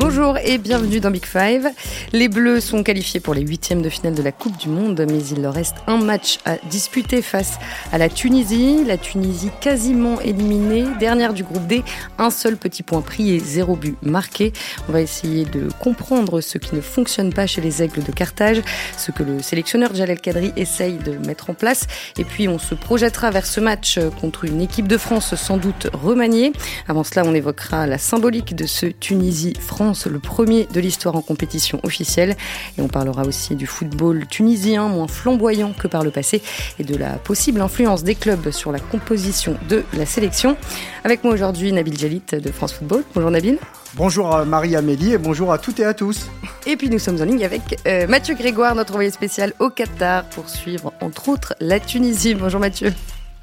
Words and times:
Bonjour 0.00 0.38
et 0.38 0.58
bienvenue 0.58 1.00
dans 1.00 1.10
Big 1.10 1.26
Five. 1.26 1.68
Les 2.12 2.28
Bleus 2.28 2.60
sont 2.60 2.84
qualifiés 2.84 3.18
pour 3.18 3.34
les 3.34 3.40
huitièmes 3.40 3.82
de 3.82 3.88
finale 3.88 4.14
de 4.14 4.22
la 4.22 4.30
Coupe 4.30 4.56
du 4.56 4.68
Monde, 4.68 5.04
mais 5.10 5.18
il 5.18 5.42
leur 5.42 5.52
reste 5.52 5.74
un 5.88 5.96
match 5.96 6.38
à 6.44 6.54
disputer 6.70 7.20
face 7.20 7.58
à 7.90 7.98
la 7.98 8.08
Tunisie. 8.08 8.84
La 8.86 8.96
Tunisie 8.96 9.50
quasiment 9.60 10.20
éliminée, 10.20 10.84
dernière 11.00 11.34
du 11.34 11.42
groupe 11.42 11.66
D, 11.66 11.82
un 12.16 12.30
seul 12.30 12.56
petit 12.56 12.84
point 12.84 13.00
pris 13.00 13.34
et 13.34 13.40
zéro 13.40 13.74
but 13.74 13.96
marqué. 14.00 14.52
On 14.88 14.92
va 14.92 15.00
essayer 15.00 15.44
de 15.44 15.68
comprendre 15.80 16.40
ce 16.42 16.58
qui 16.58 16.76
ne 16.76 16.80
fonctionne 16.80 17.32
pas 17.32 17.48
chez 17.48 17.60
les 17.60 17.82
Aigles 17.82 18.04
de 18.04 18.12
Carthage, 18.12 18.62
ce 18.96 19.10
que 19.10 19.24
le 19.24 19.42
sélectionneur 19.42 19.96
Jalel 19.96 20.20
Kadri 20.20 20.52
essaye 20.54 20.98
de 20.98 21.18
mettre 21.26 21.50
en 21.50 21.54
place, 21.54 21.88
et 22.16 22.24
puis 22.24 22.46
on 22.46 22.60
se 22.60 22.76
projettera 22.76 23.32
vers 23.32 23.46
ce 23.46 23.58
match 23.58 23.98
contre 24.20 24.44
une 24.44 24.60
équipe 24.60 24.86
de 24.86 24.96
France 24.96 25.34
sans 25.34 25.56
doute 25.56 25.88
remaniée. 25.92 26.52
Avant 26.86 27.02
cela, 27.02 27.24
on 27.26 27.34
évoquera 27.34 27.88
la 27.88 27.98
symbolique 27.98 28.54
de 28.54 28.66
ce 28.66 28.86
Tunisie-France 28.86 29.87
le 30.06 30.18
premier 30.18 30.66
de 30.72 30.80
l'histoire 30.80 31.16
en 31.16 31.22
compétition 31.22 31.80
officielle. 31.82 32.36
Et 32.76 32.80
on 32.80 32.88
parlera 32.88 33.22
aussi 33.24 33.54
du 33.54 33.66
football 33.66 34.26
tunisien, 34.26 34.88
moins 34.88 35.08
flamboyant 35.08 35.72
que 35.72 35.88
par 35.88 36.04
le 36.04 36.10
passé, 36.10 36.42
et 36.78 36.84
de 36.84 36.96
la 36.96 37.12
possible 37.12 37.60
influence 37.60 38.04
des 38.04 38.14
clubs 38.14 38.50
sur 38.50 38.72
la 38.72 38.80
composition 38.80 39.56
de 39.68 39.84
la 39.94 40.06
sélection. 40.06 40.56
Avec 41.04 41.24
moi 41.24 41.32
aujourd'hui, 41.32 41.72
Nabil 41.72 41.98
Jalit 41.98 42.22
de 42.32 42.50
France 42.50 42.72
Football. 42.72 43.04
Bonjour 43.14 43.30
Nabil. 43.30 43.58
Bonjour 43.94 44.34
à 44.34 44.44
Marie-Amélie 44.44 45.14
et 45.14 45.18
bonjour 45.18 45.52
à 45.52 45.58
toutes 45.58 45.80
et 45.80 45.84
à 45.84 45.94
tous. 45.94 46.26
Et 46.66 46.76
puis 46.76 46.90
nous 46.90 46.98
sommes 46.98 47.20
en 47.20 47.24
ligne 47.24 47.44
avec 47.44 47.80
euh, 47.86 48.06
Mathieu 48.06 48.34
Grégoire, 48.34 48.74
notre 48.74 48.92
envoyé 48.92 49.10
spécial 49.10 49.54
au 49.58 49.70
Qatar, 49.70 50.24
pour 50.24 50.48
suivre 50.48 50.92
entre 51.00 51.30
autres 51.30 51.54
la 51.60 51.80
Tunisie. 51.80 52.34
Bonjour 52.34 52.60
Mathieu. 52.60 52.92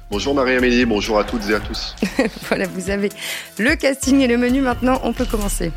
Bonjour 0.08 0.34
Marie-Amélie, 0.34 0.84
bonjour 0.84 1.18
à 1.18 1.24
toutes 1.24 1.50
et 1.50 1.54
à 1.54 1.60
tous. 1.60 1.96
voilà, 2.48 2.66
vous 2.68 2.90
avez 2.90 3.10
le 3.58 3.74
casting 3.74 4.20
et 4.20 4.28
le 4.28 4.38
menu 4.38 4.60
maintenant, 4.60 5.00
on 5.02 5.12
peut 5.12 5.26
commencer. 5.26 5.72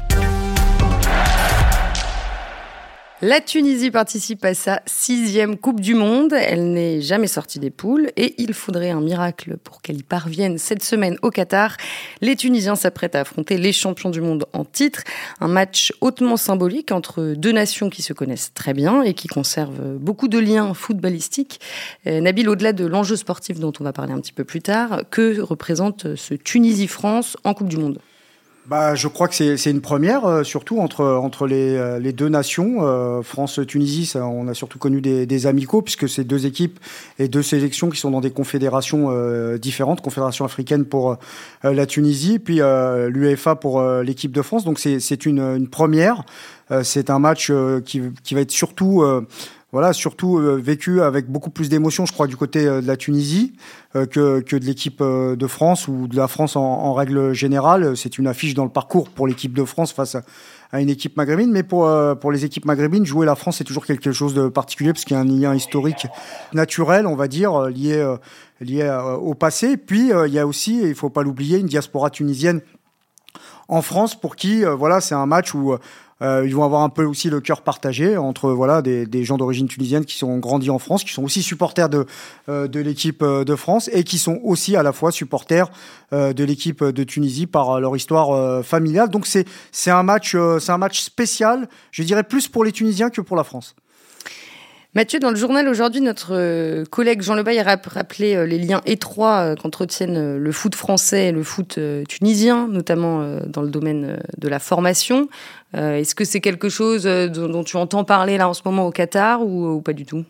La 3.22 3.42
Tunisie 3.42 3.92
participe 3.92 4.45
à 4.45 4.53
sa 4.53 4.81
sixième 4.86 5.58
Coupe 5.58 5.81
du 5.81 5.94
Monde. 5.94 6.31
Elle 6.31 6.72
n'est 6.72 7.02
jamais 7.02 7.28
sortie 7.28 7.59
des 7.59 7.70
poules 7.70 8.12
et 8.16 8.34
il 8.38 8.53
faudrait 8.53 8.92
un 8.92 9.02
miracle 9.02 9.58
pour 9.62 9.81
qu'elle 9.81 9.98
y 9.98 10.03
parvienne 10.03 10.58
cette 10.58 10.81
semaine 10.84 11.17
au 11.22 11.30
Qatar. 11.30 11.75
Les 12.22 12.38
Tunisiens 12.38 12.78
s'apprêtent 12.78 13.16
à 13.16 13.20
affronter 13.20 13.58
les 13.58 13.73
champions 13.73 14.09
du 14.09 14.22
monde 14.22 14.45
en 14.53 14.64
titre. 14.64 15.03
Un 15.42 15.50
match 15.50 15.92
hautement 16.00 16.38
symbolique 16.38 16.94
entre 16.94 17.34
deux 17.36 17.52
nations 17.52 17.90
qui 17.90 18.03
se 18.03 18.14
connaissent 18.14 18.53
très 18.53 18.73
bien 18.73 19.02
et 19.02 19.14
qui 19.14 19.28
conservent 19.28 19.97
beaucoup 19.97 20.30
de 20.30 20.40
liens 20.40 20.73
footballistiques. 20.73 21.59
Euh, 22.08 22.22
Nabil, 22.22 22.47
au-delà 22.47 22.72
de 22.72 22.86
l'enjeu 22.86 23.17
sportif 23.17 23.59
dont 23.59 23.73
on 23.81 23.84
va 23.84 23.92
parler 23.92 24.14
un 24.14 24.22
petit 24.22 24.31
peu 24.31 24.45
plus 24.45 24.62
tard, 24.62 25.02
que 25.12 25.42
représente 25.42 26.16
ce 26.16 26.36
Tunisie-France 26.36 27.36
en 27.44 27.53
Coupe 27.53 27.67
du 27.67 27.75
Monde? 27.75 28.00
Bah, 28.70 28.94
je 28.94 29.08
crois 29.08 29.28
que 29.28 29.34
c'est 29.34 29.72
une 29.72 29.81
première, 29.81 30.25
euh, 30.25 30.44
surtout 30.44 30.80
entre, 30.80 31.03
entre 31.03 31.48
les, 31.48 31.75
euh, 31.75 31.98
les 31.98 32.14
deux 32.14 32.30
nations. 32.30 32.78
Euh, 32.81 33.23
France-Tunisie, 33.23 34.14
on 34.16 34.48
a 34.48 34.53
surtout 34.53 34.78
connu 34.78 35.02
des, 35.02 35.25
des, 35.25 35.48
amicaux, 35.48 35.81
puisque 35.81 36.08
c'est 36.08 36.23
deux 36.23 36.45
équipes 36.45 36.80
et 37.17 37.28
deux 37.28 37.42
sélections 37.42 37.90
qui 37.90 38.00
sont 38.00 38.12
dans 38.12 38.22
des 38.22 38.30
confédérations 38.30 39.09
différentes. 39.58 40.02
Confédération 40.02 40.45
africaine 40.45 40.86
pour 40.86 41.17
la 41.64 41.86
Tunisie, 41.88 42.38
puis 42.38 42.59
l'UEFA 43.08 43.56
pour 43.56 43.81
l'équipe 44.03 44.31
de 44.31 44.42
France. 44.44 44.66
Donc 44.66 44.78
c'est 44.78 45.25
une, 45.25 45.40
une 45.40 45.67
première. 45.67 46.23
c'est 46.84 47.09
un 47.09 47.20
match 47.20 47.52
qui, 47.86 48.02
qui 48.23 48.36
va 48.36 48.42
être 48.42 48.52
surtout 48.52 49.03
voilà, 49.72 49.94
surtout 49.94 50.39
euh, 50.39 50.56
vécu 50.56 51.02
avec 51.02 51.30
beaucoup 51.30 51.52
plus 51.52 51.70
d'émotion, 51.70 52.08
je 52.08 52.12
crois, 52.12 52.25
du 52.25 52.36
côté 52.36 52.66
euh, 52.66 52.81
de 52.81 52.88
la 52.88 52.98
Tunisie 52.98 53.53
euh, 53.95 54.08
que, 54.08 54.39
que 54.39 54.56
de 54.56 54.66
l'équipe 54.66 55.02
de 55.03 55.48
France 55.48 55.88
ou 55.88 56.08
de 56.08 56.16
la 56.16 56.28
France 56.28 56.56
en, 56.56 56.64
en 56.64 56.94
règle 56.94 57.34
générale. 57.34 57.95
C'est 57.95 58.17
une 58.17 58.25
affiche 58.25 58.56
dans 58.56 58.64
le 58.64 58.72
parcours 58.72 59.09
pour 59.09 59.28
l'équipe 59.28 59.53
de 59.53 59.64
France 59.64 59.94
face 59.94 60.16
à, 60.16 60.23
à, 60.72 60.81
une 60.81 60.90
équipe 60.90 61.17
maghrébine. 61.17 61.52
Mais 61.52 61.62
pour, 61.62 61.88
pour 62.20 62.31
les 62.31 62.45
équipes 62.45 62.66
maghrébines, 62.66 63.06
jouer 63.06 63.28
la 63.28 63.36
France, 63.36 63.58
c'est 63.58 63.64
toujours 63.64 63.86
quelque 63.86 64.12
chose 64.12 64.34
de 64.34 64.47
particulier 64.47 64.91
parce 64.91 65.06
qu'il 65.06 65.16
y 65.16 65.18
a 65.18 65.22
un 65.22 65.25
lien 65.25 65.53
historique 65.53 66.07
naturel, 66.53 67.06
on 67.06 67.16
va 67.16 67.28
dire, 67.28 67.62
lié, 67.69 68.16
lié 68.62 69.00
au 69.22 69.36
passé. 69.36 69.78
Puis, 69.78 70.09
il 70.25 70.34
y 70.34 70.40
a 70.40 70.47
aussi, 70.47 70.81
il 70.81 70.96
faut 70.96 71.09
pas 71.09 71.22
l'oublier, 71.22 71.59
une 71.59 71.68
diaspora 71.68 72.09
tunisienne 72.09 72.62
en 73.68 73.84
France 73.84 74.19
pour 74.19 74.36
qui, 74.36 74.63
voilà, 74.63 75.00
c'est 75.00 75.16
un 75.16 75.28
match 75.28 75.53
où 75.53 75.75
euh, 76.22 76.44
ils 76.46 76.56
vont 76.56 76.63
avoir 76.63 76.81
un 76.81 76.90
peu 76.90 77.06
aussi 77.06 77.30
le 77.30 77.40
cœur 77.40 77.62
partagé 77.62 78.18
entre 78.18 78.52
voilà 78.52 78.81
des, 78.81 79.06
des 79.06 79.24
gens 79.24 79.38
d'origine 79.38 79.68
tunisienne 79.68 80.06
qui 80.06 80.18
sont 80.18 80.38
grandis 80.38 80.69
en 80.69 80.80
France, 80.80 81.03
qui 81.03 81.13
sont 81.13 81.24
aussi 81.24 81.41
supporters 81.41 81.90
de 81.90 82.06
euh, 82.50 82.68
de 82.68 82.80
l'équipe 82.80 83.22
euh, 83.22 83.44
de 83.44 83.56
France 83.56 83.90
et 83.94 84.03
qui 84.03 84.18
sont 84.18 84.40
aussi 84.44 84.75
à 84.75 84.84
la 84.84 84.91
fois 84.91 85.12
supporters 85.12 85.69
de 86.12 86.44
l'équipe 86.44 86.84
de 86.84 87.03
Tunisie 87.03 87.46
par 87.46 87.80
leur 87.80 87.96
histoire 87.96 88.63
familiale. 88.66 89.09
Donc 89.09 89.28
c'est 89.28 89.46
c'est 89.72 89.91
un 89.91 90.02
match 90.02 90.35
c'est 90.59 90.72
un 90.72 90.78
match 90.78 91.02
spécial, 91.02 91.69
je 91.91 92.02
dirais 92.02 92.24
plus 92.24 92.47
pour 92.47 92.63
les 92.63 92.72
Tunisiens 92.72 93.12
que 93.12 93.22
pour 93.22 93.38
la 93.38 93.44
France. 93.44 93.75
Mathieu, 94.95 95.19
dans 95.19 95.29
le 95.29 95.35
journal 95.35 95.67
aujourd'hui, 95.67 96.01
notre 96.01 96.31
euh, 96.31 96.83
collègue 96.83 97.22
Jean 97.22 97.35
Lebaille 97.35 97.59
a 97.59 97.63
rappelé 97.63 98.35
euh, 98.35 98.47
les 98.47 98.57
liens 98.57 98.81
étroits 98.88 99.51
euh, 99.51 99.55
qu'entretiennent 99.55 100.38
le 100.38 100.51
foot 100.51 100.73
français 100.73 101.27
et 101.27 101.31
le 101.31 101.44
foot 101.44 101.79
tunisien, 102.07 102.67
notamment 102.67 103.39
dans 103.45 103.61
le 103.61 103.69
domaine 103.69 104.19
de 104.39 104.47
la 104.47 104.57
formation. 104.57 105.29
Est-ce 105.75 106.16
que 106.16 106.25
c'est 106.25 106.41
quelque 106.41 106.69
chose 106.69 107.03
dont 107.03 107.63
tu 107.63 107.77
entends 107.77 108.03
parler 108.03 108.38
là 108.38 108.50
en 108.50 108.55
ce 108.55 108.61
moment 108.66 108.88
au 108.88 108.91
Qatar 108.91 109.45
ou 109.45 109.81
pas 109.81 109.94
du 109.94 110.05
tout? 110.05 110.25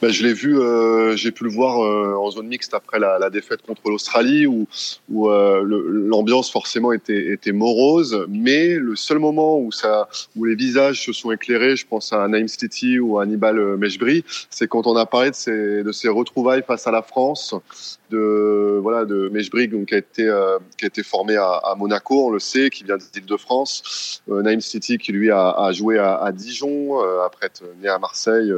Bah, 0.00 0.08
je 0.08 0.22
l'ai 0.22 0.32
vu, 0.32 0.58
euh, 0.58 1.16
j'ai 1.16 1.32
pu 1.32 1.44
le 1.44 1.50
voir 1.50 1.82
euh, 1.82 2.14
en 2.14 2.30
zone 2.30 2.46
mixte 2.48 2.74
après 2.74 2.98
la, 2.98 3.18
la 3.18 3.30
défaite 3.30 3.62
contre 3.62 3.82
l'Australie, 3.86 4.46
où, 4.46 4.66
où 5.10 5.30
euh, 5.30 5.62
l'ambiance 5.64 6.50
forcément 6.50 6.92
était, 6.92 7.32
était 7.32 7.52
morose, 7.52 8.26
mais 8.28 8.74
le 8.74 8.96
seul 8.96 9.18
moment 9.18 9.58
où, 9.58 9.72
ça, 9.72 10.08
où 10.36 10.44
les 10.44 10.54
visages 10.54 11.04
se 11.04 11.12
sont 11.12 11.32
éclairés, 11.32 11.76
je 11.76 11.86
pense 11.86 12.12
à 12.12 12.26
Naïm 12.28 12.46
ou 13.00 13.18
à 13.18 13.22
Hannibal 13.22 13.76
Mejbri, 13.76 14.24
c'est 14.50 14.68
quand 14.68 14.86
on 14.86 14.96
a 14.96 15.06
parlé 15.06 15.30
de 15.30 15.34
ces, 15.34 15.82
de 15.82 15.92
ces 15.92 16.08
retrouvailles 16.08 16.62
face 16.66 16.86
à 16.86 16.90
la 16.90 17.02
France, 17.02 17.54
de 18.10 18.78
voilà 18.82 19.04
de 19.04 19.28
Mejbri 19.28 19.68
donc, 19.68 19.86
qui 19.86 19.94
a 19.94 19.98
été 19.98 20.26
euh, 20.26 20.58
qui 20.76 20.84
a 20.84 20.88
été 20.88 21.02
formé 21.02 21.36
à, 21.36 21.74
Monaco, 21.76 22.26
on 22.26 22.30
le 22.30 22.38
sait, 22.38 22.70
qui 22.70 22.84
vient 22.84 22.96
d'Île-de-France. 22.96 24.22
Euh, 24.30 24.42
Naïm 24.42 24.60
Stiti 24.60 24.98
qui 24.98 25.12
lui 25.12 25.30
a, 25.30 25.70
joué 25.72 25.98
à, 25.98 26.30
Dijon 26.32 27.00
après 27.24 27.46
être 27.46 27.62
né 27.82 27.88
à 27.88 27.98
Marseille 27.98 28.52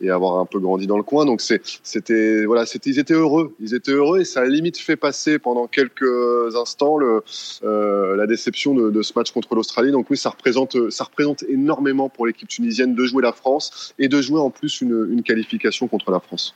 et 0.00 0.10
avoir 0.10 0.38
un 0.38 0.46
peu 0.46 0.58
grandi 0.58 0.86
dans 0.86 0.96
le 0.96 1.02
coin. 1.02 1.24
Donc 1.24 1.40
c'était 1.40 2.44
voilà, 2.44 2.64
ils 2.84 2.98
étaient 2.98 3.14
heureux, 3.14 3.54
ils 3.60 3.74
étaient 3.74 3.92
heureux 3.92 4.20
et 4.20 4.24
ça 4.24 4.40
a 4.40 4.44
limite 4.44 4.78
fait 4.78 4.96
passer 4.96 5.38
pendant 5.38 5.66
quelques 5.66 6.56
instants 6.56 6.98
euh, 7.62 8.16
la 8.16 8.26
déception 8.26 8.74
de, 8.74 9.02
ce 9.02 9.12
match 9.16 9.30
contre 9.30 9.54
l'Australie. 9.54 9.92
Donc 9.92 10.10
oui, 10.10 10.16
ça 10.16 10.30
représente 10.30 10.90
ça 10.90 11.04
représente 11.04 11.42
énormément 11.44 12.08
pour 12.08 12.26
l'équipe 12.26 12.48
tunisienne 12.48 12.94
de 12.94 13.04
jouer 13.04 13.22
la 13.22 13.32
France 13.32 13.94
et 13.98 14.08
de 14.08 14.20
jouer 14.20 14.40
en 14.40 14.50
plus 14.50 14.80
une, 14.80 15.22
qualification 15.22 15.88
contre 15.88 16.10
la 16.10 16.20
France. 16.20 16.54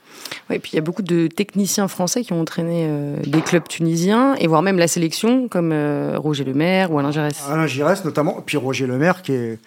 Et 0.49 0.57
puis 0.57 0.71
il 0.73 0.75
y 0.75 0.79
a 0.79 0.81
beaucoup 0.81 1.01
de 1.01 1.27
techniciens 1.27 1.87
français 1.87 2.23
qui 2.23 2.32
ont 2.33 2.41
entraîné 2.41 2.85
euh, 2.87 3.17
des 3.25 3.41
clubs 3.41 3.67
tunisiens 3.67 4.35
et 4.35 4.47
voire 4.47 4.61
même 4.61 4.77
la 4.77 4.87
sélection 4.87 5.47
comme 5.47 5.71
euh, 5.71 6.17
Roger 6.17 6.43
Lemaire 6.43 6.91
ou 6.91 6.99
Alain 6.99 7.11
Giresse. 7.11 7.43
Alain 7.49 7.67
Giresse 7.67 8.03
notamment, 8.03 8.43
puis 8.45 8.57
Roger 8.57 8.87
Lemaire 8.87 9.21
qui 9.21 9.33
est 9.33 9.59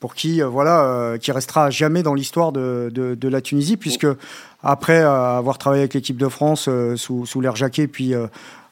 pour 0.00 0.14
qui 0.14 0.42
euh, 0.42 0.48
voilà 0.48 1.16
qui 1.20 1.32
restera 1.32 1.70
jamais 1.70 2.02
dans 2.02 2.14
l'histoire 2.14 2.52
de, 2.52 2.90
de, 2.92 3.28
la 3.28 3.40
Tunisie 3.40 3.76
puisque 3.76 4.06
après 4.62 4.98
avoir 4.98 5.58
travaillé 5.58 5.82
avec 5.82 5.94
l'équipe 5.94 6.16
de 6.16 6.28
France 6.28 6.68
sous, 6.96 7.26
sous 7.26 7.40
l'air 7.40 7.56
Jacquet 7.56 7.86
puis 7.86 8.14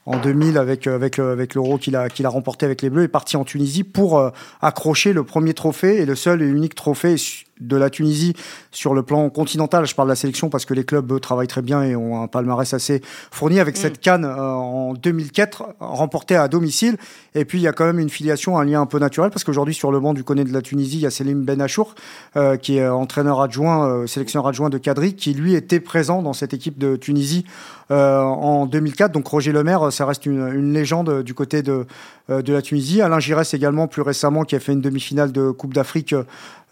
en 0.07 0.19
2000 0.19 0.59
avec 0.59 0.87
avec 0.87 1.19
avec 1.19 1.55
l'Euro 1.55 1.79
qu'il 1.79 1.97
a 1.97 2.09
qu'il 2.09 2.27
a 2.27 2.29
remporté 2.29 2.67
avec 2.67 2.83
les 2.83 2.91
Bleus 2.91 3.05
est 3.05 3.09
parti 3.09 3.37
en 3.37 3.45
Tunisie 3.45 3.85
pour 3.85 4.31
accrocher 4.61 5.13
le 5.13 5.25
premier 5.25 5.55
trophée 5.55 6.01
et 6.01 6.07
le 6.07 6.15
seul 6.15 6.43
et 6.43 6.47
unique 6.47 6.75
trophée 6.75 7.17
de 7.61 7.77
la 7.77 7.91
Tunisie 7.91 8.35
sur 8.71 8.95
le 8.95 9.03
plan 9.03 9.31
continental. 9.31 9.87
Je 9.87 9.95
parle 9.95 10.09
de 10.09 10.13
la 10.13 10.17
sélection 10.17 10.49
parce 10.51 10.65
que 10.65 10.75
les 10.75 10.85
clubs 10.85 11.11
eux, 11.13 11.21
travaillent 11.21 11.47
très 11.47 11.63
bien 11.63 11.83
et 11.83 11.97
ont 11.97 12.21
un 12.21 12.27
palmarès 12.27 12.73
assez 12.75 13.01
fourni 13.31 13.61
avec 13.61 13.77
cette 13.77 13.99
mm. 13.99 14.01
canne 14.01 14.25
euh, 14.25 14.53
en 14.53 14.95
2004 14.95 15.77
remportée 15.81 16.37
à 16.37 16.49
domicile. 16.49 16.97
Et 17.35 17.45
puis 17.45 17.59
il 17.59 17.63
y 17.63 17.69
a 17.69 17.73
quand 17.73 17.85
même 17.85 17.99
une 17.99 18.11
filiation, 18.11 18.59
un 18.59 18.65
lien 18.65 18.81
un 18.81 18.87
peu 18.87 18.99
naturel 18.99 19.31
parce 19.31 19.45
qu'aujourd'hui 19.45 19.75
sur 19.75 19.93
le 19.93 20.01
banc 20.01 20.15
du 20.15 20.25
Connaît 20.25 20.45
de 20.45 20.53
la 20.53 20.63
Tunisie, 20.63 20.99
il 20.99 21.03
y 21.03 21.07
a 21.07 21.11
Selim 21.11 21.45
Benachour 21.45 21.95
euh, 22.37 22.57
qui 22.57 22.79
est 22.79 22.87
entraîneur 22.87 23.41
adjoint, 23.41 23.89
euh, 23.89 24.07
sélectionneur 24.07 24.49
adjoint 24.49 24.71
de 24.71 24.79
Cadri, 24.79 25.15
qui 25.15 25.35
lui 25.35 25.55
était 25.55 25.81
présent 25.81 26.23
dans 26.23 26.33
cette 26.33 26.55
équipe 26.55 26.79
de 26.79 26.97
Tunisie 26.97 27.45
euh, 27.91 28.21
en 28.21 28.67
2004. 28.67 29.13
Donc 29.13 29.27
Roger 29.27 29.53
Lemaire, 29.53 29.93
ça 29.95 30.07
reste 30.07 30.27
une, 30.27 30.49
une 30.49 30.73
légende 30.73 31.23
du 31.23 31.35
côté 31.35 31.63
de, 31.63 31.87
euh, 32.31 32.43
de 32.43 32.53
la 32.53 32.63
Tunisie. 32.63 33.01
Alain 33.01 33.21
Giresse 33.21 33.55
également 33.55 33.87
plus 33.87 34.03
récemment 34.03 34.45
qui 34.45 34.57
a 34.57 34.61
fait 34.61 34.73
une 34.73 34.81
demi-finale 34.81 35.33
de 35.33 35.51
Coupe 35.51 35.75
d'Afrique 35.75 36.15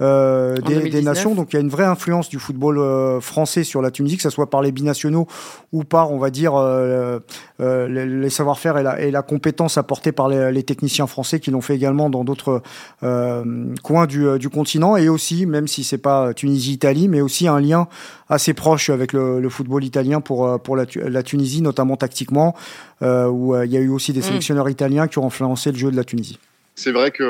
euh, 0.02 0.56
des, 0.56 0.88
des, 0.90 1.02
nations. 1.02 1.34
Donc 1.34 1.52
il 1.52 1.56
y 1.56 1.58
a 1.58 1.60
une 1.60 1.69
vraie 1.69 1.84
influence 1.84 2.28
du 2.28 2.40
football 2.40 2.78
euh, 2.78 3.20
français 3.20 3.62
sur 3.62 3.80
la 3.82 3.92
Tunisie, 3.92 4.16
que 4.16 4.22
ce 4.22 4.30
soit 4.30 4.50
par 4.50 4.60
les 4.60 4.72
binationaux 4.72 5.28
ou 5.72 5.84
par, 5.84 6.10
on 6.10 6.19
va 6.19 6.30
dire, 6.30 6.54
euh, 6.56 7.20
euh 7.60 7.88
les, 7.88 8.30
savoir-faire 8.30 8.78
et 8.78 8.82
la, 8.82 9.00
et 9.00 9.10
la, 9.12 9.22
compétence 9.22 9.78
apportée 9.78 10.10
par 10.10 10.28
les, 10.28 10.50
les 10.50 10.62
techniciens 10.64 11.06
français 11.06 11.38
qui 11.38 11.52
l'ont 11.52 11.60
fait 11.60 11.76
également 11.76 12.10
dans 12.10 12.24
d'autres 12.24 12.62
coins 13.00 14.06
du, 14.06 14.38
du, 14.38 14.48
continent. 14.48 14.96
Et 14.96 15.08
aussi, 15.08 15.46
même 15.46 15.69
si 15.69 15.84
c'est 15.84 15.98
pas 15.98 16.34
Tunisie-Italie, 16.34 17.08
mais 17.08 17.20
aussi 17.20 17.46
un 17.46 17.60
lien 17.60 17.86
assez 18.28 18.54
proche 18.54 18.90
avec 18.90 19.12
le, 19.12 19.40
le 19.40 19.48
football 19.50 19.84
italien 19.84 20.20
pour, 20.20 20.60
pour 20.62 20.74
la, 20.74 20.86
la, 20.96 21.22
Tunisie, 21.22 21.62
notamment 21.62 21.96
tactiquement, 21.96 22.56
où 23.02 23.56
il 23.62 23.70
y 23.70 23.76
a 23.76 23.81
eu 23.81 23.88
aussi 23.88 24.12
des 24.12 24.20
mm. 24.20 24.25
sélectionneurs 24.25 24.69
italiens 24.69 25.08
qui 25.08 25.19
ont 25.19 25.26
influencé 25.26 25.72
le 25.72 25.78
jeu 25.78 25.90
de 25.90 25.96
la 25.96 26.04
Tunisie. 26.04 26.38
c'est 26.75 26.93
vrai 26.93 27.10
qu'il 27.10 27.26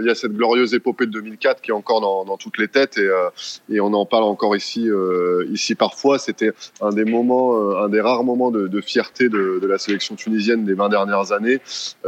il 0.00 0.06
y 0.06 0.10
a 0.10 0.14
cette 0.14 0.32
glorieuse 0.32 0.72
épopée 0.72 1.04
de 1.06 1.10
2004 1.10 1.60
qui 1.60 1.70
est 1.70 1.74
encore 1.74 2.00
dans, 2.00 2.24
dans 2.24 2.38
toutes 2.38 2.56
les 2.56 2.68
têtes 2.68 2.96
et, 2.96 3.10
et 3.70 3.80
on 3.80 3.92
en 3.92 4.06
parle 4.06 4.24
encore 4.24 4.56
ici, 4.56 4.88
ici 5.50 5.74
parfois. 5.74 6.18
C'était 6.18 6.52
un 6.80 6.90
des 6.90 7.04
moments, 7.04 7.76
un 7.76 7.88
des 7.90 8.00
rares 8.00 8.24
moments 8.24 8.50
de, 8.50 8.66
de 8.66 8.80
fierté 8.80 9.28
de, 9.28 9.58
de, 9.60 9.66
la 9.66 9.76
sélection 9.76 10.14
tunisienne 10.14 10.64
des 10.64 10.72
20 10.72 10.88
dernières 10.88 11.32
années. 11.32 11.60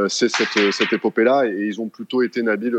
c'est 0.08 0.30
cette, 0.30 0.72
cette 0.72 0.92
épopée-là 0.92 1.44
et 1.46 1.66
ils 1.66 1.80
ont 1.80 1.88
plutôt 1.88 2.22
été, 2.22 2.42
Nabil, 2.42 2.74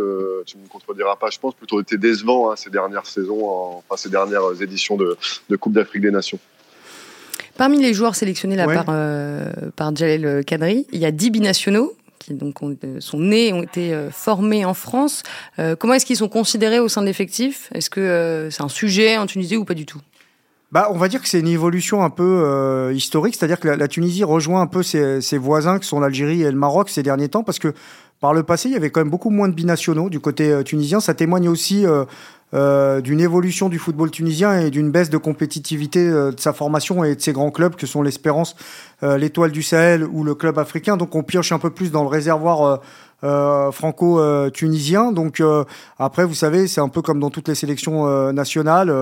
tu 0.46 0.58
ne 0.58 0.64
me 0.64 0.68
contrediras 0.68 1.16
pas, 1.16 1.30
je 1.30 1.40
pense, 1.40 1.54
plutôt 1.54 1.80
été 1.80 1.98
décevants 1.98 2.50
hein, 2.50 2.56
ces 2.56 2.72
dernières 2.72 3.06
saisons, 3.06 3.46
enfin 3.46 3.98
ces 3.98 4.10
dernières 4.10 4.62
éditions 4.62 4.98
de, 4.98 5.16
de 5.50 5.56
Coupe 5.56 5.74
d'Afrique 5.74 6.02
des 6.02 6.12
Nations. 6.12 6.40
Parmi 7.58 7.80
les 7.80 7.94
joueurs 7.94 8.16
sélectionnés 8.16 8.56
là 8.56 8.66
par, 8.66 8.86
euh, 8.90 9.52
par 9.76 9.96
Jalel 9.96 10.44
Kadri, 10.46 10.88
il 10.92 11.00
y 11.00 11.06
a 11.06 11.12
10 11.12 11.30
binationaux 11.30 11.94
qui 12.18 12.34
donc 12.34 12.62
ont, 12.64 12.76
euh, 12.84 13.00
sont 13.00 13.20
nés, 13.20 13.52
ont 13.52 13.64
été 13.64 13.94
euh, 13.94 14.10
formés 14.10 14.64
en 14.64 14.74
France. 14.74 15.24
comment 15.80 15.94
est-ce 15.94 16.06
qu'ils 16.06 16.18
sont 16.18 16.30
considérés 16.30 16.80
au 16.80 16.88
sein 16.88 17.02
de 17.02 17.08
l'effectif? 17.08 17.70
Est-ce 17.74 17.90
que 17.90 18.48
c'est 18.50 18.64
un 18.64 18.70
sujet 18.70 19.18
en 19.18 19.26
Tunisie 19.26 19.58
ou 19.58 19.66
pas 19.66 19.74
du 19.74 19.86
tout? 19.86 20.00
Bah, 20.72 20.90
on 20.92 20.98
va 20.98 21.08
dire 21.08 21.22
que 21.22 21.28
c'est 21.28 21.40
une 21.40 21.48
évolution 21.48 22.04
un 22.04 22.10
peu 22.10 22.92
historique, 22.96 23.36
c'est-à-dire 23.36 23.60
que 23.60 23.68
la, 23.68 23.88
Tunisie 23.88 24.24
rejoint 24.24 24.62
un 24.62 24.68
peu 24.68 24.82
ses, 24.82 25.22
ses 25.22 25.38
voisins, 25.38 25.78
qui 25.78 25.88
sont 25.88 26.00
l'Algérie 26.00 26.42
et 26.42 26.50
le 26.50 26.58
Maroc, 26.58 26.90
ces 26.90 27.04
derniers 27.04 27.30
temps, 27.30 27.44
parce 27.44 27.60
que 27.60 27.76
par 28.24 28.34
le 28.34 28.44
passé, 28.44 28.70
il 28.70 28.72
y 28.72 28.78
avait 28.78 28.90
quand 28.90 29.02
même 29.02 29.10
beaucoup 29.10 29.32
moins 29.32 29.50
de 29.50 29.54
binationaux 29.54 30.10
du 30.10 30.22
côté 30.22 30.64
tunisien. 30.64 31.02
Ça 31.02 31.14
témoigne 31.14 31.50
aussi 31.50 31.86
euh, 32.54 33.02
d'une 33.02 33.20
évolution 33.20 33.68
du 33.68 33.80
football 33.80 34.12
tunisien 34.12 34.60
et 34.60 34.70
d'une 34.70 34.92
baisse 34.92 35.10
de 35.10 35.18
compétitivité 35.18 36.08
euh, 36.08 36.32
de 36.32 36.40
sa 36.40 36.54
formation 36.54 37.04
et 37.04 37.16
de 37.16 37.22
ses 37.22 37.34
grands 37.34 37.50
clubs 37.50 37.76
que 37.76 37.88
sont 37.88 38.04
l'Espérance, 38.04 38.56
euh, 39.02 39.18
l'Étoile 39.18 39.52
du 39.52 39.64
Sahel 39.64 40.04
ou 40.04 40.24
le 40.24 40.36
club 40.36 40.60
africain. 40.60 40.96
Donc 40.96 41.16
on 41.16 41.24
pioche 41.24 41.52
un 41.52 41.58
peu 41.58 41.72
plus 41.72 41.92
dans 41.92 42.04
le 42.04 42.10
réservoir 42.10 42.82
franco-tunisien. 43.72 45.14
Donc 45.14 45.42
après, 45.98 46.26
vous 46.26 46.34
savez, 46.34 46.68
c'est 46.68 46.82
un 46.82 46.90
peu 46.90 47.02
comme 47.02 47.22
dans 47.22 47.30
toutes 47.30 47.48
les 47.48 47.56
sélections 47.56 48.34
nationales. 48.34 48.94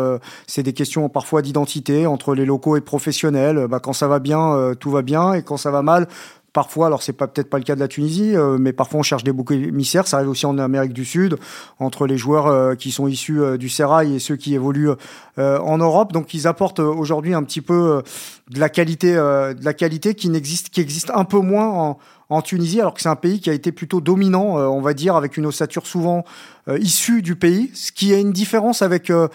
c'est 0.45 0.61
des 0.61 0.73
questions 0.73 1.09
parfois 1.09 1.41
d'identité 1.41 2.05
entre 2.05 2.35
les 2.35 2.45
locaux 2.45 2.77
et 2.77 2.81
professionnels. 2.81 3.65
Bah, 3.67 3.79
quand 3.79 3.93
ça 3.93 4.07
va 4.07 4.19
bien, 4.19 4.73
tout 4.79 4.91
va 4.91 5.01
bien, 5.01 5.33
et 5.33 5.41
quand 5.41 5.57
ça 5.57 5.71
va 5.71 5.81
mal, 5.81 6.07
Parfois, 6.53 6.87
alors 6.87 7.01
c'est 7.01 7.13
pas 7.13 7.27
peut-être 7.27 7.49
pas 7.49 7.59
le 7.59 7.63
cas 7.63 7.75
de 7.75 7.79
la 7.79 7.87
Tunisie, 7.87 8.35
euh, 8.35 8.57
mais 8.59 8.73
parfois 8.73 8.99
on 8.99 9.03
cherche 9.03 9.23
des 9.23 9.31
boucs 9.31 9.51
émissaires. 9.51 10.05
Ça 10.05 10.17
arrive 10.17 10.27
aussi 10.27 10.45
en 10.45 10.57
Amérique 10.57 10.91
du 10.91 11.05
Sud, 11.05 11.37
entre 11.79 12.05
les 12.05 12.17
joueurs 12.17 12.47
euh, 12.47 12.75
qui 12.75 12.91
sont 12.91 13.07
issus 13.07 13.41
euh, 13.41 13.57
du 13.57 13.69
Serail 13.69 14.15
et 14.15 14.19
ceux 14.19 14.35
qui 14.35 14.53
évoluent 14.53 14.91
en 15.37 15.77
Europe. 15.77 16.11
Donc 16.11 16.33
ils 16.33 16.47
apportent 16.47 16.79
aujourd'hui 16.79 17.33
un 17.33 17.43
petit 17.43 17.61
peu 17.61 18.03
de 18.49 18.59
la 18.59 18.67
qualité, 18.67 19.13
de 19.13 19.63
la 19.63 19.73
qualité 19.73 20.13
qui 20.13 20.29
n'existe, 20.29 20.77
existe 20.77 21.09
un 21.15 21.23
peu 21.23 21.39
moins 21.39 21.67
en, 21.67 21.99
en 22.29 22.41
Tunisie, 22.41 22.81
alors 22.81 22.93
que 22.93 23.01
c'est 23.01 23.09
un 23.09 23.15
pays 23.15 23.39
qui 23.39 23.49
a 23.49 23.53
été 23.53 23.71
plutôt 23.71 24.01
dominant, 24.01 24.57
on 24.57 24.81
va 24.81 24.93
dire, 24.93 25.15
avec 25.15 25.37
une 25.37 25.45
ossature 25.45 25.87
souvent 25.87 26.25
euh, 26.67 26.77
issue 26.79 27.21
du 27.21 27.35
pays, 27.35 27.71
ce 27.73 27.91
qui 27.91 28.13
a 28.13 28.17
une 28.17 28.31
différence 28.31 28.81
avec 28.81 29.09
euh, 29.09 29.27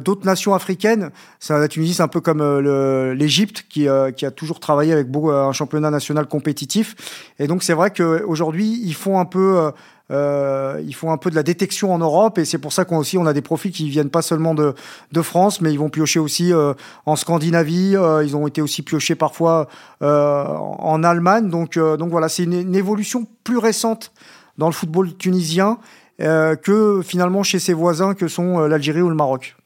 d'autres 0.00 0.24
nations 0.24 0.54
africaines. 0.54 1.10
Ça, 1.40 1.58
la 1.58 1.68
Tunisie, 1.68 1.94
c'est 1.94 2.02
un 2.02 2.08
peu 2.08 2.20
comme 2.20 2.42
l'Égypte, 3.14 3.64
qui, 3.68 3.88
qui, 4.16 4.26
a 4.26 4.30
toujours 4.30 4.60
travaillé 4.60 4.92
avec 4.92 5.10
beaucoup, 5.10 5.30
un 5.30 5.52
championnat 5.52 5.90
national 5.90 6.26
compétitif. 6.26 6.94
Et 7.40 7.48
donc, 7.48 7.64
c'est 7.64 7.74
vrai 7.74 7.90
qu'aujourd'hui, 7.90 8.80
ils 8.84 8.94
font 8.94 9.18
un 9.18 9.24
peu 9.24 9.72
euh, 10.12 10.82
ils 10.84 10.94
font 10.94 11.10
un 11.10 11.16
peu 11.16 11.30
de 11.30 11.34
la 11.34 11.42
détection 11.42 11.94
en 11.94 11.98
Europe 11.98 12.38
et 12.38 12.44
c'est 12.44 12.58
pour 12.58 12.72
ça 12.72 12.84
qu'on 12.84 12.98
aussi 12.98 13.16
on 13.16 13.24
a 13.24 13.32
des 13.32 13.40
profils 13.40 13.72
qui 13.72 13.88
viennent 13.88 14.10
pas 14.10 14.20
seulement 14.20 14.54
de, 14.54 14.74
de 15.12 15.22
France, 15.22 15.60
mais 15.60 15.72
ils 15.72 15.78
vont 15.78 15.88
piocher 15.88 16.18
aussi 16.18 16.52
euh, 16.52 16.74
en 17.06 17.16
Scandinavie. 17.16 17.96
Euh, 17.96 18.22
ils 18.24 18.36
ont 18.36 18.46
été 18.46 18.60
aussi 18.60 18.82
piochés 18.82 19.14
parfois 19.14 19.68
euh, 20.02 20.44
en 20.44 21.02
Allemagne. 21.02 21.48
Donc, 21.48 21.78
donc 21.78 22.10
voilà, 22.10 22.28
c'est 22.28 22.44
une, 22.44 22.52
une, 22.52 22.74
évolution 22.74 23.26
plus 23.44 23.58
récente 23.58 24.12
dans 24.58 24.66
le 24.66 24.72
football 24.72 25.16
tunisien 25.16 25.78
que 26.18 27.00
finalement 27.04 27.42
chez 27.42 27.58
ses 27.58 27.72
voisins 27.72 28.14
que 28.14 28.28
sont 28.28 28.60
l'Algérie 28.60 29.02
ou 29.02 29.08
le 29.08 29.14
Maroc. 29.14 29.56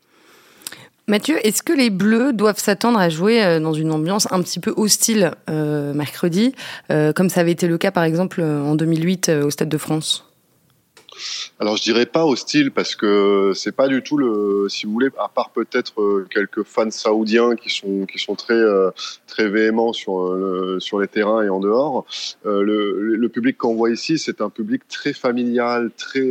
Mathieu, 1.09 1.37
est-ce 1.47 1.63
que 1.63 1.73
les 1.73 1.89
Bleus 1.91 2.33
doivent 2.33 2.59
s'attendre 2.59 2.99
à 2.99 3.09
jouer 3.09 3.61
dans 3.61 3.73
une 3.73 3.93
ambiance 3.93 4.27
un 4.33 4.43
petit 4.43 4.59
peu 4.59 4.75
hostile 4.77 5.33
euh, 5.49 5.95
mercredi, 5.95 6.53
euh, 6.91 7.13
comme 7.13 7.31
ça 7.31 7.41
avait 7.41 7.53
été 7.53 7.69
le 7.69 7.79
cas 7.79 7.93
par 7.93 8.03
exemple 8.03 8.43
en 8.43 8.75
2008 8.75 9.31
au 9.45 9.51
Stade 9.51 9.69
de 9.69 9.79
France? 9.79 10.26
Alors 11.59 11.77
je 11.77 11.83
dirais 11.83 12.07
pas 12.07 12.25
hostile 12.25 12.71
parce 12.71 12.95
que 12.95 13.53
c'est 13.55 13.75
pas 13.75 13.89
du 13.89 14.03
tout 14.03 14.17
le, 14.17 14.67
si 14.69 14.87
vous 14.87 14.93
voulez, 14.93 15.09
à 15.19 15.29
part 15.29 15.51
peut-être 15.51 16.01
euh, 16.01 16.27
quelques 16.31 16.63
fans 16.63 16.91
saoudiens 16.91 17.57
qui 17.57 17.71
sont 17.71 18.07
qui 18.07 18.19
sont 18.19 18.35
très 18.35 18.55
euh, 18.55 18.91
très 19.27 19.49
véhéments 19.49 19.93
sur 19.93 20.21
euh, 20.21 20.79
sur 20.81 21.01
les 21.01 21.09
terrains 21.09 21.43
et 21.43 21.49
en 21.49 21.61
dehors. 21.61 22.05
le, 22.45 23.17
le 23.17 23.29
public 23.29 23.57
qu'on 23.57 23.75
voit 23.75 23.91
ici, 23.91 24.19
c'est 24.19 24.41
un 24.41 24.51
public 24.51 24.83
très 24.89 25.13
familial, 25.13 25.91
très 25.97 26.27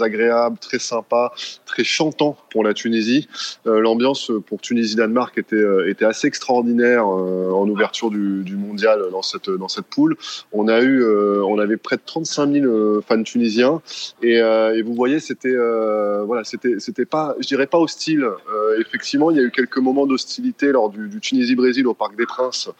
agréable, 0.00 0.58
très 0.58 0.78
sympa, 0.78 1.32
très 1.66 1.84
chantant 1.84 2.36
pour 2.50 2.64
la 2.64 2.74
Tunisie. 2.74 3.28
L'ambiance 3.64 4.30
pour 4.46 4.60
Tunisie-Danemark 4.60 5.36
était 5.38 5.64
était 5.88 6.04
assez 6.04 6.26
extraordinaire 6.26 7.06
en 7.06 7.68
ouverture 7.68 8.10
du, 8.10 8.42
du 8.42 8.56
mondial 8.56 9.04
dans 9.10 9.22
cette 9.22 9.50
dans 9.50 9.68
cette 9.68 9.86
poule. 9.86 10.16
On 10.52 10.68
a 10.68 10.80
eu, 10.80 11.04
on 11.04 11.58
avait 11.58 11.76
près 11.76 11.96
de 11.96 12.02
35 12.04 12.52
000 12.52 13.00
fans 13.02 13.22
tunisiens 13.22 13.82
et 14.22 14.40
euh, 14.40 14.76
et 14.76 14.82
vous 14.82 14.94
voyez, 14.94 15.18
c'était 15.18 15.52
euh, 15.52 16.22
voilà, 16.24 16.44
c'était 16.44 16.78
c'était 16.78 17.04
pas, 17.04 17.34
je 17.40 17.46
dirais 17.46 17.66
pas 17.66 17.78
hostile. 17.78 18.22
Euh, 18.22 18.80
effectivement, 18.80 19.32
il 19.32 19.36
y 19.36 19.40
a 19.40 19.42
eu 19.42 19.50
quelques 19.50 19.78
moments 19.78 20.06
d'hostilité 20.06 20.70
lors 20.70 20.90
du, 20.90 21.08
du 21.08 21.20
Tunisie-Brésil 21.20 21.86
au 21.88 21.94
Parc 21.94 22.16
des 22.16 22.26
Princes 22.26 22.70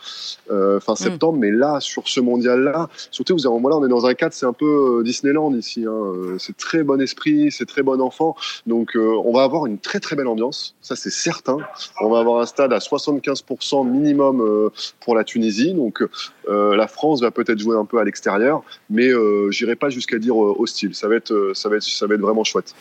fin 0.48 0.92
mm. 0.92 0.96
septembre, 0.96 1.38
mais 1.38 1.50
là, 1.50 1.80
sur 1.80 2.08
ce 2.08 2.20
mondial-là, 2.20 2.88
surtout, 3.10 3.34
vous 3.34 3.46
avez, 3.46 3.60
voilà, 3.60 3.76
on 3.76 3.84
est 3.84 3.88
dans 3.88 4.06
un 4.06 4.14
cadre, 4.14 4.34
c'est 4.34 4.46
un 4.46 4.52
peu 4.52 5.02
Disneyland 5.04 5.52
ici. 5.54 5.84
Hein, 5.86 6.36
c'est 6.38 6.56
très 6.56 6.84
bon 6.84 7.00
esprit, 7.00 7.50
c'est 7.50 7.66
très 7.66 7.82
bon 7.82 8.00
enfant. 8.00 8.36
Donc, 8.66 8.92
on 8.96 9.32
va 9.32 9.42
avoir 9.42 9.66
une 9.66 9.78
très 9.78 9.98
très 9.98 10.14
belle 10.14 10.28
ambiance, 10.28 10.76
ça 10.80 10.94
c'est 10.94 11.10
certain. 11.10 11.56
On 12.00 12.10
va 12.10 12.20
avoir 12.20 12.40
un 12.40 12.46
stade 12.46 12.72
à 12.72 12.78
75% 12.78 13.88
minimum 13.88 14.70
pour 15.00 15.16
la 15.16 15.24
Tunisie. 15.24 15.74
Donc, 15.74 16.04
la 16.48 16.86
France 16.86 17.20
va 17.20 17.30
peut-être 17.30 17.58
jouer 17.58 17.76
un 17.76 17.84
peu 17.84 17.98
à 17.98 18.04
l'extérieur, 18.04 18.62
mais 18.90 19.10
j'irai 19.50 19.74
pas 19.74 19.90
jusqu'à 19.90 20.18
dire 20.18 20.36
hostile. 20.36 20.94
Ça 20.94 21.08
va 21.08 21.16
être 21.16 21.31
ça 21.54 21.68
va 21.68 21.76
être, 21.76 21.82
ça 21.82 22.06
va 22.06 22.14
être 22.14 22.20
vraiment 22.20 22.44
chouette. 22.44 22.74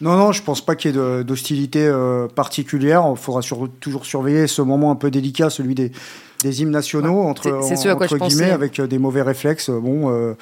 Non, 0.00 0.16
non, 0.16 0.32
je 0.32 0.42
pense 0.42 0.64
pas 0.64 0.76
qu'il 0.76 0.94
y 0.94 0.98
ait 0.98 1.24
d'hostilité 1.24 1.86
euh, 1.86 2.28
particulière. 2.28 3.04
Il 3.10 3.16
faudra 3.16 3.40
toujours 3.80 4.04
surveiller 4.04 4.46
ce 4.46 4.60
moment 4.60 4.90
un 4.90 4.96
peu 4.96 5.10
délicat, 5.10 5.48
celui 5.48 5.74
des, 5.74 5.90
des 6.42 6.62
hymnes 6.62 6.70
nationaux, 6.70 7.22
entre, 7.22 7.50
entre 7.50 8.18
guillemets, 8.18 8.50
avec 8.50 8.78
euh, 8.78 8.86
des 8.86 8.98
mauvais 8.98 9.22
réflexes. 9.22 9.70
Bon, 9.70 10.10
euh, 10.10 10.34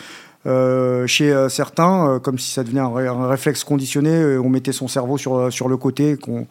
euh, 0.47 1.07
chez 1.07 1.33
certains, 1.49 2.21
comme 2.23 2.39
si 2.39 2.53
ça 2.53 2.65
devenait 2.65 2.81
un, 2.81 2.95
un, 2.95 3.29
réflexe 3.29 3.65
conditionné, 3.65 4.37
on 4.39 4.49
mettait 4.49 4.73
son 4.73 4.89
cerveau 4.89 5.17
sur, 5.17 5.53
sur 5.53 5.69
le 5.69 5.77
côté, 5.77 6.17
qu'on 6.17 6.47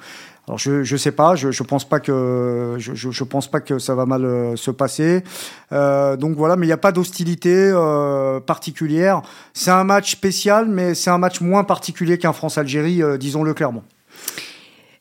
alors 0.48 0.58
je 0.58 0.84
je 0.84 0.98
sais 0.98 1.14
pas, 1.14 1.36
je 1.36 1.52
je 1.52 1.64
pense 1.64 1.88
pas 1.88 2.02
que 2.02 2.76
je 2.78 2.94
je, 2.94 3.24
pense 3.24 3.50
pas 3.50 3.62
que 3.62 3.80
ça 3.80 3.96
va 3.96 4.06
mal 4.06 4.26
euh, 4.26 4.56
se 4.58 4.72
passer. 4.72 5.24
Euh, 5.72 6.18
donc 6.18 6.36
voilà, 6.36 6.58
mais 6.58 6.66
il 6.66 6.70
n'y 6.70 6.74
a 6.74 6.78
pas 6.78 6.92
d'hostilité 6.92 7.72
euh, 7.74 8.42
particulière. 8.42 9.22
C'est 9.54 9.72
un 9.72 9.86
match 9.86 10.12
spécial, 10.12 10.68
mais 10.68 10.96
c'est 10.96 11.10
un 11.10 11.18
match 11.18 11.40
moins 11.40 11.64
particulier 11.64 12.18
qu'un 12.18 12.34
France-Algérie, 12.34 13.02
euh, 13.02 13.18
disons-le 13.18 13.54
clairement. 13.54 13.84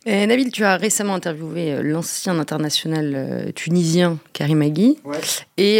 Euh, 0.09 0.27
Nabil, 0.27 0.51
tu 0.51 0.65
as 0.65 0.77
récemment 0.77 1.15
interviewé 1.15 1.73
euh, 1.73 1.83
l'ancien 1.83 2.39
international 2.39 3.13
euh, 3.15 3.53
tunisien 3.53 4.19
Karim 4.33 4.61
Agui 4.61 4.99
et 5.57 5.79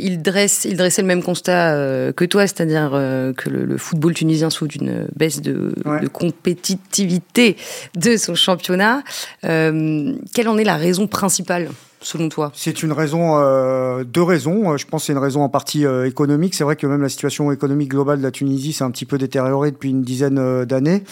il, 0.00 0.22
dresse, 0.22 0.64
il 0.64 0.76
dressait 0.76 1.02
le 1.02 1.08
même 1.08 1.22
constat 1.22 2.12
que 2.12 2.24
toi, 2.24 2.42
c'est-à-dire 2.42 2.90
que 3.36 3.50
le, 3.50 3.76
football 3.76 4.14
tunisien 4.14 4.50
souffre 4.50 4.70
d'une 4.70 5.08
baisse 5.16 5.42
de, 5.42 5.72
de, 5.84 6.06
compétitivité 6.06 7.56
de 7.96 8.16
son 8.16 8.34
championnat. 8.34 9.02
quelle 9.42 10.48
en 10.48 10.58
est 10.58 10.64
la 10.64 10.76
raison 10.76 11.08
principale? 11.08 11.70
Selon 12.06 12.28
toi 12.28 12.52
C'est 12.54 12.82
une 12.82 12.92
raison, 12.92 13.36
euh, 13.36 14.04
deux 14.04 14.22
raisons. 14.22 14.76
Je 14.76 14.86
pense 14.86 15.02
que 15.02 15.06
c'est 15.06 15.12
une 15.12 15.18
raison 15.18 15.42
en 15.42 15.48
partie 15.48 15.84
euh, 15.84 16.06
économique. 16.06 16.54
C'est 16.54 16.64
vrai 16.64 16.76
que 16.76 16.86
même 16.86 17.02
la 17.02 17.08
situation 17.08 17.50
économique 17.50 17.90
globale 17.90 18.18
de 18.18 18.22
la 18.22 18.30
Tunisie 18.30 18.72
s'est 18.72 18.84
un 18.84 18.90
petit 18.92 19.06
peu 19.06 19.18
détériorée 19.18 19.72
depuis 19.72 19.90
une 19.90 20.02
dizaine 20.02 20.38
euh, 20.38 20.64
d'années. 20.64 21.02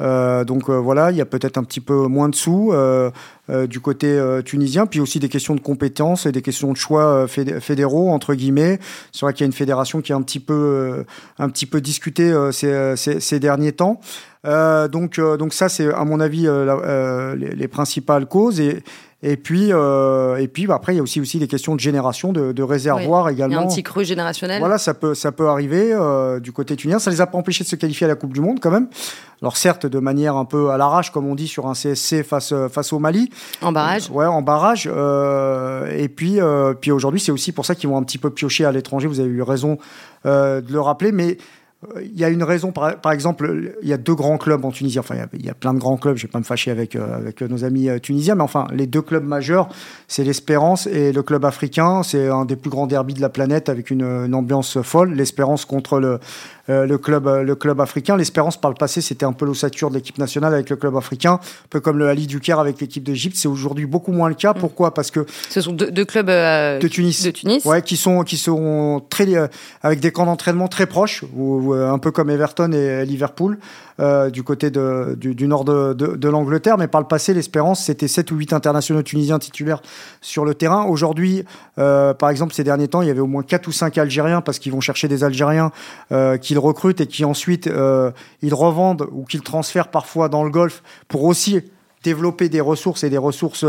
Euh, 0.00 0.44
donc 0.44 0.68
euh, 0.68 0.74
voilà, 0.74 1.12
il 1.12 1.16
y 1.16 1.20
a 1.20 1.24
peut-être 1.26 1.56
un 1.56 1.62
petit 1.62 1.80
peu 1.80 2.06
moins 2.06 2.28
de 2.28 2.34
sous 2.34 2.72
euh, 2.72 3.10
du 3.68 3.80
côté 3.80 4.18
tunisien, 4.44 4.86
puis 4.86 5.00
aussi 5.00 5.18
des 5.18 5.28
questions 5.28 5.54
de 5.54 5.60
compétences 5.60 6.24
et 6.24 6.32
des 6.32 6.40
questions 6.40 6.72
de 6.72 6.78
choix 6.78 7.26
fédéraux 7.28 8.10
entre 8.10 8.34
guillemets. 8.34 8.78
C'est 9.12 9.26
vrai 9.26 9.34
qu'il 9.34 9.42
y 9.42 9.44
a 9.44 9.48
une 9.48 9.52
fédération 9.52 10.00
qui 10.00 10.12
est 10.12 10.14
un 10.14 10.22
petit 10.22 10.40
peu, 10.40 11.04
un 11.38 11.50
petit 11.50 11.66
peu 11.66 11.82
discutée 11.82 12.32
ces, 12.52 13.40
derniers 13.40 13.72
temps. 13.72 14.00
donc, 14.44 15.20
donc 15.20 15.52
ça, 15.52 15.68
c'est 15.68 15.92
à 15.92 16.06
mon 16.06 16.20
avis 16.20 16.48
les, 17.36 17.54
les, 17.54 17.68
principales 17.68 18.24
causes. 18.24 18.62
Et 19.26 19.38
puis, 19.38 19.72
euh, 19.72 20.36
et 20.36 20.48
puis 20.48 20.66
bah, 20.66 20.74
après, 20.74 20.92
il 20.92 20.96
y 20.96 21.00
a 21.00 21.02
aussi, 21.02 21.18
aussi 21.18 21.38
des 21.38 21.48
questions 21.48 21.74
de 21.74 21.80
génération, 21.80 22.32
de, 22.34 22.52
de 22.52 22.62
réservoirs 22.62 23.30
également. 23.30 23.54
Il 23.54 23.58
y 23.58 23.62
a 23.62 23.64
un 23.64 23.68
petit 23.68 23.82
creux 23.82 24.04
générationnel. 24.04 24.58
Voilà, 24.58 24.76
ça 24.76 24.92
peut, 24.92 25.14
ça 25.14 25.32
peut 25.32 25.48
arriver 25.48 25.92
euh, 25.92 26.40
du 26.40 26.52
côté 26.52 26.76
tunisien. 26.76 26.98
Ça 26.98 27.10
les 27.10 27.22
a 27.22 27.26
pas 27.26 27.38
empêchés 27.38 27.64
de 27.64 27.68
se 27.68 27.76
qualifier 27.76 28.04
à 28.04 28.08
la 28.08 28.16
Coupe 28.16 28.34
du 28.34 28.40
Monde 28.40 28.60
quand 28.60 28.70
même. 28.70 28.88
Alors 29.40 29.56
certes, 29.56 29.86
de 29.86 29.98
manière 29.98 30.36
un 30.36 30.44
peu 30.44 30.70
à 30.70 30.76
l'arrache, 30.76 31.10
comme 31.10 31.26
on 31.26 31.34
dit 31.34 31.48
sur 31.48 31.66
un 31.66 31.72
CSC 31.72 32.22
face, 32.22 32.52
face 32.70 32.92
au 32.92 32.98
Mali. 32.98 33.30
En 33.62 33.72
barrage. 33.72 34.10
Euh, 34.10 34.14
ouais, 34.14 34.26
en 34.26 34.42
barrage. 34.42 34.90
Euh, 34.92 35.90
et 35.96 36.08
puis, 36.08 36.40
euh, 36.40 36.74
puis 36.74 36.90
aujourd'hui, 36.92 37.20
c'est 37.20 37.32
aussi 37.32 37.52
pour 37.52 37.64
ça 37.64 37.74
qu'ils 37.74 37.88
vont 37.88 37.96
un 37.96 38.02
petit 38.02 38.18
peu 38.18 38.30
piocher 38.30 38.64
à 38.64 38.72
l'étranger. 38.72 39.08
Vous 39.08 39.20
avez 39.20 39.30
eu 39.30 39.42
raison 39.42 39.78
euh, 40.26 40.60
de 40.60 40.72
le 40.72 40.80
rappeler, 40.80 41.12
mais 41.12 41.38
il 42.02 42.18
y 42.18 42.24
a 42.24 42.28
une 42.28 42.42
raison, 42.42 42.72
par, 42.72 43.12
exemple, 43.12 43.74
il 43.82 43.88
y 43.88 43.92
a 43.92 43.96
deux 43.96 44.14
grands 44.14 44.38
clubs 44.38 44.64
en 44.64 44.70
Tunisie. 44.70 44.98
Enfin, 44.98 45.14
il 45.32 45.44
y 45.44 45.50
a, 45.50 45.54
plein 45.54 45.74
de 45.74 45.78
grands 45.78 45.96
clubs. 45.96 46.16
Je 46.16 46.26
vais 46.26 46.30
pas 46.30 46.38
me 46.38 46.44
fâcher 46.44 46.70
avec 46.70 46.96
euh, 46.96 47.16
avec 47.16 47.40
nos 47.42 47.64
amis 47.64 47.88
euh, 47.88 47.98
tunisiens, 47.98 48.34
mais 48.34 48.42
enfin, 48.42 48.66
les 48.72 48.86
deux 48.86 49.02
clubs 49.02 49.24
majeurs, 49.24 49.68
c'est 50.08 50.24
l'Espérance 50.24 50.86
et 50.86 51.12
le 51.12 51.22
club 51.22 51.44
africain. 51.44 52.02
C'est 52.02 52.28
un 52.28 52.44
des 52.44 52.56
plus 52.56 52.70
grands 52.70 52.86
derbys 52.86 53.14
de 53.14 53.20
la 53.20 53.28
planète 53.28 53.68
avec 53.68 53.90
une 53.90 54.34
ambiance 54.34 54.80
folle. 54.82 55.14
L'Espérance 55.14 55.64
contre 55.64 55.98
le 55.98 56.20
euh, 56.68 56.86
le 56.86 56.98
club 56.98 57.26
le 57.26 57.54
club 57.54 57.80
africain. 57.80 58.16
L'Espérance 58.16 58.60
par 58.60 58.70
le 58.70 58.76
passé, 58.76 59.00
c'était 59.00 59.26
un 59.26 59.32
peu 59.32 59.44
l'ossature 59.44 59.90
de 59.90 59.96
l'équipe 59.96 60.18
nationale 60.18 60.54
avec 60.54 60.70
le 60.70 60.76
club 60.76 60.96
africain, 60.96 61.34
un 61.34 61.68
peu 61.70 61.80
comme 61.80 61.98
le 61.98 62.08
Ali 62.08 62.26
Duker 62.26 62.58
avec 62.58 62.80
l'équipe 62.80 63.02
d'Égypte. 63.02 63.36
C'est 63.36 63.48
aujourd'hui 63.48 63.86
beaucoup 63.86 64.12
moins 64.12 64.28
le 64.28 64.34
cas. 64.34 64.52
Mm. 64.52 64.60
Pourquoi? 64.60 64.94
Parce 64.94 65.10
que 65.10 65.26
ce 65.48 65.60
sont 65.60 65.72
deux, 65.72 65.90
deux 65.90 66.04
clubs 66.04 66.26
de 66.26 66.88
Tunis, 66.88 67.22
de 67.22 67.30
Tunis, 67.30 67.64
ouais, 67.64 67.82
qui 67.82 67.96
sont 67.96 68.22
qui 68.22 68.36
sont 68.36 69.02
très 69.10 69.24
avec 69.82 70.00
des 70.00 70.12
camps 70.12 70.26
d'entraînement 70.26 70.68
très 70.68 70.86
proches. 70.86 71.24
Où, 71.34 71.72
un 71.72 71.98
peu 71.98 72.10
comme 72.10 72.30
Everton 72.30 72.72
et 72.72 73.04
Liverpool 73.04 73.58
euh, 74.00 74.30
du 74.30 74.42
côté 74.42 74.70
de, 74.70 75.16
du, 75.18 75.34
du, 75.34 75.46
nord 75.46 75.64
de, 75.64 75.92
de, 75.92 76.16
de 76.16 76.28
l'Angleterre. 76.28 76.78
Mais 76.78 76.88
par 76.88 77.00
le 77.00 77.06
passé, 77.06 77.34
l'espérance, 77.34 77.84
c'était 77.84 78.08
7 78.08 78.30
ou 78.32 78.36
8 78.36 78.52
internationaux 78.52 79.02
tunisiens 79.02 79.38
titulaires 79.38 79.82
sur 80.20 80.44
le 80.44 80.54
terrain. 80.54 80.84
Aujourd'hui, 80.84 81.44
euh, 81.78 82.14
par 82.14 82.30
exemple, 82.30 82.54
ces 82.54 82.64
derniers 82.64 82.88
temps, 82.88 83.02
il 83.02 83.08
y 83.08 83.10
avait 83.10 83.20
au 83.20 83.26
moins 83.26 83.42
4 83.42 83.66
ou 83.66 83.72
5 83.72 83.96
Algériens 83.98 84.40
parce 84.40 84.58
qu'ils 84.58 84.72
vont 84.72 84.80
chercher 84.80 85.08
des 85.08 85.24
Algériens 85.24 85.70
euh, 86.12 86.36
qu'ils 86.36 86.58
recrutent 86.58 87.00
et 87.00 87.06
qui 87.06 87.24
ensuite 87.24 87.66
euh, 87.66 88.10
ils 88.42 88.54
revendent 88.54 89.08
ou 89.12 89.24
qu'ils 89.24 89.42
transfèrent 89.42 89.88
parfois 89.88 90.28
dans 90.28 90.44
le 90.44 90.50
Golfe 90.50 90.82
pour 91.08 91.24
aussi 91.24 91.62
développer 92.04 92.48
des 92.48 92.60
ressources 92.60 93.02
et 93.02 93.10
des 93.10 93.18
ressources 93.18 93.64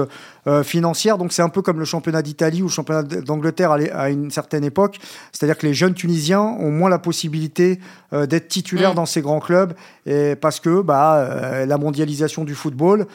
euh, 0.48 0.63
financières. 0.63 1.18
Donc 1.18 1.34
c'est 1.34 1.42
un 1.42 1.50
peu 1.50 1.63
comme 1.63 1.80
le 1.80 1.86
championnat 1.86 2.22
d'Italie 2.22 2.62
ou 2.62 2.65
le 2.65 2.72
championnat 2.72 3.01
d'Angleterre 3.01 3.72
à 3.72 4.10
une 4.10 4.30
certaine 4.30 4.63
époque. 4.63 5.00
C'est-à-dire 5.32 5.58
que 5.58 5.65
les 5.65 5.74
jeunes 5.74 5.96
Tunisiens 5.96 6.42
ont 6.42 6.70
moins 6.70 6.89
la 6.89 7.00
possibilité 7.00 7.80
euh, 8.13 8.27
d'être 8.27 8.48
titulaires 8.48 8.92
mm. 8.92 8.96
dans 8.96 9.06
ces 9.08 9.22
grands 9.22 9.39
clubs 9.39 9.74
et 10.06 10.36
parce 10.36 10.60
que 10.60 10.82
bah, 10.82 11.15
euh, 11.15 11.65
la 11.65 11.77
mondialisation 11.77 12.44
du 12.44 12.54
football 12.54 13.08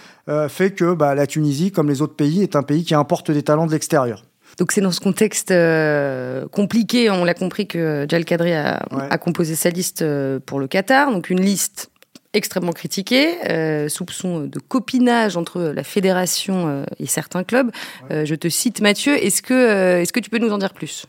fait 0.48 0.70
que 0.70 0.94
bah, 0.94 1.16
la 1.16 1.26
Tunisie, 1.26 1.72
comme 1.72 1.88
les 1.88 2.02
autres 2.02 2.14
pays, 2.14 2.42
est 2.42 2.54
un 2.54 2.62
pays 2.62 2.84
qui 2.84 2.94
importe 2.94 3.32
des 3.32 3.42
talents 3.42 3.66
de 3.66 3.72
l'extérieur. 3.72 4.24
Donc 4.58 4.70
c'est 4.70 4.80
dans 4.80 4.92
ce 4.92 5.00
contexte 5.00 5.52
compliqué, 6.50 7.10
on 7.10 7.24
l'a 7.24 7.34
compris, 7.34 7.66
que 7.66 8.06
Jal 8.08 8.24
Kadri 8.24 8.52
a, 8.52 8.80
a, 8.90 9.18
composé 9.18 9.56
sa 9.56 9.70
liste 9.70 10.04
pour 10.46 10.60
le 10.60 10.68
Qatar. 10.68 11.10
Donc 11.10 11.30
une 11.30 11.40
liste 11.40 11.89
extrêmement 12.32 12.72
critiqué, 12.72 13.38
euh, 13.48 13.88
soupçon 13.88 14.40
de 14.40 14.58
copinage 14.58 15.36
entre 15.36 15.60
la 15.60 15.82
fédération 15.82 16.68
euh, 16.68 16.84
et 16.98 17.06
certains 17.06 17.44
clubs. 17.44 17.70
Euh, 18.10 18.24
je 18.24 18.34
te 18.34 18.48
cite 18.48 18.80
Mathieu, 18.80 19.14
est-ce 19.16 19.42
que, 19.42 20.00
est-ce 20.00 20.12
que 20.12 20.20
tu 20.20 20.30
peux 20.30 20.38
nous 20.38 20.52
en 20.52 20.58
dire 20.58 20.72
plus? 20.72 21.06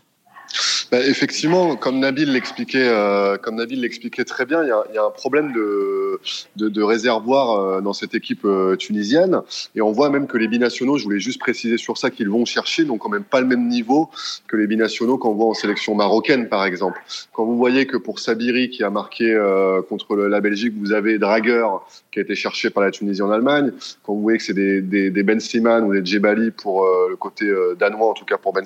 Bah, 0.91 0.99
effectivement, 0.99 1.77
comme 1.77 1.99
Nabil 1.99 2.31
l'expliquait, 2.33 2.87
euh, 2.87 3.37
comme 3.37 3.55
Nabil 3.55 3.79
l'expliquait 3.79 4.25
très 4.25 4.45
bien, 4.45 4.61
il 4.63 4.67
y 4.67 4.71
a, 4.71 4.83
y 4.93 4.97
a, 4.97 5.05
un 5.05 5.09
problème 5.09 5.53
de, 5.53 6.19
de, 6.57 6.67
de 6.67 6.83
réservoir 6.83 7.51
euh, 7.51 7.81
dans 7.81 7.93
cette 7.93 8.13
équipe 8.13 8.43
euh, 8.43 8.75
tunisienne, 8.75 9.41
et 9.75 9.81
on 9.81 9.91
voit 9.91 10.09
même 10.09 10.27
que 10.27 10.37
les 10.37 10.49
binationaux, 10.49 10.97
je 10.97 11.05
voulais 11.05 11.19
juste 11.19 11.39
préciser 11.39 11.77
sur 11.77 11.97
ça, 11.97 12.09
qu'ils 12.09 12.29
vont 12.29 12.43
chercher, 12.43 12.83
n'ont 12.83 12.97
quand 12.97 13.09
même 13.09 13.23
pas 13.23 13.39
le 13.39 13.47
même 13.47 13.67
niveau 13.69 14.09
que 14.47 14.57
les 14.57 14.67
binationaux 14.67 15.17
qu'on 15.17 15.33
voit 15.33 15.47
en 15.47 15.53
sélection 15.53 15.95
marocaine, 15.95 16.49
par 16.49 16.65
exemple. 16.65 17.01
Quand 17.31 17.45
vous 17.45 17.55
voyez 17.57 17.85
que 17.85 17.95
pour 17.95 18.19
Sabiri, 18.19 18.69
qui 18.69 18.83
a 18.83 18.89
marqué 18.89 19.31
euh, 19.31 19.81
contre 19.81 20.15
la 20.17 20.41
Belgique, 20.41 20.73
vous 20.77 20.91
avez 20.91 21.17
Drager, 21.19 21.65
qui 22.11 22.19
a 22.19 22.21
été 22.23 22.35
cherché 22.35 22.69
par 22.69 22.83
la 22.83 22.91
Tunisie 22.91 23.21
en 23.21 23.31
Allemagne, 23.31 23.71
quand 24.03 24.13
vous 24.13 24.21
voyez 24.21 24.37
que 24.37 24.43
c'est 24.43 24.53
des, 24.53 24.81
des, 24.81 25.09
des, 25.09 25.23
Ben 25.23 25.39
Slimane 25.39 25.85
ou 25.85 25.93
des 25.93 26.05
Djebali 26.05 26.51
pour 26.51 26.85
le 27.09 27.15
côté 27.15 27.49
danois, 27.79 28.09
en 28.09 28.13
tout 28.13 28.25
cas 28.25 28.37
pour 28.37 28.51
Ben 28.51 28.65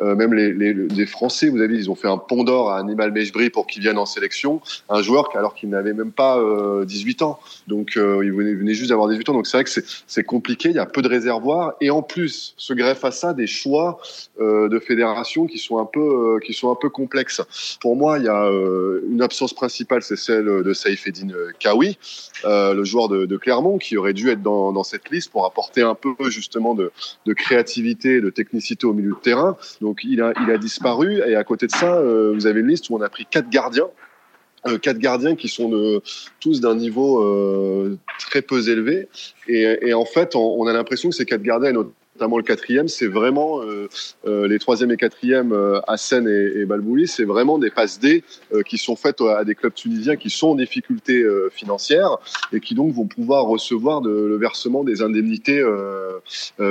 Slimane, 0.00 0.16
même 0.16 0.34
les, 0.34 1.06
Français, 1.06 1.48
vous 1.48 1.60
avez, 1.60 1.76
ils 1.76 1.90
ont 1.90 1.94
fait 1.94 2.08
un 2.08 2.18
pont 2.18 2.44
d'or 2.44 2.70
à 2.70 2.78
Animal 2.78 3.12
Mejbri 3.12 3.50
pour 3.50 3.66
qu'il 3.66 3.82
vienne 3.82 3.98
en 3.98 4.06
sélection, 4.06 4.60
un 4.88 5.02
joueur 5.02 5.28
alors 5.36 5.54
qu'il 5.54 5.68
n'avait 5.68 5.92
même 5.92 6.12
pas 6.12 6.38
18 6.84 7.22
euh, 7.22 7.24
ans. 7.24 7.40
Donc 7.66 7.96
euh, 7.96 8.24
il 8.24 8.32
venait, 8.32 8.74
juste 8.74 8.90
d'avoir 8.90 9.08
18 9.08 9.28
ans. 9.28 9.32
Donc 9.34 9.46
c'est 9.46 9.56
vrai 9.56 9.64
que 9.64 9.70
c'est 10.06 10.24
compliqué, 10.24 10.70
il 10.70 10.76
y 10.76 10.78
a 10.78 10.86
peu 10.86 11.02
de 11.02 11.08
réservoirs 11.08 11.74
et 11.80 11.90
en 11.90 12.02
plus 12.02 12.54
se 12.56 12.72
greffe 12.72 13.04
à 13.04 13.10
ça 13.10 13.34
des 13.34 13.46
choix 13.46 14.00
euh, 14.40 14.68
de 14.68 14.78
fédération 14.78 15.46
qui 15.46 15.58
sont 15.58 15.78
un 15.78 15.84
peu 15.84 16.38
qui 16.44 16.54
sont 16.54 16.70
un 16.70 16.76
peu 16.76 16.88
complexes. 16.88 17.42
Pour 17.80 17.96
moi, 17.96 18.18
il 18.18 18.24
y 18.24 18.28
a 18.28 18.48
une 19.08 19.22
absence 19.22 19.52
principale, 19.52 20.02
c'est 20.02 20.16
celle 20.16 20.44
de 20.44 20.72
Saifeddin 20.72 21.28
Kawi, 21.58 21.98
le 22.44 22.84
joueur 22.84 23.08
de, 23.08 23.36
Clermont, 23.36 23.78
qui 23.78 23.96
aurait 23.96 24.12
dû 24.12 24.30
être 24.30 24.42
dans, 24.42 24.82
cette 24.82 25.10
liste 25.10 25.30
pour 25.30 25.46
apporter 25.46 25.82
un 25.82 25.94
peu 25.94 26.14
justement 26.28 26.74
de, 26.74 26.90
de 27.26 27.32
créativité, 27.32 28.20
de 28.20 28.30
technicité 28.30 28.86
au 28.86 28.92
milieu 28.92 29.12
de 29.12 29.20
terrain. 29.20 29.56
Il 30.04 30.22
a 30.22 30.32
il 30.42 30.50
a 30.50 30.58
disparu 30.58 31.20
et 31.26 31.34
à 31.36 31.44
côté 31.44 31.66
de 31.66 31.72
ça, 31.72 32.00
vous 32.02 32.46
avez 32.46 32.60
une 32.60 32.68
liste 32.68 32.90
où 32.90 32.96
on 32.96 33.00
a 33.00 33.08
pris 33.08 33.26
quatre 33.26 33.50
gardiens 33.50 33.88
euh, 34.66 34.78
quatre 34.78 34.98
gardiens 34.98 35.36
qui 35.36 35.48
sont 35.48 35.70
de, 35.70 36.02
tous 36.38 36.60
d'un 36.60 36.74
niveau 36.74 37.22
euh, 37.22 37.98
très 38.18 38.42
peu 38.42 38.68
élevé. 38.68 39.08
Et, 39.48 39.62
et 39.82 39.94
en 39.94 40.04
fait, 40.04 40.36
on, 40.36 40.66
a 40.66 40.72
l'impression 40.72 41.08
que 41.08 41.14
ces 41.14 41.24
quatre 41.24 41.42
gardiens, 41.42 41.72
notamment 41.72 42.36
le 42.36 42.42
quatrième, 42.42 42.86
c'est 42.86 43.06
vraiment 43.06 43.62
euh, 43.62 43.88
euh 44.26 44.46
les 44.46 44.58
troisième 44.58 44.90
et 44.90 44.98
quatrième, 44.98 45.52
euh, 45.52 45.80
Hassen 45.86 46.28
et, 46.28 46.60
et 46.60 46.64
Balbouli, 46.66 47.08
c'est 47.08 47.24
vraiment 47.24 47.58
des 47.58 47.70
passes 47.70 47.98
D 47.98 48.22
qui 48.66 48.76
sont 48.76 48.96
faites 48.96 49.22
à 49.22 49.44
des 49.44 49.54
clubs 49.54 49.72
tunisiens 49.72 50.16
qui 50.16 50.28
sont 50.28 50.48
en 50.48 50.54
difficulté 50.56 51.24
financière 51.50 52.18
et 52.52 52.60
qui 52.60 52.74
donc 52.74 52.92
vont 52.92 53.06
pouvoir 53.06 53.46
recevoir 53.46 54.02
le 54.02 54.36
versement 54.36 54.84
des 54.84 55.00
indemnités 55.00 55.64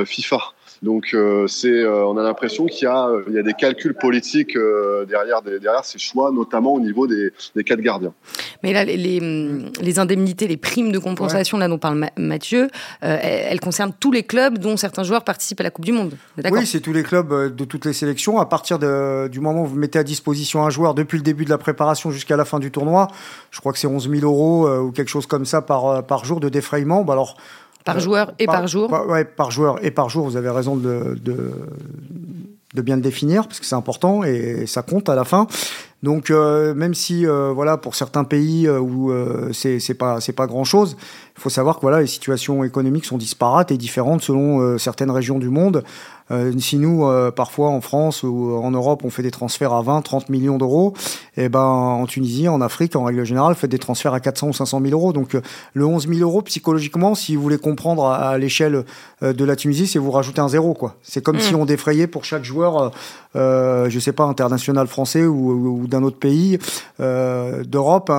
FIFA. 0.05 0.53
Donc 0.81 1.09
euh, 1.13 1.45
c'est, 1.47 1.67
euh, 1.67 2.05
on 2.05 2.17
a 2.17 2.23
l'impression 2.23 2.65
qu'il 2.65 2.83
y 2.83 2.87
a, 2.87 3.09
il 3.27 3.33
y 3.33 3.39
a 3.39 3.43
des 3.43 3.53
calculs 3.53 3.93
politiques 3.93 4.55
euh, 4.55 5.05
derrière, 5.05 5.41
derrière 5.41 5.83
ces 5.83 5.99
choix, 5.99 6.31
notamment 6.31 6.73
au 6.73 6.79
niveau 6.79 7.05
des, 7.05 7.31
des 7.55 7.63
quatre 7.63 7.81
gardiens. 7.81 8.13
Mais 8.63 8.71
là, 8.71 8.85
les, 8.85 9.19
les, 9.81 9.99
indemnités, 9.99 10.47
les 10.47 10.57
primes 10.57 10.91
de 10.91 10.99
compensation, 10.99 11.57
là 11.57 11.67
dont 11.67 11.77
parle 11.77 12.09
Mathieu, 12.17 12.69
elles, 13.01 13.59
concernent 13.59 13.93
tous 13.99 14.11
les 14.11 14.23
clubs 14.23 14.57
dont 14.57 14.77
certains 14.77 15.03
joueurs 15.03 15.23
participent 15.23 15.59
à 15.59 15.63
la 15.63 15.71
Coupe 15.71 15.85
du 15.85 15.91
Monde. 15.91 16.13
Oui, 16.51 16.65
c'est 16.65 16.79
tous 16.79 16.93
les 16.93 17.03
clubs 17.03 17.55
de 17.55 17.65
toutes 17.65 17.85
les 17.85 17.93
sélections. 17.93 18.39
À 18.39 18.45
partir 18.45 18.79
de, 18.79 19.27
du 19.27 19.39
moment 19.39 19.63
où 19.63 19.65
vous 19.65 19.75
mettez 19.75 19.99
à 19.99 20.03
disposition 20.03 20.63
un 20.63 20.69
joueur 20.69 20.93
depuis 20.93 21.17
le 21.17 21.23
début 21.23 21.45
de 21.45 21.49
la 21.49 21.57
préparation 21.57 22.11
jusqu'à 22.11 22.37
la 22.37 22.45
fin 22.45 22.59
du 22.59 22.71
tournoi, 22.71 23.07
je 23.51 23.59
crois 23.59 23.73
que 23.73 23.79
c'est 23.79 23.87
11 23.87 24.09
000 24.09 24.23
euros 24.23 24.69
ou 24.69 24.91
quelque 24.91 25.09
chose 25.09 25.25
comme 25.25 25.45
ça 25.45 25.61
par, 25.61 26.05
par 26.05 26.25
jour 26.25 26.39
de 26.39 26.49
défrayement. 26.49 27.03
Bah 27.03 27.13
alors, 27.13 27.35
par 27.85 27.97
euh, 27.97 27.99
joueur 27.99 28.33
et 28.39 28.45
par, 28.45 28.67
jour 28.67 28.89
par, 28.89 29.07
ouais, 29.07 29.25
par 29.25 29.51
joueur 29.51 29.83
et 29.83 29.91
par 29.91 30.09
jour, 30.09 30.25
vous 30.25 30.37
avez 30.37 30.49
raison 30.49 30.75
de, 30.75 31.17
de, 31.21 31.51
de 32.73 32.81
bien 32.81 32.95
le 32.95 33.01
définir, 33.01 33.47
parce 33.47 33.59
que 33.59 33.65
c'est 33.65 33.75
important 33.75 34.23
et 34.23 34.65
ça 34.67 34.81
compte 34.81 35.09
à 35.09 35.15
la 35.15 35.23
fin. 35.23 35.47
Donc 36.01 36.31
euh, 36.31 36.73
même 36.73 36.93
si 36.93 37.25
euh, 37.25 37.51
voilà 37.53 37.75
pour 37.75 37.95
certains 37.95 38.23
pays 38.23 38.67
euh, 38.67 38.79
où 38.79 39.11
euh, 39.11 39.49
c'est 39.51 39.79
c'est 39.79 39.93
pas 39.93 40.21
c'est 40.21 40.33
pas 40.33 40.47
grand 40.47 40.63
chose, 40.63 40.95
il 41.35 41.41
faut 41.41 41.49
savoir 41.49 41.75
que 41.75 41.81
voilà 41.81 41.99
les 41.99 42.07
situations 42.07 42.63
économiques 42.63 43.05
sont 43.05 43.17
disparates 43.17 43.71
et 43.71 43.77
différentes 43.77 44.21
selon 44.21 44.61
euh, 44.61 44.77
certaines 44.77 45.11
régions 45.11 45.39
du 45.39 45.49
monde. 45.49 45.83
Euh, 46.31 46.53
si 46.59 46.77
nous 46.77 47.03
parfois 47.35 47.69
en 47.69 47.81
France 47.81 48.21
ou 48.21 48.53
en 48.53 48.69
Europe 48.69 49.01
on 49.03 49.09
fait 49.09 49.23
des 49.23 49.31
transferts 49.31 49.73
à 49.73 49.81
20 49.81 50.03
30 50.03 50.29
millions 50.29 50.59
d'euros, 50.59 50.93
et 51.35 51.45
eh 51.45 51.49
ben 51.49 51.59
en 51.59 52.05
Tunisie, 52.05 52.47
en 52.47 52.61
Afrique 52.61 52.95
en 52.95 53.03
règle 53.03 53.23
générale, 53.23 53.55
fait 53.55 53.67
des 53.67 53.79
transferts 53.79 54.13
à 54.13 54.19
400 54.19 54.49
ou 54.49 54.53
500 54.53 54.79
000 54.79 54.91
euros. 54.93 55.11
Donc 55.11 55.35
le 55.73 55.85
11 55.85 56.07
000 56.07 56.19
euros 56.19 56.43
psychologiquement, 56.43 57.15
si 57.15 57.35
vous 57.35 57.41
voulez 57.41 57.57
comprendre 57.57 58.05
à, 58.05 58.29
à 58.29 58.37
l'échelle 58.37 58.85
de 59.23 59.43
la 59.43 59.55
Tunisie, 59.55 59.87
c'est 59.87 59.97
vous 59.97 60.11
rajouter 60.11 60.39
un 60.39 60.49
zéro 60.49 60.75
quoi. 60.75 60.97
C'est 61.01 61.23
comme 61.23 61.37
mmh. 61.37 61.41
si 61.41 61.55
on 61.55 61.65
défrayait 61.65 62.07
pour 62.07 62.25
chaque 62.25 62.43
joueur, 62.43 62.91
je 63.33 63.99
sais 63.99 64.13
pas 64.13 64.25
international 64.25 64.85
français 64.85 65.25
ou, 65.25 65.81
ou 65.81 65.87
d'un 65.89 66.03
autre 66.03 66.19
pays 66.19 66.59
euh, 66.99 67.63
d'Europe, 67.63 68.11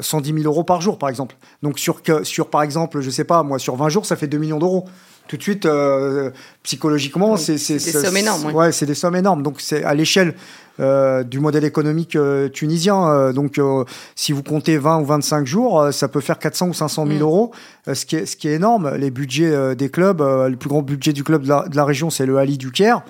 110 0.00 0.32
000 0.32 0.44
euros 0.44 0.64
par 0.64 0.80
jour, 0.80 0.98
par 0.98 1.08
exemple. 1.08 1.36
Donc 1.62 1.78
sur, 1.78 2.00
sur, 2.22 2.48
par 2.48 2.62
exemple, 2.62 3.00
je 3.00 3.10
sais 3.10 3.24
pas, 3.24 3.42
moi, 3.42 3.58
sur 3.58 3.76
20 3.76 3.88
jours, 3.88 4.06
ça 4.06 4.16
fait 4.16 4.26
2 4.26 4.38
millions 4.38 4.58
d'euros 4.58 4.86
tout 5.30 5.36
de 5.36 5.42
suite, 5.42 5.64
euh, 5.64 6.30
psychologiquement, 6.64 7.36
c'est 7.36 7.52
des 7.54 7.78
sommes 7.78 8.16
énormes. 8.16 8.52
Ouais, 8.52 8.72
c'est 8.72 8.84
des 8.84 8.96
sommes 8.96 9.14
énormes. 9.14 9.44
Donc, 9.44 9.60
c'est 9.60 9.84
à 9.84 9.94
l'échelle 9.94 10.34
euh, 10.80 11.22
du 11.22 11.38
modèle 11.38 11.64
économique 11.64 12.16
euh, 12.16 12.48
tunisien. 12.48 13.30
Donc, 13.32 13.60
si 14.16 14.32
vous 14.32 14.42
comptez 14.42 14.76
20 14.76 15.02
ou 15.02 15.04
25 15.04 15.46
jours, 15.46 15.92
ça 15.92 16.08
peut 16.08 16.20
faire 16.20 16.40
400 16.40 16.68
ou 16.70 16.74
500 16.74 17.06
000 17.06 17.18
mm. 17.18 17.22
euros, 17.22 17.52
ce, 17.92 18.04
qui 18.04 18.16
est, 18.16 18.26
ce 18.26 18.36
qui 18.36 18.48
est 18.48 18.54
énorme. 18.54 18.96
Les 18.96 19.12
budgets 19.12 19.76
des 19.76 19.88
clubs, 19.88 20.20
le 20.20 20.56
plus 20.56 20.68
grand 20.68 20.82
budget 20.82 21.12
du 21.12 21.22
club 21.22 21.44
de 21.44 21.48
la, 21.48 21.68
de 21.68 21.76
la 21.76 21.84
région, 21.84 22.10
c'est 22.10 22.26
le 22.26 22.36
Ali 22.38 22.58
du 22.58 22.72
Caire. 22.72 23.02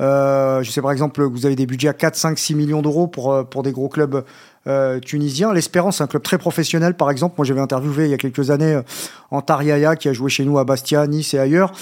Euh, 0.00 0.62
je 0.62 0.70
sais 0.70 0.82
par 0.82 0.90
exemple 0.90 1.14
que 1.14 1.22
vous 1.22 1.46
avez 1.46 1.54
des 1.54 1.66
budgets 1.66 1.88
à 1.88 1.92
4, 1.92 2.16
5, 2.16 2.38
6 2.38 2.54
millions 2.56 2.82
d'euros 2.82 3.06
pour, 3.06 3.32
euh, 3.32 3.44
pour 3.44 3.62
des 3.62 3.70
gros 3.70 3.88
clubs 3.88 4.24
euh, 4.66 4.98
tunisiens. 4.98 5.52
L'Espérance, 5.52 6.00
un 6.00 6.06
club 6.06 6.22
très 6.22 6.38
professionnel 6.38 6.96
par 6.96 7.10
exemple. 7.10 7.34
Moi 7.38 7.44
j'avais 7.44 7.60
interviewé 7.60 8.06
il 8.06 8.10
y 8.10 8.14
a 8.14 8.16
quelques 8.16 8.50
années 8.50 8.74
euh, 8.74 8.82
Antariaya 9.30 9.94
qui 9.94 10.08
a 10.08 10.12
joué 10.12 10.30
chez 10.30 10.44
nous 10.44 10.58
à 10.58 10.64
Bastia, 10.64 11.06
Nice 11.06 11.34
et 11.34 11.38
ailleurs. 11.38 11.72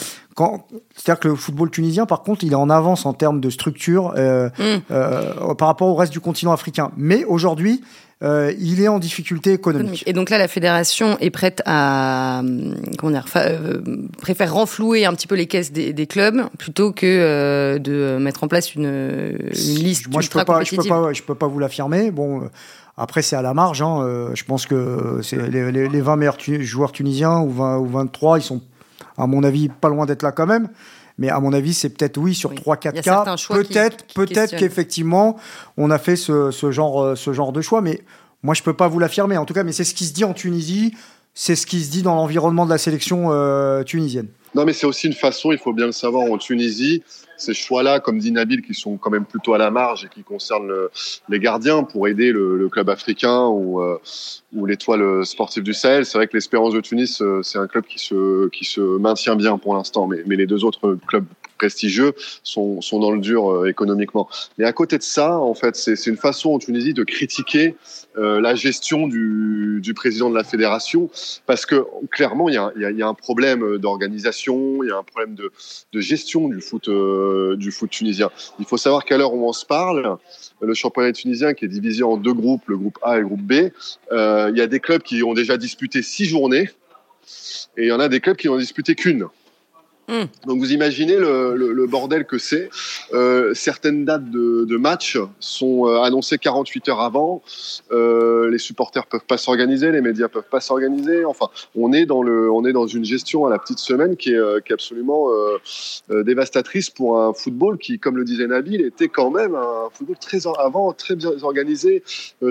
C'est-à-dire 0.94 1.20
que 1.20 1.28
le 1.28 1.34
football 1.34 1.70
tunisien, 1.70 2.06
par 2.06 2.22
contre, 2.22 2.44
il 2.44 2.52
est 2.52 2.56
en 2.56 2.70
avance 2.70 3.06
en 3.06 3.12
termes 3.12 3.40
de 3.40 3.50
structure 3.50 4.14
euh, 4.16 4.48
mm. 4.58 4.62
euh, 4.90 5.54
par 5.54 5.68
rapport 5.68 5.88
au 5.88 5.94
reste 5.94 6.12
du 6.12 6.20
continent 6.20 6.52
africain. 6.52 6.90
Mais 6.96 7.24
aujourd'hui, 7.24 7.82
euh, 8.22 8.52
il 8.58 8.80
est 8.80 8.88
en 8.88 9.00
difficulté 9.00 9.52
économique. 9.52 10.04
Et 10.06 10.12
donc 10.12 10.30
là, 10.30 10.38
la 10.38 10.46
fédération 10.46 11.18
est 11.20 11.30
prête 11.30 11.60
à, 11.66 12.42
comment 12.98 13.12
dire, 13.12 13.26
euh, 13.36 13.80
préfère 14.20 14.54
renflouer 14.54 15.04
un 15.06 15.12
petit 15.14 15.26
peu 15.26 15.34
les 15.34 15.46
caisses 15.46 15.72
des, 15.72 16.06
clubs 16.06 16.42
plutôt 16.56 16.92
que 16.92 17.06
euh, 17.06 17.78
de 17.78 18.18
mettre 18.20 18.44
en 18.44 18.48
place 18.48 18.74
une, 18.74 18.84
une 18.84 19.50
liste. 19.50 20.08
Moi, 20.08 20.22
je 20.22 20.30
peux 20.30 20.44
pas, 20.44 20.62
je 20.62 20.76
peux 20.76 20.84
pas, 20.84 21.12
je 21.12 21.22
peux 21.22 21.34
pas 21.34 21.48
vous 21.48 21.58
l'affirmer. 21.58 22.10
Bon. 22.10 22.48
Après, 22.96 23.22
c'est 23.22 23.36
à 23.36 23.42
la 23.42 23.54
marge. 23.54 23.82
Hein. 23.82 24.30
Je 24.34 24.44
pense 24.44 24.66
que 24.66 25.20
les, 25.32 26.00
20 26.00 26.16
meilleurs 26.16 26.38
joueurs 26.60 26.92
tunisiens 26.92 27.40
ou, 27.40 27.50
20, 27.50 27.78
ou 27.78 27.86
23, 27.86 28.38
ils 28.38 28.42
sont, 28.42 28.60
à 29.16 29.26
mon 29.26 29.42
avis, 29.42 29.68
pas 29.68 29.88
loin 29.88 30.06
d'être 30.06 30.22
là 30.22 30.30
quand 30.30 30.46
même. 30.46 30.68
Mais 31.22 31.28
à 31.28 31.38
mon 31.38 31.52
avis, 31.52 31.72
c'est 31.72 31.90
peut-être 31.90 32.18
oui 32.18 32.34
sur 32.34 32.52
3-4 32.52 33.00
cas. 33.00 33.36
Peut-être, 33.48 34.04
peut-être 34.12 34.56
qu'effectivement, 34.56 35.36
on 35.76 35.88
a 35.92 35.98
fait 35.98 36.16
ce, 36.16 36.50
genre, 36.72 37.00
euh, 37.00 37.14
ce 37.14 37.32
genre 37.32 37.52
de 37.52 37.60
choix. 37.60 37.80
Mais 37.80 38.00
moi, 38.42 38.54
je 38.54 38.62
peux 38.64 38.74
pas 38.74 38.88
vous 38.88 38.98
l'affirmer. 38.98 39.36
En 39.36 39.44
tout 39.44 39.54
cas, 39.54 39.62
mais 39.62 39.70
c'est 39.70 39.84
ce 39.84 39.94
qui 39.94 40.04
se 40.04 40.12
dit 40.12 40.24
en 40.24 40.32
Tunisie. 40.32 40.96
C'est 41.32 41.54
ce 41.54 41.64
qui 41.64 41.80
se 41.80 41.92
dit 41.92 42.02
dans 42.02 42.16
l'environnement 42.16 42.64
de 42.64 42.70
la 42.70 42.76
sélection 42.76 43.28
euh, 43.30 43.84
tunisienne. 43.84 44.26
Non, 44.56 44.64
mais 44.64 44.72
c'est 44.72 44.84
aussi 44.84 45.06
une 45.06 45.12
façon, 45.12 45.52
il 45.52 45.58
faut 45.58 45.72
bien 45.72 45.86
le 45.86 45.92
savoir, 45.92 46.28
en 46.28 46.38
Tunisie, 46.38 47.04
ces 47.42 47.54
choix-là, 47.54 48.00
comme 48.00 48.18
dit 48.18 48.32
Nabil, 48.32 48.62
qui 48.62 48.74
sont 48.74 48.96
quand 48.96 49.10
même 49.10 49.24
plutôt 49.24 49.54
à 49.54 49.58
la 49.58 49.70
marge 49.70 50.04
et 50.04 50.08
qui 50.08 50.22
concernent 50.22 50.72
les 51.28 51.38
gardiens 51.38 51.82
pour 51.82 52.08
aider 52.08 52.32
le, 52.32 52.68
club 52.68 52.88
africain 52.88 53.46
ou, 53.48 53.82
euh, 53.82 53.98
ou 54.54 54.64
l'étoile 54.64 55.26
sportive 55.26 55.62
du 55.62 55.74
Sahel. 55.74 56.06
C'est 56.06 56.16
vrai 56.16 56.26
que 56.26 56.36
l'Espérance 56.36 56.72
de 56.72 56.80
Tunis, 56.80 57.20
euh, 57.20 57.42
c'est 57.42 57.58
un 57.58 57.66
club 57.66 57.84
qui 57.84 57.98
se, 57.98 58.48
qui 58.48 58.64
se 58.64 58.80
maintient 58.80 59.36
bien 59.36 59.58
pour 59.58 59.74
l'instant, 59.74 60.06
mais, 60.06 60.22
mais 60.26 60.36
les 60.36 60.46
deux 60.46 60.64
autres 60.64 60.96
clubs 61.06 61.26
prestigieux 61.62 62.12
sont, 62.42 62.80
dans 62.92 63.12
le 63.12 63.20
dur 63.20 63.48
euh, 63.48 63.68
économiquement. 63.68 64.28
Mais 64.58 64.64
à 64.64 64.72
côté 64.72 64.98
de 64.98 65.02
ça, 65.04 65.38
en 65.38 65.54
fait, 65.54 65.76
c'est 65.76 66.06
une 66.06 66.16
façon 66.16 66.50
en 66.50 66.58
Tunisie 66.58 66.92
de 66.92 67.04
critiquer 67.04 67.76
euh, 68.18 68.40
la 68.40 68.56
gestion 68.56 69.06
du, 69.06 69.80
président 69.94 70.28
de 70.28 70.34
la 70.34 70.42
fédération, 70.42 71.08
parce 71.46 71.64
que 71.66 71.84
clairement, 72.10 72.48
il 72.48 72.54
y 72.54 73.02
a, 73.02 73.08
un 73.08 73.14
problème 73.14 73.78
d'organisation, 73.78 74.82
il 74.82 74.88
y 74.88 74.90
a 74.90 74.96
un 74.96 75.04
problème 75.04 75.36
de, 75.36 76.00
gestion 76.00 76.48
du 76.48 76.60
foot, 76.60 76.88
euh, 76.88 77.54
du 77.56 77.70
foot 77.70 77.90
tunisien. 77.90 78.30
Il 78.58 78.64
faut 78.64 78.78
savoir 78.78 79.04
qu'à 79.04 79.16
l'heure 79.16 79.34
où 79.34 79.46
on 79.48 79.52
se 79.52 79.64
parle, 79.64 80.16
le 80.60 80.74
championnat 80.74 81.12
tunisien 81.12 81.54
qui 81.54 81.66
est 81.66 81.68
divisé 81.68 82.02
en 82.02 82.16
deux 82.16 82.34
groupes, 82.34 82.62
le 82.66 82.76
groupe 82.76 82.98
A 83.02 83.18
et 83.18 83.20
le 83.20 83.26
groupe 83.26 83.42
B, 83.42 83.52
il 84.10 84.56
y 84.56 84.60
a 84.60 84.66
des 84.66 84.80
clubs 84.80 85.02
qui 85.02 85.22
ont 85.22 85.34
déjà 85.34 85.56
disputé 85.56 86.02
six 86.02 86.24
journées, 86.24 86.70
et 87.76 87.82
il 87.84 87.88
y 87.88 87.92
en 87.92 88.00
a 88.00 88.08
des 88.08 88.20
clubs 88.20 88.36
qui 88.36 88.48
n'ont 88.48 88.58
disputé 88.58 88.96
qu'une. 88.96 89.28
Hmm. 90.08 90.24
Donc 90.46 90.58
vous 90.58 90.72
imaginez 90.72 91.16
le, 91.16 91.86
bordel 91.86 92.24
que 92.24 92.38
c'est. 92.38 92.70
Euh, 93.12 93.54
certaines 93.54 94.04
dates 94.04 94.30
de, 94.30 94.64
de 94.64 94.76
match 94.76 95.16
sont 95.38 95.86
euh, 95.86 96.00
annoncées 96.00 96.38
48 96.38 96.88
heures 96.88 97.00
avant. 97.00 97.42
Euh, 97.92 98.50
les 98.50 98.58
supporters 98.58 99.06
peuvent 99.06 99.24
pas 99.26 99.36
s'organiser, 99.36 99.92
les 99.92 100.00
médias 100.00 100.28
peuvent 100.28 100.48
pas 100.50 100.60
s'organiser. 100.60 101.24
Enfin, 101.24 101.46
on 101.76 101.92
est 101.92 102.04
dans 102.04 102.22
le, 102.22 102.50
on 102.50 102.64
est 102.64 102.72
dans 102.72 102.86
une 102.86 103.04
gestion 103.04 103.46
à 103.46 103.50
la 103.50 103.58
petite 103.58 103.78
semaine 103.78 104.16
qui 104.16 104.32
est, 104.32 104.72
absolument 104.72 105.28
dévastatrice 106.08 106.88
pour 106.88 107.20
un 107.20 107.34
football 107.34 107.76
qui, 107.76 107.98
comme 107.98 108.16
le 108.16 108.24
disait 108.24 108.46
Nabil, 108.46 108.80
était 108.80 109.08
quand 109.08 109.30
même 109.30 109.54
un 109.54 109.88
football 109.92 110.16
très 110.18 110.46
avant, 110.58 110.92
très 110.92 111.14
bien 111.14 111.32
organisé, 111.42 112.02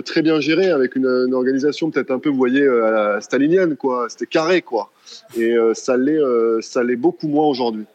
très 0.06 0.22
bien 0.22 0.40
géré, 0.40 0.70
avec 0.70 0.96
une, 0.96 1.34
organisation 1.34 1.90
peut-être 1.90 2.12
un 2.12 2.20
peu, 2.20 2.30
vous 2.30 2.38
voyez, 2.38 2.68
stalinienne, 3.22 3.76
quoi. 3.76 4.06
C'était 4.10 4.28
carré, 4.28 4.62
quoi 4.62 4.92
et 5.36 5.52
euh, 5.52 5.74
ça 5.74 5.98
l'est 5.98 6.18
euh, 6.18 6.60
ça 6.62 6.84
l'est 6.84 6.96
beaucoup 6.96 7.28
moins 7.28 7.46
aujourd'hui. 7.46 7.86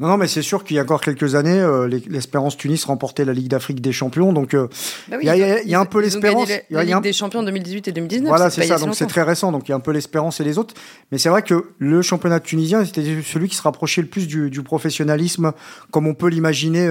Non, 0.00 0.06
non, 0.06 0.16
mais 0.16 0.28
c'est 0.28 0.42
sûr 0.42 0.62
qu'il 0.62 0.76
y 0.76 0.78
a 0.78 0.82
encore 0.82 1.00
quelques 1.00 1.34
années, 1.34 1.58
euh, 1.58 1.88
l'Espérance 1.88 2.56
Tunis 2.56 2.84
remportait 2.84 3.24
la 3.24 3.32
Ligue 3.32 3.48
d'Afrique 3.48 3.80
des 3.80 3.90
Champions. 3.90 4.32
Donc, 4.32 4.54
bah 4.54 5.16
il 5.20 5.24
y, 5.24 5.74
a 5.74 5.80
un 5.80 5.84
peu 5.86 6.00
l'espérance. 6.00 6.48
Il 6.48 6.74
y 6.74 6.76
a 6.76 6.78
la 6.78 6.84
Ligue 6.84 7.02
des 7.02 7.12
Champions 7.12 7.42
2018 7.42 7.88
et 7.88 7.92
2019. 7.92 8.28
Voilà, 8.28 8.48
c'est 8.48 8.64
ça. 8.64 8.78
Donc, 8.78 8.94
c'est 8.94 9.08
très 9.08 9.24
récent. 9.24 9.50
Donc, 9.50 9.66
il 9.66 9.72
y 9.72 9.74
a 9.74 9.76
un 9.76 9.80
peu 9.80 9.90
l'espérance 9.90 10.38
et 10.38 10.44
les 10.44 10.56
autres. 10.56 10.72
Mais 11.10 11.18
c'est 11.18 11.30
vrai 11.30 11.42
que 11.42 11.72
le 11.78 12.00
championnat 12.00 12.38
tunisien, 12.38 12.84
c'était 12.84 13.22
celui 13.24 13.48
qui 13.48 13.56
se 13.56 13.62
rapprochait 13.62 14.02
le 14.02 14.06
plus 14.06 14.28
du, 14.28 14.62
professionnalisme, 14.62 15.50
comme 15.90 16.06
on 16.06 16.14
peut 16.14 16.28
l'imaginer 16.28 16.88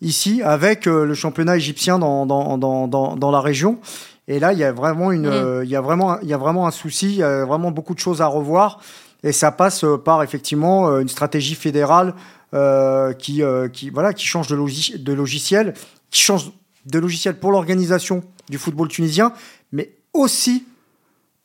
ici, 0.00 0.40
avec 0.42 0.86
le 0.86 1.12
championnat 1.12 1.58
égyptien 1.58 1.98
dans, 1.98 2.24
dans, 2.24 2.56
dans, 2.56 2.88
dans, 2.88 3.30
la 3.30 3.40
région. 3.42 3.78
Et 4.28 4.38
là, 4.38 4.52
il 4.52 4.58
y 4.58 4.64
a 4.64 4.72
vraiment 4.72 5.10
une, 5.10 5.28
mm. 5.28 5.64
il 5.64 5.70
y 5.70 5.76
a 5.76 5.80
vraiment, 5.80 6.20
il 6.20 6.28
y 6.28 6.34
a 6.34 6.38
vraiment 6.38 6.66
un 6.66 6.70
souci, 6.70 7.06
il 7.06 7.16
y 7.16 7.22
a 7.22 7.44
vraiment 7.44 7.72
beaucoup 7.72 7.94
de 7.94 7.98
choses 7.98 8.22
à 8.22 8.26
revoir. 8.26 8.78
Et 9.22 9.32
ça 9.32 9.50
passe 9.50 9.84
euh, 9.84 9.96
par 9.96 10.22
effectivement 10.22 10.88
euh, 10.88 11.00
une 11.00 11.08
stratégie 11.08 11.54
fédérale 11.54 12.14
euh, 12.54 13.12
qui, 13.12 13.42
qui, 13.72 13.90
voilà, 13.90 14.12
qui 14.12 14.26
change 14.26 14.48
de, 14.48 14.56
de 14.56 15.12
logiciel, 15.12 15.74
qui 16.10 16.22
change 16.22 16.50
de 16.86 16.98
logiciel 16.98 17.38
pour 17.38 17.52
l'organisation 17.52 18.22
du 18.48 18.58
football 18.58 18.88
tunisien, 18.88 19.32
mais 19.72 19.92
aussi 20.14 20.64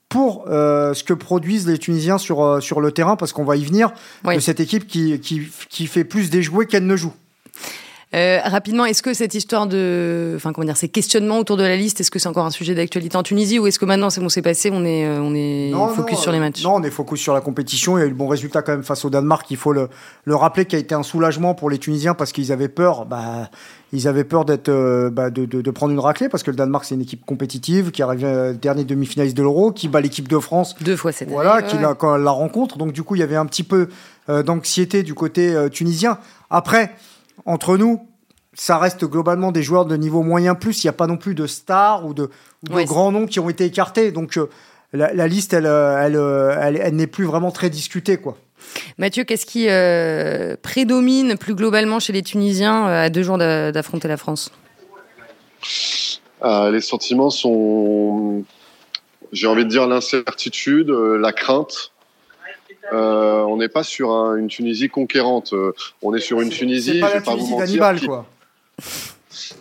pour 0.08 0.46
ce 0.48 1.04
que 1.04 1.14
produisent 1.14 1.68
les 1.68 1.80
Tunisiens 1.80 2.20
sur, 2.20 2.62
sur 2.62 2.80
le 2.80 2.92
terrain, 2.92 3.16
parce 3.16 3.34
qu'on 3.34 3.44
va 3.44 3.56
y 3.56 3.66
venir, 3.66 3.92
de 4.24 4.40
cette 4.40 4.60
équipe 4.60 4.86
qui, 4.88 5.20
qui, 5.20 5.50
qui 5.70 5.88
fait 5.88 6.04
plus 6.04 6.30
déjouer 6.30 6.68
qu'elle 6.68 6.86
ne 6.86 6.96
joue. 6.96 7.14
Euh, 8.16 8.40
rapidement, 8.44 8.86
est-ce 8.86 9.02
que 9.02 9.14
cette 9.16 9.34
histoire 9.34 9.66
de, 9.66 10.34
enfin 10.36 10.54
comment 10.54 10.66
dire, 10.66 10.78
ces 10.78 10.88
questionnements 10.88 11.40
autour 11.40 11.58
de 11.58 11.64
la 11.64 11.76
liste, 11.76 12.00
est-ce 12.00 12.12
que 12.12 12.20
c'est 12.20 12.30
encore 12.30 12.46
un 12.46 12.52
sujet 12.52 12.76
d'actualité 12.76 13.18
en 13.18 13.24
Tunisie 13.24 13.58
ou 13.58 13.66
est-ce 13.66 13.80
que 13.80 13.86
maintenant 13.86 14.12
c'est 14.12 14.22
bon, 14.22 14.30
c'est 14.30 14.44
passé, 14.44 14.70
on 14.72 14.86
est, 14.86 15.06
euh, 15.06 15.20
on 15.20 15.34
est 15.34 15.72
focus 15.96 16.20
sur 16.20 16.32
les 16.32 16.40
matchs 16.40 16.64
Non, 16.64 16.76
on 16.76 16.84
est 16.84 16.92
focus 16.92 17.20
sur 17.20 17.34
la 17.34 17.42
compétition. 17.42 17.98
Il 17.98 18.02
y 18.02 18.04
a 18.04 18.06
eu 18.06 18.10
le 18.10 18.16
bon 18.16 18.28
résultat 18.28 18.62
quand 18.62 18.74
même 18.74 18.84
face 18.84 19.04
au 19.04 19.10
Danemark. 19.10 19.50
Il 19.50 19.58
faut 19.58 19.74
le, 19.74 19.90
le 20.26 20.36
rappeler, 20.36 20.66
qui 20.66 20.76
a 20.76 20.80
été 20.80 20.94
un 20.94 21.02
soulagement 21.02 21.56
pour 21.56 21.72
les 21.72 21.80
Tunisiens 21.80 22.14
parce 22.14 22.32
qu'ils 22.32 22.52
avaient 22.52 22.70
peur. 22.70 23.08
Bah, 23.08 23.50
ils 23.94 24.08
avaient 24.08 24.24
peur 24.24 24.46
d'être, 24.46 24.70
euh, 24.70 25.10
bah, 25.10 25.32
de, 25.32 25.46
de, 25.46 25.62
de, 25.62 25.72
prendre 25.72 25.92
une 25.92 26.00
raclée 26.00 26.30
parce 26.30 26.44
que 26.44 26.52
le 26.52 26.58
Danemark 26.58 26.86
c'est 26.86 26.96
une 26.96 27.02
équipe 27.02 27.26
compétitive 27.26 27.92
qui 27.92 28.02
arrive 28.04 28.58
dernier 28.60 28.84
demi-finaliste 28.84 29.38
de 29.38 29.42
l'Euro, 29.42 29.72
qui 29.72 29.88
bat 29.88 30.02
l'équipe 30.02 30.28
de 30.28 30.38
France 30.38 30.76
deux 30.82 30.96
fois 30.96 31.12
cette 31.12 31.30
voilà, 31.30 31.54
année. 31.54 31.62
Voilà, 31.62 31.78
qui 31.78 31.82
la, 31.82 31.94
quand 31.96 32.16
la 32.16 32.32
rencontre. 32.32 32.78
Donc 32.78 32.92
du 32.92 33.02
coup, 33.02 33.16
il 33.16 33.20
y 33.20 33.24
avait 33.24 33.36
un 33.36 33.48
petit 33.48 33.64
peu 33.64 33.90
d'anxiété 34.28 35.02
du 35.02 35.16
côté 35.16 35.54
tunisien. 35.72 36.18
Après, 36.50 36.92
entre 37.46 37.78
nous, 37.78 38.08
ça 38.54 38.78
reste 38.78 39.06
globalement 39.06 39.52
des 39.52 39.64
joueurs 39.64 39.86
de 39.86 39.96
niveau 39.96 40.22
moyen 40.22 40.56
plus. 40.56 40.84
Il 40.84 40.88
n'y 40.88 40.90
a 40.90 40.94
pas 40.94 41.08
non 41.08 41.18
plus 41.18 41.36
de 41.36 41.48
stars 41.48 42.06
ou 42.06 42.14
de, 42.14 42.30
grands 42.64 43.12
noms 43.12 43.26
qui 43.26 43.40
ont 43.40 43.50
été 43.50 43.66
écartés. 43.66 44.12
Donc 44.12 44.38
euh, 44.38 44.50
la, 44.94 45.28
liste, 45.28 45.54
elle, 45.54 45.66
euh, 45.66 46.10
euh, 46.16 46.58
elle, 46.62 46.78
elle, 46.78 46.96
n'est 46.96 47.08
plus 47.08 47.26
vraiment 47.26 47.52
très 47.52 47.70
discutée, 47.70 48.18
quoi. 48.18 48.38
Mathieu, 48.98 49.24
qu'est-ce 49.26 49.46
qui 49.46 49.68
prédomine 50.62 51.38
plus 51.38 51.54
globalement 51.54 52.00
chez 52.00 52.14
les 52.14 52.22
Tunisiens 52.22 52.86
à 52.86 53.10
deux 53.10 53.24
jours 53.24 53.38
d'affronter 53.38 54.08
la 54.08 54.18
France? 54.18 54.52
Les 56.42 56.82
sentiments 56.82 57.30
sont, 57.30 58.44
j'ai 59.34 59.48
envie 59.48 59.66
de 59.66 59.70
dire, 59.70 59.86
l'incertitude, 59.88 60.90
la 60.90 61.34
crainte. 61.34 61.92
On 62.92 63.58
n'est 63.58 63.70
pas 63.70 63.84
sur 63.84 64.12
une 64.36 64.48
Tunisie 64.48 64.90
conquérante. 64.90 65.54
on 66.02 66.14
est 66.14 66.20
sur 66.20 66.42
une 66.42 66.50
Tunisie, 66.50 67.00
pas 67.00 67.10
je 67.10 67.14
vais 67.14 67.22
pas 67.22 67.36
vous 67.36 67.48
mentir, 67.48 68.06
quoi. 68.06 68.26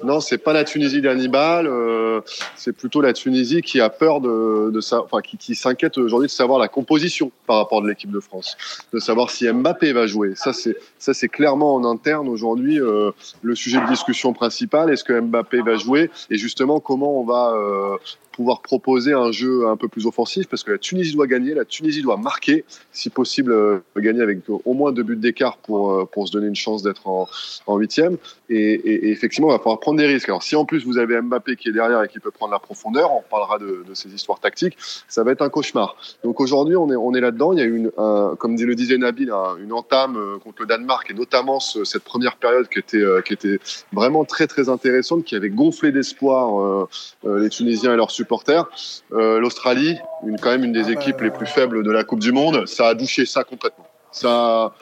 Non, 0.04 0.20
c'est 0.20 0.38
pas 0.38 0.52
la 0.52 0.64
Tunisie 0.64 1.00
d'Hannibal, 1.00 1.66
euh, 1.66 2.20
c'est 2.56 2.72
plutôt 2.72 3.00
la 3.00 3.12
Tunisie 3.12 3.62
qui 3.62 3.80
a 3.80 3.88
peur 3.88 4.20
de, 4.20 4.70
de 4.70 4.80
ça, 4.80 5.02
enfin 5.02 5.20
qui, 5.20 5.36
qui 5.36 5.54
s'inquiète 5.54 5.96
aujourd'hui 5.98 6.26
de 6.26 6.32
savoir 6.32 6.58
la 6.58 6.68
composition 6.68 7.32
par 7.46 7.56
rapport 7.56 7.82
de 7.82 7.88
l'équipe 7.88 8.10
de 8.10 8.20
France, 8.20 8.56
de 8.92 8.98
savoir 8.98 9.30
si 9.30 9.50
Mbappé 9.50 9.92
va 9.92 10.06
jouer. 10.06 10.34
Ça 10.36 10.52
c'est 10.52 10.76
ça 10.98 11.14
c'est 11.14 11.28
clairement 11.28 11.74
en 11.74 11.84
interne 11.84 12.28
aujourd'hui 12.28 12.80
euh, 12.80 13.12
le 13.42 13.54
sujet 13.54 13.80
de 13.80 13.86
discussion 13.86 14.32
principal. 14.32 14.90
Est-ce 14.90 15.04
que 15.04 15.18
Mbappé 15.18 15.62
va 15.62 15.76
jouer? 15.76 16.10
Et 16.30 16.36
justement 16.36 16.80
comment 16.80 17.18
on 17.18 17.24
va 17.24 17.54
euh, 17.54 17.96
pouvoir 18.32 18.62
proposer 18.62 19.12
un 19.12 19.30
jeu 19.30 19.68
un 19.68 19.76
peu 19.76 19.88
plus 19.88 20.06
offensif 20.06 20.48
parce 20.48 20.64
que 20.64 20.72
la 20.72 20.78
Tunisie 20.78 21.14
doit 21.14 21.26
gagner, 21.26 21.54
la 21.54 21.64
Tunisie 21.64 22.02
doit 22.02 22.16
marquer, 22.16 22.64
si 22.90 23.10
possible 23.10 23.52
euh, 23.52 23.78
gagner 23.96 24.22
avec 24.22 24.38
au 24.48 24.74
moins 24.74 24.92
deux 24.92 25.02
buts 25.02 25.16
d'écart 25.16 25.58
pour, 25.58 25.92
euh, 25.92 26.04
pour 26.10 26.26
se 26.26 26.32
donner 26.32 26.48
une 26.48 26.56
chance 26.56 26.82
d'être 26.82 27.06
en, 27.06 27.28
huitième. 27.76 28.16
Et, 28.48 29.10
effectivement, 29.10 29.48
il 29.48 29.52
va 29.52 29.58
falloir 29.58 29.80
prendre 29.80 29.98
des 29.98 30.06
risques. 30.06 30.28
Alors 30.28 30.42
si 30.42 30.56
en 30.56 30.64
plus 30.64 30.84
vous 30.84 30.98
avez 30.98 31.20
Mbappé 31.20 31.56
qui 31.56 31.68
est 31.68 31.72
derrière 31.72 32.02
et 32.02 32.08
qui 32.08 32.18
peut 32.18 32.30
prendre 32.30 32.52
la 32.52 32.58
profondeur, 32.58 33.12
on 33.12 33.22
parlera 33.22 33.58
de, 33.58 33.84
de 33.88 33.94
ces 33.94 34.10
histoires 34.10 34.40
tactiques, 34.40 34.76
ça 35.08 35.22
va 35.24 35.32
être 35.32 35.42
un 35.42 35.48
cauchemar. 35.48 35.96
Donc 36.24 36.40
aujourd'hui, 36.40 36.76
on 36.76 36.90
est, 36.90 36.96
on 36.96 37.14
est 37.14 37.20
là-dedans. 37.20 37.52
Il 37.52 37.58
y 37.58 37.62
a 37.62 37.64
une, 37.64 37.90
un, 37.96 38.34
comme 38.38 38.56
le 38.56 38.74
disait 38.74 38.98
Nabil, 38.98 39.32
une 39.62 39.72
entame 39.72 40.16
euh, 40.16 40.38
contre 40.38 40.62
le 40.62 40.66
Danemark 40.66 41.10
et 41.10 41.14
notamment 41.14 41.60
cette 41.60 42.04
première 42.04 42.36
période 42.36 42.68
qui 42.68 42.78
était, 42.78 43.02
qui 43.24 43.32
était 43.32 43.58
vraiment 43.92 44.24
très 44.24 44.46
très 44.46 44.68
intéressante, 44.68 45.24
qui 45.24 45.34
avait 45.34 45.50
gonflé 45.50 45.92
d'espoir 45.92 46.88
les 47.24 47.48
Tunisiens 47.48 47.94
et 47.94 47.96
leurs 47.96 48.10
supporters. 48.22 48.64
Euh, 49.12 49.38
L'Australie, 49.40 49.98
une, 50.26 50.38
quand 50.38 50.50
même 50.50 50.64
une 50.64 50.72
des 50.72 50.90
équipes 50.90 51.20
les 51.20 51.30
plus 51.30 51.46
faibles 51.46 51.82
de 51.82 51.90
la 51.90 52.04
Coupe 52.04 52.20
du 52.20 52.32
Monde, 52.32 52.66
ça 52.66 52.88
a 52.88 52.94
douché 52.94 53.26
ça 53.26 53.44
complètement. 53.44 53.86
Ça, 54.10 54.72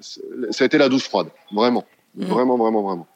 ça 0.00 0.64
a 0.64 0.64
été 0.64 0.78
la 0.78 0.88
douche 0.88 1.04
froide, 1.04 1.28
vraiment. 1.52 1.84
Mm. 2.14 2.24
Vraiment, 2.24 2.56
vraiment, 2.56 2.82
vraiment. 2.82 3.06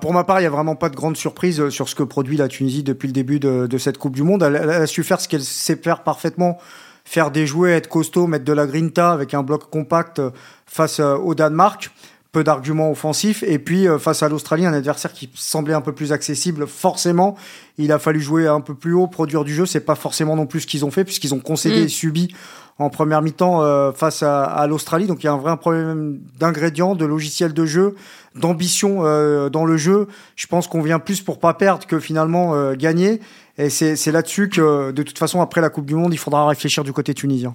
pour 0.00 0.12
ma 0.12 0.24
part, 0.24 0.40
il 0.40 0.42
n'y 0.42 0.48
a 0.48 0.50
vraiment 0.50 0.76
pas 0.76 0.88
de 0.88 0.96
grande 0.96 1.16
surprise 1.16 1.60
euh, 1.60 1.70
sur 1.70 1.88
ce 1.88 1.94
que 1.94 2.02
produit 2.02 2.36
la 2.36 2.48
Tunisie 2.48 2.82
depuis 2.82 3.06
le 3.06 3.12
début 3.12 3.38
de, 3.38 3.66
de 3.66 3.78
cette 3.78 3.98
Coupe 3.98 4.14
du 4.14 4.22
Monde. 4.22 4.42
Elle, 4.42 4.56
elle, 4.56 4.70
a 4.70 4.86
su 4.86 5.02
faire 5.04 5.20
ce 5.20 5.28
qu'elle 5.28 5.44
sait 5.44 5.76
faire 5.76 6.02
parfaitement, 6.02 6.58
faire 7.04 7.30
des 7.30 7.46
jouets, 7.46 7.72
être 7.72 7.88
costaud, 7.88 8.26
mettre 8.26 8.44
de 8.44 8.52
la 8.52 8.66
grinta 8.66 9.12
avec 9.12 9.34
un 9.34 9.42
bloc 9.42 9.70
compact 9.70 10.18
euh, 10.18 10.30
face 10.66 11.00
au 11.00 11.34
Danemark 11.34 11.90
peu 12.36 12.44
d'arguments 12.44 12.90
offensifs. 12.90 13.42
Et 13.44 13.58
puis, 13.58 13.88
euh, 13.88 13.98
face 13.98 14.22
à 14.22 14.28
l'Australie, 14.28 14.66
un 14.66 14.74
adversaire 14.74 15.14
qui 15.14 15.30
semblait 15.34 15.72
un 15.72 15.80
peu 15.80 15.94
plus 15.94 16.12
accessible, 16.12 16.66
forcément. 16.66 17.34
Il 17.78 17.92
a 17.92 17.98
fallu 17.98 18.20
jouer 18.20 18.46
un 18.46 18.60
peu 18.60 18.74
plus 18.74 18.92
haut, 18.92 19.06
produire 19.06 19.44
du 19.44 19.54
jeu. 19.54 19.66
C'est 19.66 19.80
pas 19.80 19.94
forcément 19.94 20.36
non 20.36 20.46
plus 20.46 20.60
ce 20.60 20.66
qu'ils 20.66 20.84
ont 20.84 20.90
fait 20.90 21.04
puisqu'ils 21.04 21.34
ont 21.34 21.40
concédé 21.40 21.82
et 21.82 21.88
subi 21.88 22.34
en 22.78 22.90
première 22.90 23.22
mi-temps 23.22 23.62
euh, 23.62 23.92
face 23.92 24.22
à, 24.22 24.44
à 24.44 24.66
l'Australie. 24.66 25.06
Donc 25.06 25.22
il 25.22 25.26
y 25.26 25.28
a 25.28 25.32
un 25.32 25.38
vrai 25.38 25.56
problème 25.56 26.20
d'ingrédients, 26.38 26.94
de 26.94 27.04
logiciel 27.04 27.52
de 27.52 27.64
jeu, 27.64 27.94
d'ambition 28.34 28.98
euh, 29.00 29.48
dans 29.48 29.64
le 29.64 29.76
jeu. 29.76 30.08
Je 30.36 30.46
pense 30.46 30.68
qu'on 30.68 30.82
vient 30.82 30.98
plus 30.98 31.22
pour 31.22 31.38
pas 31.38 31.54
perdre 31.54 31.86
que 31.86 31.98
finalement 31.98 32.54
euh, 32.54 32.74
gagner. 32.74 33.20
Et 33.58 33.70
c'est 33.70 34.12
là-dessus 34.12 34.50
que, 34.50 34.90
de 34.90 35.02
toute 35.02 35.16
façon, 35.16 35.40
après 35.40 35.62
la 35.62 35.70
Coupe 35.70 35.86
du 35.86 35.94
Monde, 35.94 36.12
il 36.12 36.18
faudra 36.18 36.46
réfléchir 36.46 36.84
du 36.84 36.92
côté 36.92 37.14
tunisien. 37.14 37.54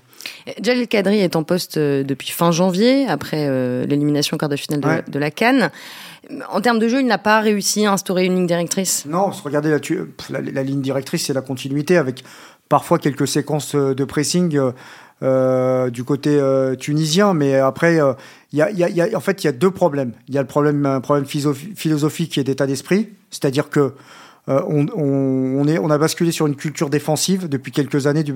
Jalil 0.60 0.88
Kadri 0.88 1.20
est 1.20 1.36
en 1.36 1.44
poste 1.44 1.78
depuis 1.78 2.32
fin 2.32 2.52
janvier, 2.52 3.06
après 3.08 3.48
l'élimination 3.86 4.36
quart 4.36 4.50
de 4.50 4.56
finale 4.56 4.82
de, 5.06 5.12
de, 5.12 5.20
la 5.20 5.30
Cannes. 5.30 5.70
En 6.50 6.62
termes 6.62 6.80
de 6.80 6.88
jeu, 6.88 7.02
il 7.02 7.08
n'a 7.08 7.18
pas 7.18 7.40
réussi 7.40 7.86
à 7.86 7.94
instaurer 7.94 8.26
une 8.26 8.36
ligne 8.36 8.48
directrice 8.48 9.06
Non, 9.08 9.32
regardez, 9.44 9.76
la, 10.30 10.64
ligne 10.64 10.82
directrice, 10.82 11.26
c'est 11.26 11.34
la 11.34 11.42
continuité 11.42 11.98
avec 11.98 12.24
parfois 12.70 13.00
quelques 13.00 13.28
séquences 13.28 13.76
de 13.76 14.04
pressing 14.06 14.58
euh, 15.24 15.92
du 15.92 16.04
côté 16.04 16.40
euh, 16.40 16.76
tunisien. 16.76 17.36
Mais 17.36 17.56
après, 17.56 18.02
euh, 18.02 18.14
en 19.16 19.20
fait, 19.20 19.44
il 19.44 19.46
y 19.46 19.50
a 19.50 19.52
deux 19.52 19.70
problèmes. 19.70 20.14
Il 20.28 20.34
y 20.34 20.40
a 20.40 20.42
le 20.42 20.48
problème, 20.48 21.00
philosophique 21.76 22.40
est 22.40 22.44
d'état 22.44 22.66
d'esprit, 22.66 23.10
c'est-à-dire 23.30 23.70
que 23.70 23.94
euh, 24.50 24.62
on, 24.68 24.88
on, 24.96 25.68
est, 25.68 25.78
on 25.78 25.90
a 25.92 25.98
basculé 25.98 26.32
sur 26.32 26.48
une 26.48 26.56
culture 26.56 26.90
défensive 26.90 27.48
depuis 27.48 27.72
quelques 27.72 28.08
années 28.08 28.24
du, 28.24 28.34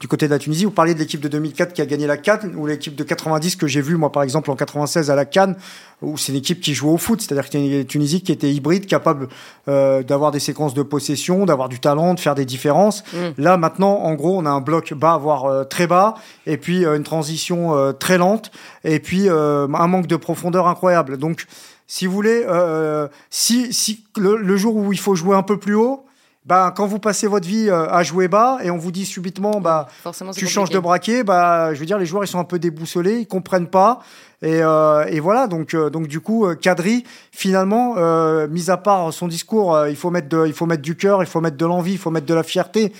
du 0.00 0.08
côté 0.08 0.26
de 0.26 0.32
la 0.32 0.38
Tunisie. 0.38 0.66
Vous 0.66 0.70
parliez 0.70 0.92
de 0.92 0.98
l'équipe 0.98 1.20
de 1.20 1.28
2004 1.28 1.72
qui 1.72 1.80
a 1.80 1.86
gagné 1.86 2.06
la 2.06 2.18
Cannes 2.18 2.52
ou 2.56 2.66
l'équipe 2.66 2.94
de 2.94 3.02
90 3.02 3.56
que 3.56 3.66
j'ai 3.66 3.80
vu 3.80 3.96
moi 3.96 4.12
par 4.12 4.22
exemple 4.22 4.50
en 4.50 4.56
96 4.56 5.10
à 5.10 5.14
la 5.14 5.24
Cannes 5.24 5.56
où 6.02 6.18
c'est 6.18 6.32
une 6.32 6.38
équipe 6.38 6.60
qui 6.60 6.74
joue 6.74 6.90
au 6.90 6.98
foot, 6.98 7.22
c'est-à-dire 7.22 7.48
que 7.48 7.56
une 7.56 7.86
Tunisie 7.86 8.20
qui 8.20 8.30
était 8.30 8.52
hybride, 8.52 8.86
capable 8.86 9.28
euh, 9.66 10.02
d'avoir 10.02 10.30
des 10.30 10.40
séquences 10.40 10.74
de 10.74 10.82
possession, 10.82 11.46
d'avoir 11.46 11.70
du 11.70 11.80
talent, 11.80 12.12
de 12.12 12.20
faire 12.20 12.34
des 12.34 12.44
différences. 12.44 13.02
Mm. 13.14 13.42
Là 13.42 13.56
maintenant, 13.56 14.00
en 14.00 14.14
gros, 14.14 14.36
on 14.36 14.44
a 14.44 14.50
un 14.50 14.60
bloc 14.60 14.92
bas, 14.92 15.16
voire 15.16 15.46
euh, 15.46 15.64
très 15.64 15.86
bas, 15.86 16.16
et 16.44 16.58
puis 16.58 16.84
une 16.84 17.02
transition 17.02 17.94
très 17.98 18.18
lente, 18.18 18.50
et 18.84 19.00
puis 19.00 19.28
un 19.28 19.66
manque 19.86 20.06
de 20.06 20.16
profondeur 20.16 20.66
incroyable. 20.68 21.16
Donc 21.16 21.46
si 21.86 22.06
vous 22.06 22.12
voulez, 22.12 22.44
euh, 22.48 23.08
si, 23.30 23.72
si 23.72 24.04
le, 24.16 24.56
jour 24.56 24.76
où 24.76 24.92
il 24.92 24.98
faut 24.98 25.14
jouer 25.14 25.36
un 25.36 25.42
peu 25.42 25.58
plus 25.58 25.74
haut, 25.74 26.04
bah, 26.44 26.72
quand 26.76 26.86
vous 26.86 27.00
passez 27.00 27.26
votre 27.26 27.46
vie 27.46 27.68
euh, 27.68 27.88
à 27.88 28.04
jouer 28.04 28.28
bas 28.28 28.58
et 28.62 28.70
on 28.70 28.76
vous 28.76 28.92
dit 28.92 29.04
subitement, 29.04 29.60
bah, 29.60 29.88
tu 30.34 30.46
changes 30.46 30.70
de 30.70 30.78
braquet, 30.78 31.24
bah, 31.24 31.74
je 31.74 31.80
veux 31.80 31.86
dire, 31.86 31.98
les 31.98 32.06
joueurs 32.06 32.24
ils 32.24 32.28
sont 32.28 32.38
un 32.38 32.44
peu 32.44 32.58
déboussolés, 32.58 33.18
ils 33.18 33.26
comprennent 33.26 33.68
pas. 33.68 34.00
Et, 34.42 34.60
euh, 34.60 35.06
et 35.06 35.20
voilà, 35.20 35.46
donc, 35.46 35.74
euh, 35.74 35.88
donc 35.88 36.08
du 36.08 36.20
coup, 36.20 36.46
Kadri, 36.60 37.04
finalement, 37.32 37.94
euh, 37.96 38.46
mis 38.48 38.70
à 38.70 38.76
part 38.76 39.12
son 39.12 39.28
discours, 39.28 39.86
il 39.88 39.96
faut 39.96 40.10
mettre, 40.10 40.28
de, 40.28 40.46
il 40.46 40.52
faut 40.52 40.66
mettre 40.66 40.82
du 40.82 40.94
cœur, 40.94 41.22
il 41.22 41.26
faut 41.26 41.40
mettre 41.40 41.56
de 41.56 41.66
l'envie, 41.66 41.92
il 41.92 41.98
faut 41.98 42.10
mettre 42.10 42.26
de 42.26 42.34
la 42.34 42.42
fierté. 42.42 42.92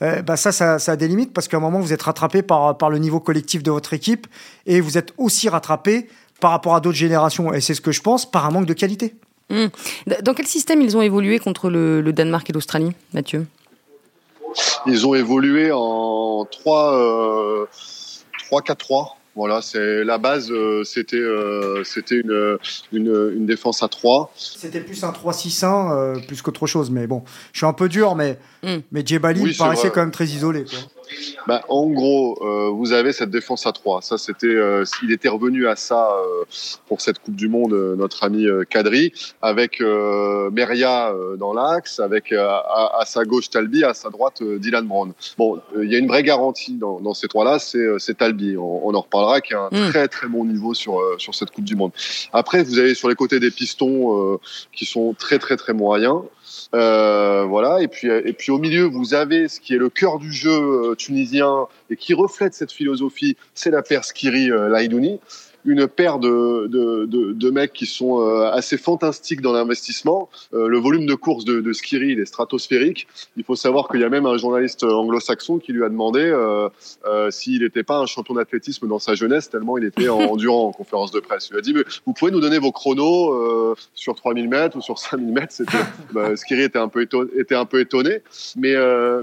bah 0.00 0.36
ça, 0.36 0.52
ça, 0.52 0.78
ça 0.78 0.92
a 0.92 0.96
des 0.96 1.08
limites 1.08 1.32
parce 1.32 1.48
qu'à 1.48 1.56
un 1.56 1.60
moment, 1.60 1.80
vous 1.80 1.92
êtes 1.92 2.02
rattrapé 2.02 2.42
par, 2.42 2.76
par 2.76 2.90
le 2.90 2.98
niveau 2.98 3.20
collectif 3.20 3.62
de 3.62 3.70
votre 3.70 3.92
équipe 3.92 4.26
et 4.66 4.80
vous 4.80 4.98
êtes 4.98 5.12
aussi 5.18 5.48
rattrapé 5.48 6.08
par 6.40 6.50
rapport 6.50 6.74
à 6.74 6.80
d'autres 6.80 6.96
générations, 6.96 7.52
et 7.52 7.60
c'est 7.60 7.74
ce 7.74 7.80
que 7.80 7.92
je 7.92 8.00
pense, 8.00 8.30
par 8.30 8.46
un 8.46 8.50
manque 8.50 8.66
de 8.66 8.74
qualité. 8.74 9.14
Hmm. 9.50 9.66
Dans 10.22 10.34
quel 10.34 10.46
système 10.46 10.80
ils 10.80 10.96
ont 10.96 11.02
évolué 11.02 11.38
contre 11.38 11.68
le, 11.68 12.02
Danemark 12.12 12.48
et 12.48 12.52
l'Australie, 12.52 12.92
Mathieu? 13.12 13.46
Ils 14.86 15.06
ont 15.06 15.14
évolué 15.14 15.70
en 15.72 16.44
3-4-3. 16.44 16.86
Euh, 16.92 17.66
voilà, 19.36 19.62
c'est 19.62 20.04
la 20.04 20.18
base. 20.18 20.50
Euh, 20.50 20.84
c'était 20.84 21.16
euh, 21.16 21.82
c'était 21.82 22.20
une, 22.20 22.58
une, 22.92 23.46
défense 23.46 23.82
à 23.82 23.88
3. 23.88 24.32
C'était 24.36 24.80
plus 24.80 25.02
un 25.02 25.10
3-6-1 25.10 26.24
plus 26.26 26.40
qu'autre 26.40 26.66
chose, 26.66 26.90
mais 26.90 27.06
bon, 27.06 27.24
je 27.52 27.58
suis 27.58 27.66
un 27.66 27.72
peu 27.72 27.88
dur, 27.88 28.14
mais 28.14 28.38
hmm. 28.62 28.78
mais 28.92 29.04
Djebali 29.04 29.54
paraissait 29.54 29.90
quand 29.90 30.00
même 30.00 30.12
très 30.12 30.26
isolé. 30.26 30.64
Quoi. 30.64 30.78
Bah, 31.46 31.62
en 31.68 31.86
gros, 31.86 32.38
euh, 32.42 32.70
vous 32.70 32.92
avez 32.92 33.12
cette 33.12 33.30
défense 33.30 33.66
à 33.66 33.72
3. 33.72 34.02
Ça, 34.02 34.18
c'était, 34.18 34.46
euh, 34.46 34.84
il 35.02 35.12
était 35.12 35.28
revenu 35.28 35.66
à 35.66 35.76
ça 35.76 36.10
euh, 36.10 36.44
pour 36.86 37.00
cette 37.00 37.18
Coupe 37.18 37.36
du 37.36 37.48
Monde, 37.48 37.72
notre 37.96 38.24
ami 38.24 38.46
Kadri, 38.70 39.12
avec 39.42 39.80
Meria 39.80 41.12
dans 41.38 41.52
l'axe, 41.52 42.00
avec 42.00 42.32
à, 42.32 43.02
sa 43.06 43.24
gauche 43.24 43.50
Talbi, 43.50 43.84
à 43.84 43.94
sa 43.94 44.10
droite 44.10 44.42
Dylan 44.42 44.86
Brown. 44.86 45.12
Bon, 45.38 45.60
il 45.80 45.90
y 45.90 45.94
a 45.94 45.98
une 45.98 46.08
vraie 46.08 46.22
garantie 46.22 46.74
dans, 46.74 47.00
dans 47.00 47.14
ces 47.14 47.28
trois-là, 47.28 47.58
c'est 47.58 48.18
Talbi. 48.18 48.56
On, 48.56 48.88
on, 48.88 48.94
en 48.94 49.00
reparlera, 49.00 49.40
qui 49.40 49.54
a 49.54 49.60
un 49.60 49.68
mm. 49.70 49.90
très 49.90 50.08
très 50.08 50.28
bon 50.28 50.44
niveau 50.44 50.74
sur 50.74 51.00
sur 51.18 51.34
cette 51.34 51.50
Coupe 51.50 51.64
du 51.64 51.76
Monde. 51.76 51.92
Après, 52.32 52.62
vous 52.62 52.78
avez 52.78 52.94
sur 52.94 53.08
les 53.08 53.14
côtés 53.14 53.40
des 53.40 53.50
pistons 53.50 54.38
qui 54.72 54.84
sont 54.84 55.14
très 55.18 55.38
très 55.38 55.56
très 55.56 55.72
moyens. 55.72 56.22
Euh, 56.74 57.44
voilà. 57.44 57.82
Et 57.82 57.88
puis, 57.88 58.08
et 58.08 58.32
puis 58.32 58.50
au 58.50 58.58
milieu, 58.58 58.84
vous 58.84 59.14
avez 59.14 59.48
ce 59.48 59.60
qui 59.60 59.74
est 59.74 59.78
le 59.78 59.88
cœur 59.88 60.18
du 60.18 60.32
jeu 60.32 60.50
euh, 60.50 60.94
tunisien 60.94 61.66
et 61.90 61.96
qui 61.96 62.14
reflète 62.14 62.54
cette 62.54 62.72
philosophie, 62.72 63.36
c'est 63.54 63.70
la 63.70 63.82
Skiri 64.02 64.50
euh, 64.50 64.68
Laidouni 64.68 65.20
une 65.64 65.88
paire 65.88 66.18
de, 66.18 66.66
de, 66.66 67.06
de, 67.06 67.32
de 67.32 67.50
mecs 67.50 67.72
qui 67.72 67.86
sont 67.86 68.20
euh, 68.20 68.50
assez 68.50 68.76
fantastiques 68.76 69.40
dans 69.40 69.52
l'investissement. 69.52 70.28
Euh, 70.52 70.68
le 70.68 70.78
volume 70.78 71.06
de 71.06 71.14
course 71.14 71.44
de, 71.44 71.60
de 71.60 71.72
Skiri, 71.72 72.12
il 72.12 72.20
est 72.20 72.26
stratosphérique. 72.26 73.06
Il 73.36 73.44
faut 73.44 73.56
savoir 73.56 73.88
qu'il 73.88 74.00
y 74.00 74.04
a 74.04 74.08
même 74.08 74.26
un 74.26 74.36
journaliste 74.36 74.84
anglo-saxon 74.84 75.58
qui 75.58 75.72
lui 75.72 75.84
a 75.84 75.88
demandé 75.88 76.20
euh, 76.20 76.68
euh 77.06 77.30
s'il 77.30 77.62
n'était 77.62 77.82
pas 77.82 77.98
un 77.98 78.06
champion 78.06 78.34
d'athlétisme 78.34 78.86
dans 78.86 78.98
sa 78.98 79.14
jeunesse, 79.14 79.50
tellement 79.50 79.78
il 79.78 79.84
était 79.84 80.08
endurant 80.08 80.68
en 80.68 80.72
conférence 80.72 81.10
de 81.10 81.20
presse. 81.20 81.48
Il 81.50 81.56
a 81.56 81.60
dit, 81.60 81.74
vous 82.06 82.12
pouvez 82.12 82.30
nous 82.30 82.40
donner 82.40 82.58
vos 82.58 82.72
chronos 82.72 83.74
sur 83.94 84.14
3000 84.14 84.48
mètres 84.48 84.76
ou 84.76 84.82
sur 84.82 84.98
5000 84.98 85.32
mètres 85.32 85.54
bah, 86.12 86.36
Skiri 86.36 86.62
était 86.62 86.78
un 86.78 86.88
peu 86.88 87.02
étonné, 87.02 87.30
était 87.38 87.54
un 87.54 87.64
peu 87.64 87.80
étonné. 87.80 88.22
Mais, 88.56 88.74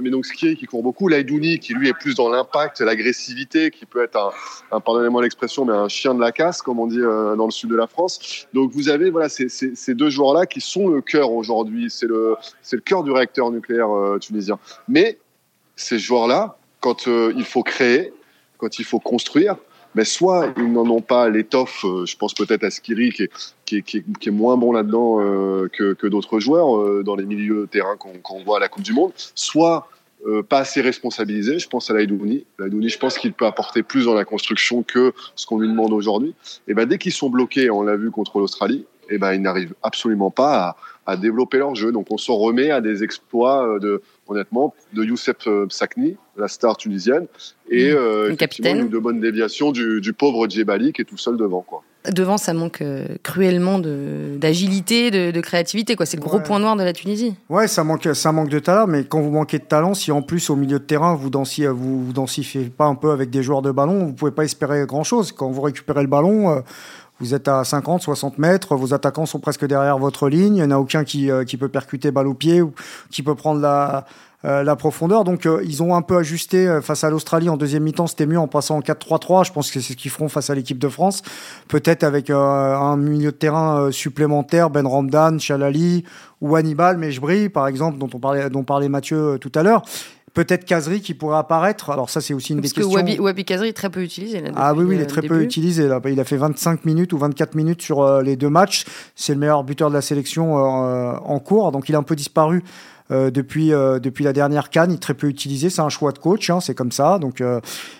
mais 0.01 0.10
donc 0.10 0.25
Skiri 0.25 0.56
qui 0.56 0.65
court 0.65 0.84
beaucoup, 0.84 1.08
Laidouni 1.08 1.60
qui 1.60 1.73
lui 1.73 1.89
est 1.89 1.93
plus 1.93 2.15
dans 2.15 2.30
l'impact, 2.30 2.82
l'agressivité, 2.82 3.71
qui 3.71 3.86
peut 3.86 4.04
être 4.04 4.17
un, 4.17 4.32
un 4.71 4.80
pardonnez-moi 4.80 5.21
l'expression, 5.21 5.65
mais 5.65 5.73
un 5.73 5.88
chien 5.88 6.13
de 6.13 6.19
la 6.19 6.30
casse, 6.31 6.61
comme 6.61 6.79
on 6.79 6.87
dit 6.87 6.99
euh, 6.99 7.35
dans 7.35 7.45
le 7.45 7.51
sud 7.51 7.69
de 7.69 7.75
la 7.75 7.87
France. 7.87 8.47
Donc 8.53 8.71
vous 8.71 8.89
avez 8.89 9.09
voilà 9.09 9.29
ces, 9.29 9.49
ces, 9.49 9.95
deux 9.95 10.09
joueurs-là 10.09 10.45
qui 10.45 10.61
sont 10.61 10.87
le 10.87 11.01
cœur 11.01 11.31
aujourd'hui. 11.31 11.89
C'est 11.89 12.07
le 12.07 12.35
c'est 12.61 12.75
le 12.75 12.81
cœur 12.81 13.03
du 13.03 13.11
réacteur 13.11 13.51
nucléaire 13.51 13.89
euh, 13.89 14.19
tunisien. 14.19 14.59
Mais 14.87 15.17
ces 15.75 15.99
joueurs-là, 15.99 16.57
quand 16.79 17.07
euh, 17.07 17.33
il 17.35 17.45
faut 17.45 17.63
créer, 17.63 18.13
quand 18.57 18.79
il 18.79 18.85
faut 18.85 18.99
construire, 18.99 19.55
mais 19.95 20.05
soit 20.05 20.53
ils 20.57 20.71
n'en 20.71 20.89
ont 20.89 21.01
pas 21.01 21.29
l'étoffe, 21.29 21.83
je 21.83 22.15
pense 22.15 22.33
peut-être 22.33 22.63
à 22.63 22.71
Skiri 22.71 23.11
qui 23.11 23.23
est, 23.23 23.31
qui 23.65 23.77
est, 23.77 23.81
qui 23.83 24.29
est, 24.29 24.31
moins 24.31 24.55
bon 24.55 24.71
là-dedans 24.71 25.17
que, 25.17 25.93
que 25.93 26.07
d'autres 26.07 26.39
joueurs 26.39 27.03
dans 27.03 27.15
les 27.15 27.25
milieux 27.25 27.61
de 27.61 27.65
terrain 27.65 27.97
qu'on 27.97 28.43
voit 28.43 28.57
à 28.57 28.59
la 28.61 28.69
Coupe 28.69 28.83
du 28.83 28.93
Monde, 28.93 29.11
soit 29.35 29.89
euh, 30.27 30.43
pas 30.43 30.60
assez 30.60 30.81
responsabilisé. 30.81 31.60
Je 31.60 31.67
pense 31.67 31.89
à 31.89 31.93
Laidouni. 31.93 32.45
Laidouni, 32.60 32.89
je 32.89 32.99
pense 32.99 33.17
qu'il 33.17 33.34
peut 33.34 33.45
apporter 33.45 33.84
plus 33.84 34.05
dans 34.05 34.13
la 34.13 34.25
construction 34.25 34.84
que 34.84 35.13
ce 35.36 35.45
qu'on 35.45 35.60
lui 35.60 35.67
demande 35.67 35.93
aujourd'hui. 35.93 36.36
Et 36.67 36.73
ben, 36.73 36.86
dès 36.86 36.97
qu'ils 36.97 37.12
sont 37.12 37.29
bloqués, 37.29 37.69
on 37.69 37.81
l'a 37.81 37.95
vu 37.95 38.12
contre 38.12 38.39
l'Australie, 38.39 38.86
et 39.10 39.17
ben, 39.17 39.34
ils 39.34 39.41
n'arrivent 39.41 39.73
absolument 39.84 40.31
pas 40.31 40.75
à, 41.05 41.12
à, 41.13 41.17
développer 41.17 41.57
leur 41.57 41.75
jeu. 41.75 41.91
Donc, 41.91 42.07
on 42.12 42.17
s'en 42.17 42.36
remet 42.36 42.71
à 42.71 42.81
des 42.81 43.03
exploits 43.03 43.67
euh, 43.67 43.79
de, 43.79 44.01
honnêtement, 44.27 44.73
de 44.93 45.03
Youssef 45.03 45.36
euh, 45.47 45.67
Sakni, 45.69 46.15
la 46.38 46.47
star 46.47 46.77
tunisienne, 46.77 47.27
et 47.69 47.91
mmh. 47.91 47.97
euh, 47.97 48.36
capitaine. 48.36 48.89
de 48.89 48.97
bonne 48.97 49.19
déviation 49.19 49.71
du, 49.71 50.01
du 50.01 50.13
pauvre 50.13 50.47
Djebali 50.49 50.93
qui 50.93 51.01
est 51.01 51.05
tout 51.05 51.17
seul 51.17 51.38
devant, 51.38 51.62
quoi. 51.62 51.84
Devant, 52.09 52.37
ça 52.37 52.53
manque 52.53 52.81
euh, 52.81 53.05
cruellement 53.21 53.77
d'agilité, 53.77 55.11
de, 55.11 55.29
de, 55.29 55.41
créativité. 55.41 55.95
quoi. 55.95 56.07
C'est 56.07 56.17
le 56.17 56.23
gros 56.23 56.39
point 56.39 56.57
noir 56.57 56.75
de 56.75 56.83
la 56.83 56.93
Tunisie. 56.93 57.35
Ouais, 57.47 57.67
ça 57.67 57.83
manque, 57.83 58.09
ça 58.13 58.31
manque 58.31 58.49
de 58.49 58.57
talent, 58.57 58.87
mais 58.87 59.03
quand 59.03 59.21
vous 59.21 59.29
manquez 59.29 59.59
de 59.59 59.65
talent, 59.65 59.93
si 59.93 60.11
en 60.11 60.23
plus 60.23 60.49
au 60.49 60.55
milieu 60.55 60.79
de 60.79 60.83
terrain 60.83 61.13
vous 61.13 61.29
dansiez, 61.29 61.67
vous, 61.67 62.03
vous 62.03 62.13
densifiez 62.13 62.63
pas 62.65 62.85
un 62.85 62.95
peu 62.95 63.11
avec 63.11 63.29
des 63.29 63.43
joueurs 63.43 63.61
de 63.61 63.69
ballon, 63.69 64.05
vous 64.05 64.13
pouvez 64.13 64.31
pas 64.31 64.43
espérer 64.43 64.85
grand 64.87 65.03
chose. 65.03 65.31
Quand 65.31 65.51
vous 65.51 65.61
récupérez 65.61 66.01
le 66.01 66.07
ballon, 66.07 66.49
euh, 66.49 66.61
vous 67.19 67.35
êtes 67.35 67.47
à 67.47 67.63
50, 67.63 68.01
60 68.01 68.39
mètres, 68.39 68.75
vos 68.75 68.95
attaquants 68.95 69.27
sont 69.27 69.39
presque 69.39 69.65
derrière 69.65 69.99
votre 69.99 70.27
ligne, 70.27 70.55
il 70.55 70.63
n'y 70.63 70.63
en 70.63 70.71
a 70.71 70.77
aucun 70.77 71.03
qui, 71.03 71.29
euh, 71.29 71.43
qui 71.43 71.55
peut 71.55 71.69
percuter 71.69 72.09
balle 72.09 72.27
au 72.27 72.33
pied 72.33 72.63
ou 72.63 72.73
qui 73.11 73.21
peut 73.21 73.35
prendre 73.35 73.61
la, 73.61 74.05
euh, 74.43 74.63
la 74.63 74.75
profondeur. 74.75 75.23
Donc 75.23 75.45
euh, 75.45 75.62
ils 75.63 75.84
ont 75.84 75.93
un 75.93 76.01
peu 76.01 76.17
ajusté 76.17 76.67
euh, 76.67 76.82
face 76.82 77.04
à 77.04 77.12
l'Australie 77.12 77.47
en 77.47 77.58
deuxième 77.58 77.84
mi-temps, 77.84 78.08
c'était 78.08 78.25
mieux 78.25 78.39
en 78.39 78.47
passant 78.47 78.77
en 78.77 78.80
4-3-3. 78.80 79.45
Je 79.45 79.51
pense 79.51 79.69
que 79.69 79.80
c'est 79.80 79.93
ce 79.93 79.97
qu'ils 79.97 80.10
feront 80.10 80.30
face 80.30 80.49
à 80.49 80.56
l'équipe 80.56 80.80
de 80.80 80.89
France. 80.89 81.21
Peut-être 81.67 82.04
avec 82.04 82.32
un 82.32 82.97
milieu 82.97 83.32
de 83.32 83.38
terrain 83.38 83.91
supplémentaire, 83.91 84.71
Ben 84.71 84.88
Ramdan, 84.88 85.38
Chalali 85.38 86.06
ou 86.41 86.56
Hannibal 86.56 86.97
Mejbri, 86.97 87.49
par 87.49 87.67
exemple, 87.67 87.99
dont 87.99 88.10
on 88.12 88.19
parlait, 88.19 88.49
dont 88.49 88.63
parlait 88.63 88.89
Mathieu 88.89 89.38
tout 89.39 89.51
à 89.54 89.62
l'heure. 89.62 89.84
Peut-être 90.34 90.65
Kazri 90.65 91.01
qui 91.01 91.13
pourrait 91.13 91.38
apparaître. 91.38 91.91
Alors 91.91 92.10
ça, 92.10 92.19
c'est 92.19 92.34
aussi 92.34 92.54
une 92.54 92.62
des 92.62 92.69
questions. 92.69 92.89
Parce 92.89 93.04
que 93.04 93.21
Wabi, 93.21 93.45
Kazri 93.45 93.67
est 93.67 93.73
très 93.73 93.89
peu 93.89 94.01
utilisé. 94.01 94.41
Là, 94.41 94.49
ah 94.56 94.73
oui, 94.73 94.86
oui, 94.86 94.95
il 94.95 95.01
est 95.01 95.06
très 95.06 95.21
peu 95.21 95.43
utilisé. 95.43 95.88
Là. 95.88 95.99
Il 96.06 96.19
a 96.19 96.23
fait 96.23 96.38
25 96.38 96.86
minutes 96.86 97.13
ou 97.13 97.19
24 97.19 97.54
minutes 97.54 97.82
sur 97.84 98.21
les 98.21 98.38
deux 98.38 98.49
matchs. 98.49 98.86
C'est 99.15 99.34
le 99.34 99.39
meilleur 99.39 99.63
buteur 99.63 99.89
de 99.89 99.93
la 99.93 100.01
sélection 100.01 100.56
en 100.56 101.39
cours. 101.39 101.71
Donc 101.71 101.89
il 101.89 101.95
a 101.95 101.99
un 101.99 102.04
peu 102.04 102.15
disparu 102.15 102.63
depuis 103.12 103.69
depuis 103.69 104.24
la 104.24 104.34
dernière 104.34 104.69
canne, 104.69 104.91
il 104.91 104.95
est 104.95 105.00
très 105.00 105.13
peu 105.13 105.28
utilisé. 105.28 105.69
C'est 105.69 105.82
un 105.82 105.89
choix 105.89 106.12
de 106.12 106.17
coach, 106.17 106.50
hein, 106.50 106.60
c'est 106.62 106.74
comme 106.74 106.91
ça. 106.91 107.19
Donc 107.19 107.43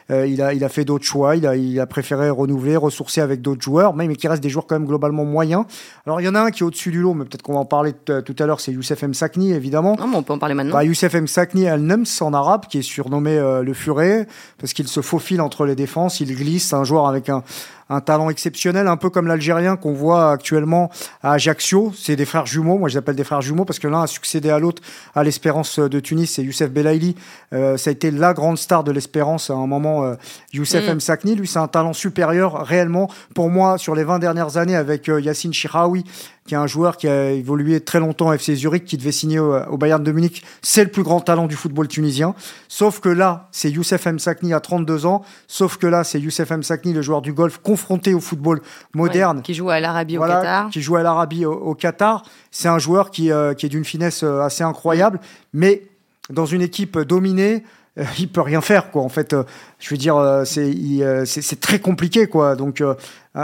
il 0.10 0.42
a 0.42 0.54
il 0.54 0.64
a 0.64 0.70
fait 0.70 0.86
d'autres 0.86 1.06
choix. 1.06 1.36
Il 1.36 1.46
a 1.46 1.56
il 1.56 1.80
a 1.80 1.86
préféré 1.86 2.30
renouveler, 2.30 2.78
ressourcer 2.78 3.22
avec 3.22 3.42
d'autres 3.42 3.62
joueurs, 3.62 3.94
mais, 3.94 4.08
mais 4.08 4.16
qui 4.16 4.28
restent 4.28 4.44
des 4.44 4.50
joueurs 4.50 4.66
quand 4.68 4.76
même 4.76 4.88
globalement 4.88 5.26
moyens. 5.26 5.66
Alors 6.06 6.22
il 6.22 6.24
y 6.24 6.30
en 6.30 6.36
a 6.36 6.40
un 6.40 6.52
qui 6.52 6.64
est 6.64 6.66
au-dessus 6.66 6.92
du 6.92 7.02
lot, 7.02 7.14
mais 7.14 7.26
peut-être 7.26 7.42
qu'on 7.42 7.54
va 7.54 7.60
en 7.60 7.66
parler 7.66 7.94
tout 7.94 8.36
à 8.40 8.46
l'heure. 8.46 8.60
C'est 8.60 8.72
Youssef 8.72 9.04
M 9.04 9.14
Sakni, 9.14 9.52
évidemment. 9.52 9.96
Non, 10.00 10.08
mais 10.08 10.16
on 10.16 10.24
peut 10.24 10.34
en 10.34 10.40
parler 10.40 10.56
maintenant. 10.56 10.74
Bah, 10.74 10.84
Youssef 10.84 11.14
M 11.14 11.28
Sakni 11.28 11.68
Al-Nems 11.68 12.06
en 12.22 12.34
arabe, 12.34 12.68
qui 12.68 12.80
est 12.80 12.84
surnommé 12.84 13.38
le 13.64 13.74
Furet, 13.74 14.28
parce 14.58 14.74
qu'il 14.74 14.88
se 14.88 15.02
faufile 15.02 15.42
entre 15.42 15.66
les 15.66 15.76
défenses. 15.76 16.20
Il 16.20 16.36
glisse. 16.36 16.70
C'est 16.70 16.76
un 16.76 16.84
joueur 16.84 17.08
avec 17.08 17.28
un 17.30 17.44
un 17.92 18.00
talent 18.00 18.30
exceptionnel, 18.30 18.88
un 18.88 18.96
peu 18.96 19.10
comme 19.10 19.28
l'Algérien 19.28 19.76
qu'on 19.76 19.92
voit 19.92 20.32
actuellement 20.32 20.90
à 21.22 21.34
Ajaccio. 21.34 21.92
C'est 21.96 22.16
des 22.16 22.26
frères 22.26 22.46
jumeaux, 22.46 22.78
moi 22.78 22.88
je 22.88 22.94
les 22.94 23.00
appelle 23.00 23.18
des 23.18 23.26
frères 23.26 23.42
jumeaux 23.42 23.66
parce 23.66 23.80
que 23.80 23.88
l'un 23.88 24.04
a 24.04 24.08
succédé 24.08 24.50
à 24.50 24.60
l'autre 24.60 24.82
à 25.14 25.24
l'Espérance 25.24 25.78
de 25.78 26.00
Tunis, 26.00 26.28
c'est 26.28 26.44
Youssef 26.44 26.72
Belaïli. 26.72 27.16
Euh, 27.54 27.76
ça 27.76 27.90
a 27.90 27.94
été 27.94 28.10
la 28.10 28.34
grande 28.34 28.58
star 28.58 28.86
de 28.86 28.92
l'Espérance 28.92 29.50
à 29.50 29.56
un 29.56 29.68
moment, 29.68 30.06
euh, 30.06 30.16
Youssef 30.54 30.88
mm. 30.88 30.92
M. 30.92 31.00
Sakni. 31.02 31.36
Lui, 31.36 31.48
c'est 31.48 31.60
un 31.60 31.68
talent 31.68 31.94
supérieur 31.94 32.66
réellement 32.66 33.10
pour 33.36 33.50
moi 33.50 33.78
sur 33.78 33.94
les 33.94 34.06
20 34.06 34.20
dernières 34.20 34.56
années 34.56 34.76
avec 34.76 35.10
euh, 35.10 35.20
Yassine 35.20 35.52
Chiraoui 35.52 36.06
qui 36.48 36.56
est 36.56 36.58
un 36.58 36.68
joueur 36.68 36.98
qui 36.98 37.08
a 37.08 37.32
évolué 37.32 37.82
très 37.82 38.00
longtemps 38.00 38.30
à 38.30 38.36
FC 38.36 38.56
Zurich, 38.56 38.86
qui 38.86 38.98
devait 38.98 39.12
signer 39.12 39.40
au, 39.40 39.78
Bayern 39.78 40.04
de 40.04 40.12
Munich. 40.12 40.44
C'est 40.62 40.84
le 40.84 40.90
plus 40.90 41.04
grand 41.04 41.22
talent 41.22 41.48
du 41.48 41.56
football 41.56 41.88
tunisien. 41.88 42.34
Sauf 42.68 43.00
que 43.00 43.10
là, 43.10 43.48
c'est 43.52 43.70
Youssef 43.70 44.08
M. 44.08 44.18
Sakni 44.18 44.54
à 44.54 44.60
32 44.60 45.06
ans. 45.06 45.24
Sauf 45.48 45.78
que 45.78 45.88
là, 45.88 46.04
c'est 46.04 46.20
Youssef 46.20 46.50
M. 46.52 46.64
Sakni, 46.64 46.94
le 46.94 47.02
joueur 47.02 47.22
du 47.22 47.32
golf, 47.32 47.60
confronté 47.60 48.14
au 48.14 48.20
football 48.20 48.62
moderne. 48.94 49.42
qui 49.44 49.54
joue 49.54 49.70
à 49.70 49.80
l'Arabie 49.80 50.18
au 50.18 50.22
Qatar. 50.22 50.70
Qui 50.70 50.82
joue 50.82 50.96
à 50.96 51.04
l'Arabie 51.04 51.46
au, 51.46 51.76
Qatar. 51.76 52.24
C'est 52.50 52.68
un 52.68 52.80
joueur 52.80 53.12
qui, 53.12 53.32
euh, 53.32 53.54
qui 53.54 53.68
est 53.68 53.70
d'une 53.70 53.86
finesse 53.86 54.24
euh, 54.24 54.42
assez 54.42 54.64
incroyable. 54.64 55.20
Mais 55.54 55.84
dans 56.30 56.46
une 56.46 56.62
équipe 56.62 56.98
dominée, 57.00 57.64
euh, 57.98 58.06
il 58.20 58.30
peut 58.30 58.42
rien 58.42 58.62
faire 58.62 58.90
quoi 58.90 59.02
en 59.02 59.10
fait. 59.10 59.34
Euh, 59.34 59.44
je 59.80 59.90
veux 59.90 59.98
dire 59.98 60.16
euh, 60.16 60.46
c'est 60.46 61.60
très 61.60 61.80
compliqué 61.80 62.28
quoi. 62.28 62.56
Donc 62.56 62.84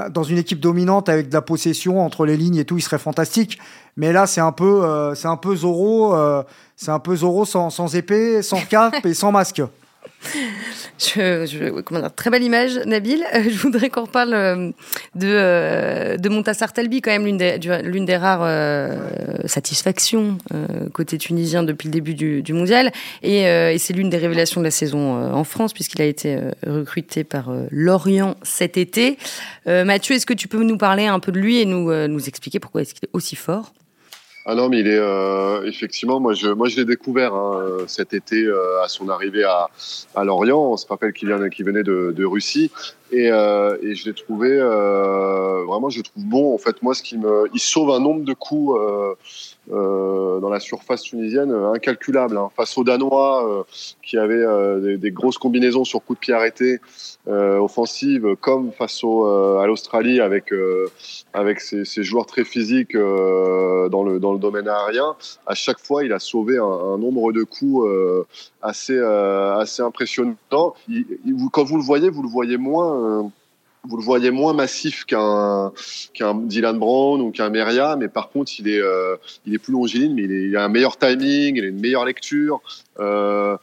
dans 0.09 0.23
une 0.23 0.37
équipe 0.37 0.59
dominante 0.59 1.09
avec 1.09 1.29
de 1.29 1.33
la 1.33 1.41
possession 1.41 2.01
entre 2.01 2.25
les 2.25 2.37
lignes 2.37 2.57
et 2.57 2.65
tout 2.65 2.77
il 2.77 2.81
serait 2.81 2.97
fantastique. 2.97 3.59
Mais 3.97 4.11
là 4.11 4.27
c'est 4.27 4.41
un 4.41 4.51
peu 4.51 5.13
c'est 5.15 5.27
un 5.27 5.37
peu 5.37 5.55
Zoro 5.55 6.15
c'est 6.75 6.91
un 6.91 6.99
peu 6.99 7.15
Zoro 7.15 7.45
sans, 7.45 7.69
sans 7.69 7.95
épée 7.95 8.41
sans 8.41 8.61
cape 8.69 9.05
et 9.05 9.13
sans 9.13 9.31
masque 9.31 9.61
je, 10.97 11.45
je 11.45 11.81
comment 11.81 11.99
dire, 11.99 12.13
très 12.13 12.29
belle 12.29 12.43
image, 12.43 12.77
Nabil. 12.85 13.23
Euh, 13.33 13.43
je 13.43 13.57
voudrais 13.57 13.89
qu'on 13.89 14.03
reparle 14.03 14.33
euh, 14.33 14.71
de, 15.15 15.27
euh, 15.27 16.17
de 16.17 16.29
Montassar 16.29 16.73
Talbi, 16.73 17.01
quand 17.01 17.11
même 17.11 17.25
l'une 17.25 17.37
des, 17.37 17.59
l'une 17.83 18.05
des 18.05 18.17
rares 18.17 18.47
satisfactions 19.45 20.37
côté 20.93 21.17
tunisien 21.17 21.63
depuis 21.63 21.87
le 21.87 21.93
début 21.93 22.13
du, 22.13 22.41
du 22.41 22.53
mondial. 22.53 22.91
Et, 23.23 23.43
et 23.43 23.77
c'est 23.77 23.93
l'une 23.93 24.09
des 24.09 24.17
révélations 24.17 24.61
de 24.61 24.65
la 24.65 24.71
saison 24.71 25.15
en 25.33 25.43
France, 25.43 25.73
puisqu'il 25.73 26.01
a 26.01 26.05
été 26.05 26.39
recruté 26.65 27.23
par 27.23 27.51
Lorient 27.71 28.35
cet 28.43 28.77
été. 28.77 29.17
Mathieu, 29.65 30.15
est-ce 30.15 30.25
que 30.25 30.33
tu 30.33 30.47
peux 30.47 30.63
nous 30.63 30.77
parler 30.77 31.05
un 31.05 31.19
peu 31.19 31.31
de 31.31 31.39
lui 31.39 31.59
et 31.59 31.65
nous, 31.65 31.91
nous 32.07 32.27
expliquer 32.27 32.59
pourquoi 32.59 32.81
est-ce 32.81 32.93
qu'il 32.93 33.05
est 33.05 33.15
aussi 33.15 33.35
fort? 33.35 33.73
Ah 34.49 34.55
non, 34.55 34.69
mais 34.69 34.79
il 34.79 34.87
est 34.87 34.97
euh, 34.97 35.61
effectivement, 35.65 36.21
moi 36.21 36.33
je, 36.33 36.47
moi 36.47 36.69
je 36.69 36.77
l'ai 36.77 36.85
découvert 36.85 37.33
hein, 37.35 37.79
cet 37.87 38.13
été 38.13 38.45
euh, 38.45 38.81
à 38.81 38.87
son 38.87 39.09
arrivée 39.09 39.43
à, 39.43 39.67
à 40.15 40.23
Lorient. 40.23 40.71
On 40.71 40.77
se 40.77 40.87
rappelle 40.87 41.11
qu'il 41.11 41.27
venait 41.27 41.83
de, 41.83 42.13
de 42.15 42.25
Russie 42.25 42.71
et, 43.11 43.29
euh, 43.29 43.75
et 43.81 43.93
je 43.93 44.05
l'ai 44.05 44.13
trouvé 44.13 44.49
euh, 44.51 45.65
vraiment, 45.65 45.89
je 45.89 45.97
le 45.97 46.03
trouve 46.03 46.23
bon. 46.23 46.55
En 46.55 46.57
fait, 46.57 46.81
moi, 46.81 46.93
ce 46.93 47.03
qui 47.03 47.17
me, 47.17 47.49
il 47.53 47.59
sauve 47.59 47.91
un 47.91 47.99
nombre 47.99 48.23
de 48.23 48.33
coups 48.33 48.79
euh, 49.71 50.37
euh, 50.37 50.39
dans 50.39 50.49
la 50.49 50.59
surface 50.59 51.01
tunisienne 51.01 51.51
incalculable. 51.51 52.37
Hein. 52.37 52.49
Face 52.55 52.77
aux 52.77 52.83
Danois 52.83 53.65
qui 54.01 54.17
avaient 54.17 54.45
des, 54.81 54.97
des, 54.97 55.11
grosses 55.11 55.37
combinaisons 55.37 55.83
sur 55.83 56.03
coups 56.03 56.19
de 56.19 56.21
pied 56.21 56.33
arrêtés 56.33 56.79
offensives, 57.27 58.35
comme 58.39 58.71
face 58.71 59.03
au, 59.03 59.25
à 59.25 59.67
l'Australie 59.67 60.21
avec 60.21 60.53
avec 61.33 61.59
ses, 61.59 61.85
ses, 61.85 62.03
joueurs 62.03 62.25
très 62.25 62.43
physiques 62.43 62.95
dans 62.95 64.03
le 64.03 64.19
dans 64.19 64.33
le 64.33 64.39
domaine 64.39 64.67
aérien. 64.67 65.15
À 65.45 65.55
chaque 65.55 65.79
fois, 65.79 66.03
il 66.03 66.13
a 66.13 66.19
sauvé 66.19 66.57
un, 66.57 66.63
un 66.63 66.97
nombre 66.97 67.31
de 67.31 67.43
coups 67.43 67.87
assez 68.61 68.99
assez 68.99 69.81
impressionnant. 69.81 70.35
Il, 70.87 71.05
quand 71.51 71.63
vous 71.63 71.77
le 71.77 71.83
voyez, 71.83 72.09
vous 72.09 72.23
le 72.23 72.29
voyez 72.29 72.57
moins 72.57 72.95
euh, 72.95 73.23
vous 73.87 73.97
le 73.97 74.03
voyez 74.03 74.31
moins 74.31 74.53
massif 74.53 75.05
qu'un 75.05 75.71
qu'un 76.13 76.35
Dylan 76.35 76.77
Brown 76.77 77.21
ou 77.21 77.31
qu'un 77.31 77.49
Meria, 77.49 77.95
mais 77.95 78.07
par 78.07 78.29
contre 78.29 78.51
il 78.59 78.67
est 78.67 78.79
euh, 78.79 79.15
il 79.45 79.53
est 79.53 79.59
plus 79.59 79.73
longiligne, 79.73 80.13
mais 80.13 80.23
il, 80.23 80.31
il, 80.31 80.57
a 80.57 80.63
un 80.63 80.69
meilleur 80.69 80.97
timing, 80.97 81.55
il 81.55 81.63
a 81.63 81.67
une 81.67 81.79
meilleure 81.79 82.05
lecture. 82.05 82.61
Euh, 82.99 83.57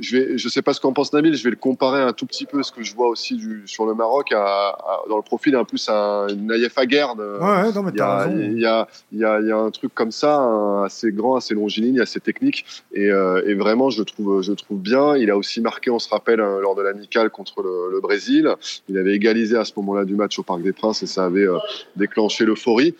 je 0.00 0.16
vais, 0.16 0.38
je 0.38 0.48
sais 0.48 0.62
pas 0.62 0.72
ce 0.72 0.80
qu'en 0.80 0.92
pense 0.92 1.12
Nabil, 1.12 1.34
je 1.34 1.44
vais 1.44 1.50
le 1.50 1.56
comparer 1.56 2.02
un 2.02 2.12
tout 2.12 2.26
petit 2.26 2.46
peu, 2.46 2.62
ce 2.62 2.72
que 2.72 2.82
je 2.82 2.94
vois 2.94 3.08
aussi 3.08 3.36
du, 3.36 3.62
sur 3.66 3.86
le 3.86 3.94
Maroc, 3.94 4.32
à, 4.32 4.76
dans 5.08 5.16
le 5.16 5.22
profil 5.22 5.54
un 5.56 5.64
plus 5.64 5.88
un 5.88 6.26
Naïef 6.36 6.76
Aguerd. 6.78 7.18
Ouais, 7.18 7.72
non, 7.72 7.82
mais 7.82 7.92
il, 7.92 7.98
y 7.98 8.00
a, 8.00 8.28
il, 8.28 8.58
y 8.60 8.66
a, 8.66 8.88
il, 9.12 9.18
y 9.18 9.24
a, 9.24 9.40
il 9.40 9.48
y 9.48 9.52
a 9.52 9.56
un 9.56 9.70
truc 9.70 9.94
comme 9.94 10.12
ça, 10.12 10.84
assez 10.84 11.12
grand, 11.12 11.36
assez 11.36 11.54
longiligne, 11.54 12.00
assez 12.00 12.20
technique, 12.20 12.64
et, 12.92 13.10
euh, 13.10 13.42
et, 13.46 13.54
vraiment 13.54 13.90
je 13.90 14.00
le 14.00 14.04
trouve, 14.04 14.42
je 14.42 14.52
trouve 14.52 14.78
bien. 14.78 15.16
Il 15.16 15.30
a 15.30 15.36
aussi 15.36 15.60
marqué, 15.60 15.90
on 15.90 15.98
se 15.98 16.08
rappelle, 16.08 16.40
hein, 16.40 16.58
lors 16.60 16.74
de 16.74 16.82
l'amicale 16.82 17.30
contre 17.30 17.62
le, 17.62 17.90
le, 17.92 18.00
Brésil, 18.00 18.48
il 18.88 18.96
avait 18.96 19.14
égalisé 19.14 19.56
à 19.56 19.64
ce 19.64 19.72
moment-là 19.76 20.04
du 20.04 20.14
match 20.14 20.38
au 20.38 20.42
Parc 20.42 20.62
des 20.62 20.72
Princes 20.72 21.02
et 21.02 21.06
ça 21.06 21.24
avait 21.24 21.46
euh, 21.46 21.58
déclenché 21.96 22.44
l'euphorie. 22.44 22.94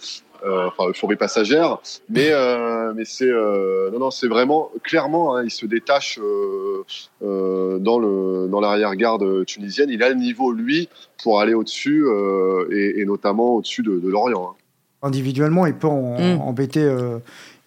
Euh, 0.44 0.68
enfin 0.68 0.88
euphorie 0.90 1.16
passagère, 1.16 1.79
mais 2.09 2.29
euh, 2.31 2.92
mais 2.94 3.05
c'est 3.05 3.29
euh, 3.29 3.90
non 3.90 3.98
non 3.98 4.11
c'est 4.12 4.29
vraiment 4.29 4.70
clairement 4.85 5.35
hein, 5.35 5.42
il 5.42 5.51
se 5.51 5.66
détache 5.66 6.20
dans 7.20 7.98
le 7.98 8.46
dans 8.48 8.61
l'arrière-garde 8.61 9.44
tunisienne. 9.46 9.90
Il 9.90 10.03
a 10.03 10.11
le 10.11 10.14
niveau 10.14 10.53
lui 10.53 10.88
pour 11.22 11.40
aller 11.40 11.55
au-dessus 11.55 12.07
et, 12.70 13.01
et, 13.01 13.05
notamment 13.05 13.57
au-dessus 13.57 13.83
de, 13.83 13.98
de 13.98 14.09
Lorient. 14.09 14.53
Hein. 14.53 14.55
Individuellement, 15.03 15.66
il 15.66 15.74
peut 15.74 15.88
en, 15.88 16.18
mm. 16.18 16.40
embêter 16.40 16.88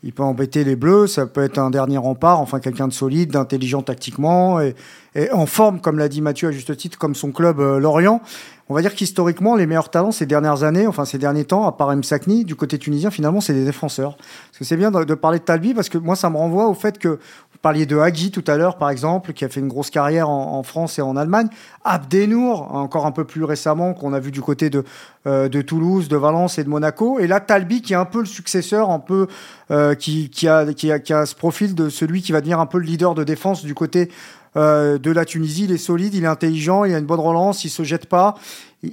il 0.04 0.14
peut 0.14 0.24
embêter 0.24 0.64
les 0.64 0.76
Bleus, 0.76 1.08
ça 1.08 1.28
peut 1.28 1.44
être 1.44 1.60
un 1.60 1.70
dernier 1.70 1.98
rempart, 1.98 2.40
enfin 2.40 2.60
quelqu'un 2.60 2.88
de 2.88 2.94
solide, 2.94 3.32
d'intelligent 3.32 3.84
tactiquement 3.84 4.60
et, 4.60 4.76
et, 5.14 5.32
en 5.32 5.46
forme, 5.46 5.80
comme 5.80 6.00
l'a 6.00 6.08
dit 6.08 6.22
Mathieu 6.22 6.48
à 6.48 6.52
juste 6.52 6.76
titre, 6.76 6.98
comme 6.98 7.14
son 7.14 7.32
club 7.32 7.60
euh, 7.60 7.80
Lorient. 7.80 8.22
On 8.70 8.74
va 8.74 8.82
dire 8.82 8.96
qu'historiquement, 8.96 9.56
les 9.56 9.68
meilleurs 9.68 9.90
talents 9.90 10.12
ces 10.12 10.26
dernières 10.26 10.64
années, 10.64 10.88
enfin 10.88 11.06
ces 11.06 11.18
derniers 11.18 11.46
temps, 11.46 11.68
à 11.68 11.74
part 11.74 11.96
Msakni, 11.96 12.46
du 12.46 12.56
côté 12.56 12.80
tunisien, 12.80 13.12
finalement, 13.12 13.42
c'est 13.42 13.54
des 13.54 13.66
défenseurs. 13.66 14.16
Parce 14.18 14.60
que 14.60 14.64
c'est 14.64 14.78
bien 14.78 14.92
de, 14.92 15.04
de, 15.04 15.14
parler 15.14 15.40
de 15.40 15.44
Talbi, 15.44 15.74
parce 15.74 15.90
que 15.90 15.98
moi, 15.98 16.16
ça 16.16 16.30
me 16.30 16.38
renvoie 16.38 16.68
au 16.68 16.74
fait 16.74 16.98
que 16.98 17.20
parliez 17.62 17.86
de 17.86 17.98
Hagi 17.98 18.32
tout 18.32 18.44
à 18.48 18.58
l'heure, 18.58 18.78
par 18.78 18.90
exemple, 18.90 19.34
qui 19.34 19.46
a 19.46 19.50
fait 19.50 19.60
une 19.60 19.68
grosse 19.68 19.90
carrière 19.90 20.30
en, 20.30 20.58
en 20.58 20.64
France 20.64 20.98
et 21.00 21.02
en 21.02 21.16
Allemagne. 21.16 21.48
Abdenour, 21.84 22.74
encore 22.74 23.06
un 23.06 23.12
peu 23.12 23.24
plus 23.24 23.44
récemment, 23.44 23.94
qu'on 23.94 24.14
a 24.14 24.20
vu 24.20 24.32
du 24.32 24.42
côté 24.42 24.70
de, 24.70 24.84
euh, 25.28 25.50
de 25.50 25.62
Toulouse, 25.62 26.08
de 26.08 26.18
Valence 26.18 26.58
et 26.58 26.64
de 26.64 26.70
Monaco. 26.70 27.20
Et 27.20 27.28
là, 27.28 27.40
Talbi, 27.40 27.82
qui 27.82 27.94
est 27.94 27.98
un 27.98 28.06
peu 28.06 28.20
le 28.20 28.26
successeur, 28.26 28.90
un 28.90 29.00
peu 29.00 29.28
euh, 29.70 29.96
qui, 29.96 30.30
qui, 30.30 30.48
a, 30.48 30.74
qui, 30.74 30.92
a, 30.92 31.00
qui 31.00 31.14
a 31.14 31.26
ce 31.26 31.36
profil 31.36 31.76
de 31.76 31.90
celui 31.90 32.22
qui 32.22 32.32
va 32.32 32.40
devenir 32.42 32.60
un 32.60 32.66
peu 32.66 32.78
le 32.80 32.86
leader 32.86 33.16
de 33.16 33.24
défense 33.24 33.64
du 33.64 33.76
côté 33.76 34.10
euh, 34.58 34.98
de 34.98 35.12
la 35.12 35.26
Tunisie. 35.26 35.66
Il 35.66 35.72
est 35.72 35.78
solide, 35.78 36.14
il 36.14 36.24
est 36.24 36.28
intelligent, 36.28 36.84
il 36.84 36.94
a 36.94 36.98
une 36.98 37.06
bonne 37.06 37.20
relance, 37.20 37.64
il 37.64 37.70
se 37.70 37.84
jette 37.84 38.08
pas. 38.08 38.36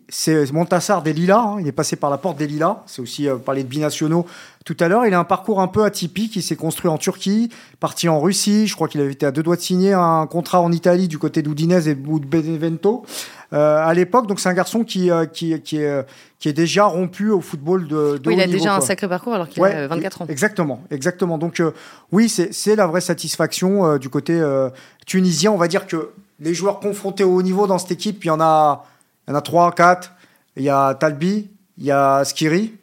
C'est 0.09 0.53
Montassar 0.53 1.03
des 1.03 1.13
Lilas, 1.13 1.41
hein, 1.41 1.57
il 1.61 1.67
est 1.67 1.73
passé 1.73 1.97
par 1.97 2.11
la 2.11 2.19
porte 2.19 2.37
des 2.37 2.47
Lilas. 2.47 2.83
C'est 2.87 3.01
aussi 3.01 3.29
euh, 3.29 3.37
parler 3.37 3.63
de 3.63 3.69
binationaux 3.69 4.27
tout 4.65 4.77
à 4.81 4.89
l'heure. 4.89 5.07
Il 5.07 5.15
a 5.15 5.19
un 5.19 5.25
parcours 5.25 5.61
un 5.63 5.69
peu 5.69 5.85
atypique. 5.85 6.37
Il 6.37 6.43
s'est 6.43 6.57
construit 6.57 6.91
en 6.91 6.99
Turquie, 6.99 7.51
parti 7.81 8.09
en 8.09 8.21
Russie. 8.21 8.67
Je 8.67 8.75
crois 8.75 8.89
qu'il 8.89 9.01
avait 9.01 9.13
été 9.13 9.25
à 9.25 9.31
deux 9.31 9.43
doigts 9.43 9.57
de 9.57 9.63
signer 9.63 9.95
un 9.95 10.27
contrat 10.27 10.61
en 10.61 10.73
Italie 10.73 11.09
du 11.09 11.19
côté 11.19 11.41
d'Udinese 11.41 11.89
et 11.89 11.95
de 11.95 12.27
Benevento 12.27 13.07
euh, 13.55 13.83
à 13.83 13.95
l'époque. 13.95 14.27
Donc 14.27 14.41
c'est 14.41 14.51
un 14.51 14.55
garçon 14.55 14.85
qui, 14.85 15.11
euh, 15.11 15.25
qui, 15.25 15.59
qui, 15.63 15.79
est, 15.79 16.05
qui 16.39 16.49
est 16.49 16.53
déjà 16.53 16.85
rompu 16.85 17.31
au 17.31 17.41
football 17.41 17.89
de, 17.89 18.19
de 18.19 18.29
oui, 18.29 18.35
Il 18.35 18.41
a 18.41 18.47
déjà 18.47 18.77
un 18.77 18.81
sacré 18.81 19.09
parcours 19.09 19.35
alors 19.35 19.49
qu'il 19.49 19.63
a 19.65 19.89
24 19.89 20.23
ans. 20.23 20.27
Exactement, 20.29 20.83
exactement. 20.91 21.37
Donc 21.39 21.61
euh, 21.61 21.73
oui, 22.13 22.29
c'est 22.29 22.77
la 22.77 22.87
vraie 22.87 23.01
satisfaction 23.01 23.87
euh, 23.87 23.99
du 23.99 24.09
côté 24.09 24.35
euh, 24.35 24.71
tunisien. 25.07 25.51
On 25.51 25.57
va 25.57 25.69
dire 25.69 25.87
que 25.87 26.11
les 26.41 26.55
joueurs 26.55 26.79
confrontés 26.79 27.25
au 27.25 27.35
haut 27.35 27.43
niveau 27.43 27.67
dans 27.67 27.79
cette 27.79 27.91
équipe, 27.91 28.25
il 28.25 28.29
y 28.29 28.31
en 28.31 28.41
a, 28.41 28.85
il 29.29 29.33
y 29.33 29.35
en 29.35 29.37
a 29.37 29.43
3, 29.43 29.73
4. 29.73 30.13
Il 30.57 30.65
y 30.65 30.71
a 30.71 30.95
Talbi, 30.95 31.49
il 31.77 31.85
y 31.85 31.93
a 31.93 32.25
Skiri, 32.25 32.75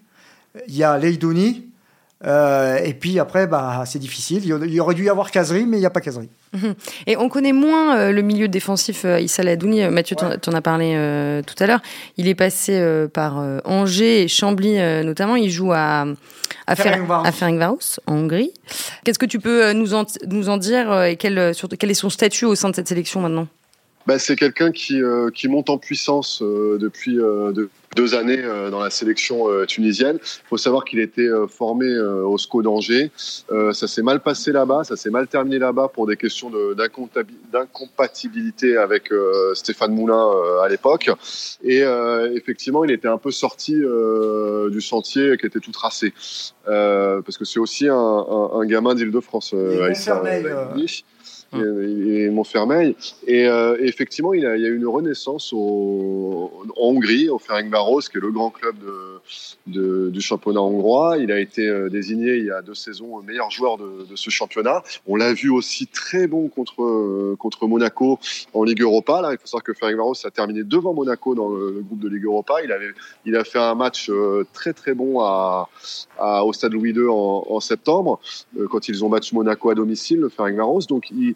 il 0.67 0.75
y 0.75 0.83
a 0.83 0.97
Leidouni. 0.97 1.65
Euh, 2.25 2.77
et 2.77 2.93
puis 2.93 3.19
après, 3.19 3.45
bah, 3.45 3.83
c'est 3.85 3.99
difficile. 3.99 4.41
Il 4.45 4.73
y 4.73 4.79
aurait 4.79 4.95
dû 4.95 5.03
y 5.03 5.09
avoir 5.09 5.31
Kazri, 5.31 5.65
mais 5.65 5.77
il 5.77 5.81
n'y 5.81 5.85
a 5.85 5.89
pas 5.89 6.01
Kazri. 6.01 6.29
Mhm. 6.53 6.73
Et 7.07 7.17
on 7.17 7.27
connaît 7.27 7.51
moins 7.51 7.97
euh, 7.97 8.11
le 8.11 8.21
milieu 8.21 8.47
défensif 8.47 9.03
euh, 9.03 9.19
Issa 9.19 9.43
Ladouni. 9.43 9.83
Euh, 9.83 9.91
Mathieu, 9.91 10.15
ouais. 10.21 10.37
t'en 10.37 10.53
as 10.53 10.61
parlé 10.61 10.93
euh, 10.95 11.41
tout 11.41 11.61
à 11.61 11.67
l'heure. 11.67 11.81
Il 12.17 12.27
est 12.27 12.35
passé 12.35 12.79
euh, 12.79 13.07
par 13.07 13.43
Angers 13.65 14.23
et 14.23 14.27
Chambly 14.27 14.77
notamment. 15.03 15.35
Il 15.35 15.49
joue 15.49 15.73
à 15.73 16.05
à, 16.67 16.75
Ferencváros 16.75 17.99
en 18.07 18.15
Hongrie. 18.15 18.51
Qu'est-ce 19.03 19.19
que 19.19 19.25
tu 19.25 19.39
peux 19.39 19.71
nous 19.73 19.93
en, 19.93 20.05
nous 20.27 20.49
en 20.49 20.57
dire 20.57 21.03
et 21.03 21.15
quel, 21.15 21.53
sur, 21.53 21.69
quel 21.69 21.91
est 21.91 21.95
son 21.95 22.09
statut 22.09 22.45
au 22.45 22.55
sein 22.55 22.69
de 22.69 22.75
cette 22.75 22.87
sélection 22.87 23.21
maintenant? 23.21 23.47
Bah, 24.07 24.19
c'est 24.19 24.35
quelqu'un 24.35 24.71
qui, 24.71 25.01
euh, 25.01 25.31
qui 25.31 25.47
monte 25.47 25.69
en 25.69 25.79
puissance 25.79 26.41
euh, 26.43 26.77
depuis 26.79 27.19
euh, 27.19 27.51
deux 27.95 28.13
années 28.13 28.41
dans 28.71 28.81
la 28.81 28.89
sélection 28.89 29.47
tunisienne. 29.67 30.17
Il 30.21 30.47
faut 30.49 30.57
savoir 30.57 30.83
qu'il 30.83 30.99
était 30.99 31.29
formé 31.47 31.97
au 31.97 32.37
SCO 32.37 32.61
d'Angers. 32.61 33.09
ça 33.71 33.87
s'est 33.87 34.01
mal 34.01 34.19
passé 34.19 34.51
là-bas, 34.51 34.83
ça 34.83 34.97
s'est 34.97 35.09
mal 35.09 35.27
terminé 35.29 35.59
là-bas 35.59 35.87
pour 35.87 36.05
des 36.05 36.17
questions 36.17 36.51
d'incompatibilité 37.53 38.75
avec 38.75 39.13
Stéphane 39.53 39.93
Moulin 39.93 40.29
à 40.61 40.67
l'époque. 40.67 41.09
Et 41.63 41.83
effectivement, 42.33 42.83
il 42.83 42.91
était 42.91 43.07
un 43.07 43.17
peu 43.17 43.31
sorti 43.31 43.75
du 43.75 44.81
sentier 44.81 45.37
qui 45.37 45.45
était 45.45 45.61
tout 45.61 45.71
tracé. 45.71 46.13
parce 46.65 47.37
que 47.37 47.45
c'est 47.45 47.61
aussi 47.61 47.87
un, 47.87 47.95
un, 47.95 48.65
gamin 48.65 48.93
d'Île-de-France. 48.93 49.55
Et, 51.53 52.29
Montfermeil. 52.29 52.95
Et 53.27 53.47
euh, 53.47 53.77
effectivement, 53.79 54.33
il, 54.33 54.41
y 54.41 54.45
a 54.45 54.55
eu 54.55 54.75
une 54.75 54.87
renaissance 54.87 55.53
au, 55.53 56.51
en 56.77 56.89
Hongrie, 56.89 57.29
au 57.29 57.39
Ferencváros, 57.39 58.01
qui 58.01 58.17
est 58.17 58.21
le 58.21 58.31
grand 58.31 58.49
club 58.49 58.75
de, 58.79 59.21
de, 59.67 60.09
du 60.09 60.21
championnat 60.21 60.61
hongrois. 60.61 61.17
Il 61.17 61.31
a 61.31 61.39
été 61.39 61.67
euh, 61.67 61.89
désigné 61.89 62.35
il 62.35 62.45
y 62.45 62.51
a 62.51 62.61
deux 62.61 62.73
saisons 62.73 63.21
meilleur 63.21 63.51
joueur 63.51 63.77
de, 63.77 64.05
de 64.09 64.15
ce 64.15 64.29
championnat. 64.29 64.83
On 65.07 65.15
l'a 65.15 65.33
vu 65.33 65.49
aussi 65.49 65.87
très 65.87 66.27
bon 66.27 66.47
contre, 66.49 66.83
euh, 66.83 67.35
contre 67.37 67.67
Monaco 67.67 68.19
en 68.53 68.63
Ligue 68.63 68.81
Europa. 68.81 69.21
Là, 69.21 69.31
il 69.31 69.37
faut 69.37 69.47
savoir 69.47 69.63
que 69.63 69.73
Ferencváros 69.73 70.25
a 70.25 70.31
terminé 70.31 70.63
devant 70.63 70.93
Monaco 70.93 71.35
dans 71.35 71.49
le, 71.49 71.81
groupe 71.81 71.99
de 71.99 72.09
Ligue 72.09 72.25
Europa. 72.25 72.55
Il, 72.63 72.71
avait, 72.71 72.91
il 73.25 73.35
a 73.35 73.43
fait 73.43 73.59
un 73.59 73.75
match 73.75 74.09
très 74.53 74.73
très 74.73 74.93
bon 74.93 75.19
à, 75.19 75.69
à 76.17 76.45
au 76.45 76.53
Stade 76.53 76.73
Louis 76.73 76.91
II 76.91 77.07
en, 77.09 77.45
en 77.49 77.59
septembre, 77.59 78.19
quand 78.69 78.87
ils 78.87 79.03
ont 79.03 79.09
battu 79.09 79.35
Monaco 79.35 79.69
à 79.69 79.75
domicile, 79.75 80.19
le 80.19 80.29
Ferencváros. 80.29 80.87
Donc, 80.87 81.09
il, 81.11 81.34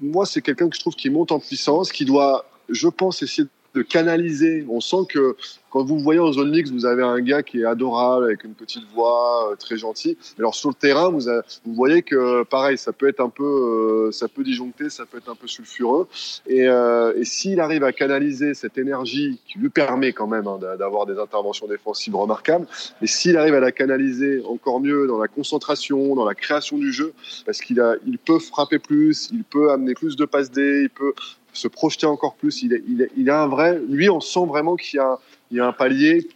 moi, 0.00 0.26
c'est 0.26 0.42
quelqu'un 0.42 0.68
que 0.68 0.76
je 0.76 0.80
trouve 0.80 0.94
qui 0.94 1.10
monte 1.10 1.32
en 1.32 1.38
puissance, 1.38 1.92
qui 1.92 2.04
doit, 2.04 2.44
je 2.68 2.88
pense, 2.88 3.22
essayer 3.22 3.48
de 3.74 3.82
canaliser. 3.82 4.66
On 4.68 4.80
sent 4.80 5.06
que 5.08 5.36
quand 5.72 5.84
vous 5.84 5.98
voyez 5.98 6.20
en 6.20 6.30
zone 6.32 6.50
mix, 6.50 6.70
vous 6.70 6.84
avez 6.84 7.02
un 7.02 7.18
gars 7.20 7.42
qui 7.42 7.62
est 7.62 7.64
adorable, 7.64 8.26
avec 8.26 8.44
une 8.44 8.52
petite 8.52 8.84
voix, 8.94 9.50
euh, 9.50 9.56
très 9.56 9.78
gentil. 9.78 10.18
Alors 10.38 10.54
sur 10.54 10.68
le 10.68 10.74
terrain, 10.74 11.08
vous, 11.08 11.22
vous 11.64 11.74
voyez 11.74 12.02
que 12.02 12.42
pareil, 12.42 12.76
ça 12.76 12.92
peut 12.92 13.08
être 13.08 13.20
un 13.20 13.30
peu, 13.30 14.08
euh, 14.08 14.12
ça 14.12 14.28
peut 14.28 14.44
disjoncter, 14.44 14.90
ça 14.90 15.06
peut 15.06 15.16
être 15.16 15.30
un 15.30 15.34
peu 15.34 15.46
sulfureux. 15.46 16.08
Et, 16.46 16.68
euh, 16.68 17.14
et 17.16 17.24
s'il 17.24 17.58
arrive 17.58 17.84
à 17.84 17.92
canaliser 17.92 18.52
cette 18.52 18.76
énergie 18.76 19.40
qui 19.46 19.58
lui 19.58 19.70
permet 19.70 20.12
quand 20.12 20.26
même 20.26 20.46
hein, 20.46 20.58
d'avoir 20.78 21.06
des 21.06 21.18
interventions 21.18 21.66
défensives 21.66 22.16
remarquables, 22.16 22.66
et 23.00 23.06
s'il 23.06 23.38
arrive 23.38 23.54
à 23.54 23.60
la 23.60 23.72
canaliser 23.72 24.42
encore 24.46 24.78
mieux 24.78 25.06
dans 25.06 25.18
la 25.18 25.28
concentration, 25.28 26.14
dans 26.14 26.26
la 26.26 26.34
création 26.34 26.76
du 26.76 26.92
jeu, 26.92 27.14
parce 27.46 27.62
qu'il 27.62 27.82
il 28.06 28.18
peut 28.18 28.38
frapper 28.38 28.78
plus, 28.78 29.30
il 29.32 29.44
peut 29.44 29.70
amener 29.70 29.94
plus 29.94 30.16
de 30.16 30.26
passes 30.26 30.50
D, 30.50 30.82
il 30.82 30.90
peut 30.90 31.14
se 31.52 31.68
projeter 31.68 32.06
encore 32.06 32.34
plus. 32.34 32.62
Il, 32.62 32.82
il, 32.88 33.08
il 33.16 33.30
a 33.30 33.42
un 33.42 33.48
vrai, 33.48 33.80
lui, 33.88 34.08
on 34.08 34.20
sent 34.20 34.46
vraiment 34.46 34.76
qu'il 34.76 34.98
y 34.98 35.00
a 35.00 35.18
il 35.52 35.58
y 35.58 35.60
a 35.60 35.66
un 35.66 35.72
palier 35.72 36.26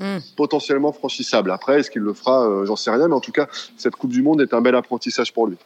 hmm. 0.00 0.18
potentiellement 0.36 0.92
franchissable. 0.92 1.50
Après, 1.50 1.80
est-ce 1.80 1.90
qu'il 1.90 2.02
le 2.02 2.12
fera 2.12 2.46
euh, 2.46 2.66
J'en 2.66 2.76
sais 2.76 2.90
rien, 2.90 3.08
mais 3.08 3.14
en 3.14 3.20
tout 3.20 3.32
cas, 3.32 3.48
cette 3.76 3.96
Coupe 3.96 4.10
du 4.10 4.22
Monde 4.22 4.40
est 4.40 4.54
un 4.54 4.60
bel 4.60 4.74
apprentissage 4.74 5.32
pour 5.32 5.46
lui. 5.46 5.56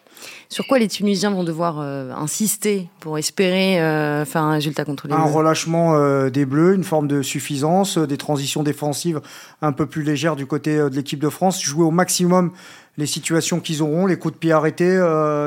Sur 0.49 0.67
quoi 0.67 0.79
les 0.79 0.89
Tunisiens 0.89 1.31
vont 1.31 1.45
devoir 1.45 1.81
euh, 1.81 2.13
insister 2.13 2.89
pour 3.01 3.19
espérer 3.19 3.81
euh, 3.81 4.25
faire 4.25 4.43
un 4.43 4.53
résultat 4.53 4.85
contre 4.85 5.09
les 5.09 5.15
Un 5.15 5.25
relâchement 5.25 5.99
des 6.29 6.45
Bleus, 6.45 6.75
une 6.75 6.85
forme 6.85 7.09
de 7.09 7.23
suffisance, 7.23 7.99
des 7.99 8.17
transitions 8.17 8.63
défensives 8.63 9.21
un 9.63 9.73
peu 9.73 9.87
plus 9.87 10.03
légères 10.03 10.37
du 10.37 10.47
côté 10.47 10.77
de 10.77 10.95
l'équipe 10.95 11.21
de 11.21 11.29
France, 11.29 11.63
jouer 11.63 11.85
au 11.85 11.91
maximum 11.91 12.53
les 12.99 13.07
situations 13.07 13.61
qu'ils 13.61 13.83
auront, 13.83 14.07
les 14.07 14.19
coups 14.19 14.35
de 14.35 14.39
pied 14.39 14.53
arrêtés 14.53 14.99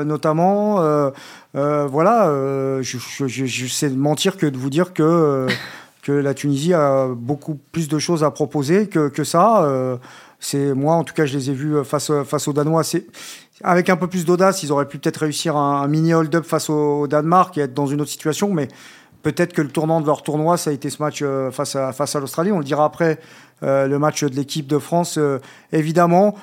notamment. 0.04 0.76
voilà, 1.52 2.30
je, 2.80 2.98
je, 2.98 3.26
je, 3.26 3.66
sais 3.66 3.90
mentir 3.90 4.36
que 4.36 4.46
de 4.46 4.56
vous 4.56 4.70
dire 4.70 4.92
que 4.92 5.46
que 6.04 6.12
la 6.12 6.34
Tunisie 6.34 6.74
a 6.74 7.08
beaucoup 7.08 7.58
plus 7.72 7.88
de 7.88 7.98
choses 7.98 8.22
à 8.22 8.30
proposer 8.30 8.88
que, 8.88 9.08
que 9.08 9.24
ça. 9.24 9.64
Euh, 9.64 9.96
c'est 10.38 10.74
moi, 10.74 10.96
en 10.96 11.02
tout 11.02 11.14
cas, 11.14 11.24
je 11.24 11.36
les 11.36 11.50
ai 11.50 11.54
vus 11.54 11.82
face, 11.82 12.12
face 12.24 12.46
aux 12.46 12.52
Danois. 12.52 12.84
C'est, 12.84 13.06
avec 13.62 13.88
un 13.88 13.96
peu 13.96 14.06
plus 14.06 14.26
d'audace, 14.26 14.62
ils 14.62 14.70
auraient 14.70 14.86
pu 14.86 14.98
peut-être 14.98 15.16
réussir 15.16 15.56
un, 15.56 15.88
mini 15.88 16.12
hold-up 16.12 16.44
face 16.44 16.68
au, 16.68 17.06
Danemark 17.06 17.56
et 17.56 17.62
être 17.62 17.72
dans 17.72 17.86
une 17.86 18.02
autre 18.02 18.10
situation. 18.10 18.52
Mais 18.52 18.68
peut-être 19.22 19.54
que 19.54 19.62
le 19.62 19.68
tournant 19.68 20.02
de 20.02 20.06
leur 20.06 20.22
tournoi, 20.22 20.58
ça 20.58 20.68
a 20.68 20.72
été 20.74 20.90
ce 20.90 21.02
match 21.02 21.20
euh, 21.22 21.50
face 21.50 21.74
à, 21.74 21.92
face 21.94 22.14
à 22.14 22.20
l'Australie. 22.20 22.52
On 22.52 22.58
le 22.58 22.64
dira 22.64 22.84
après 22.84 23.18
euh, 23.62 23.86
le 23.86 23.98
match 23.98 24.24
de 24.24 24.36
l'équipe 24.36 24.66
de 24.66 24.78
France. 24.78 25.18
évidemment, 25.72 26.34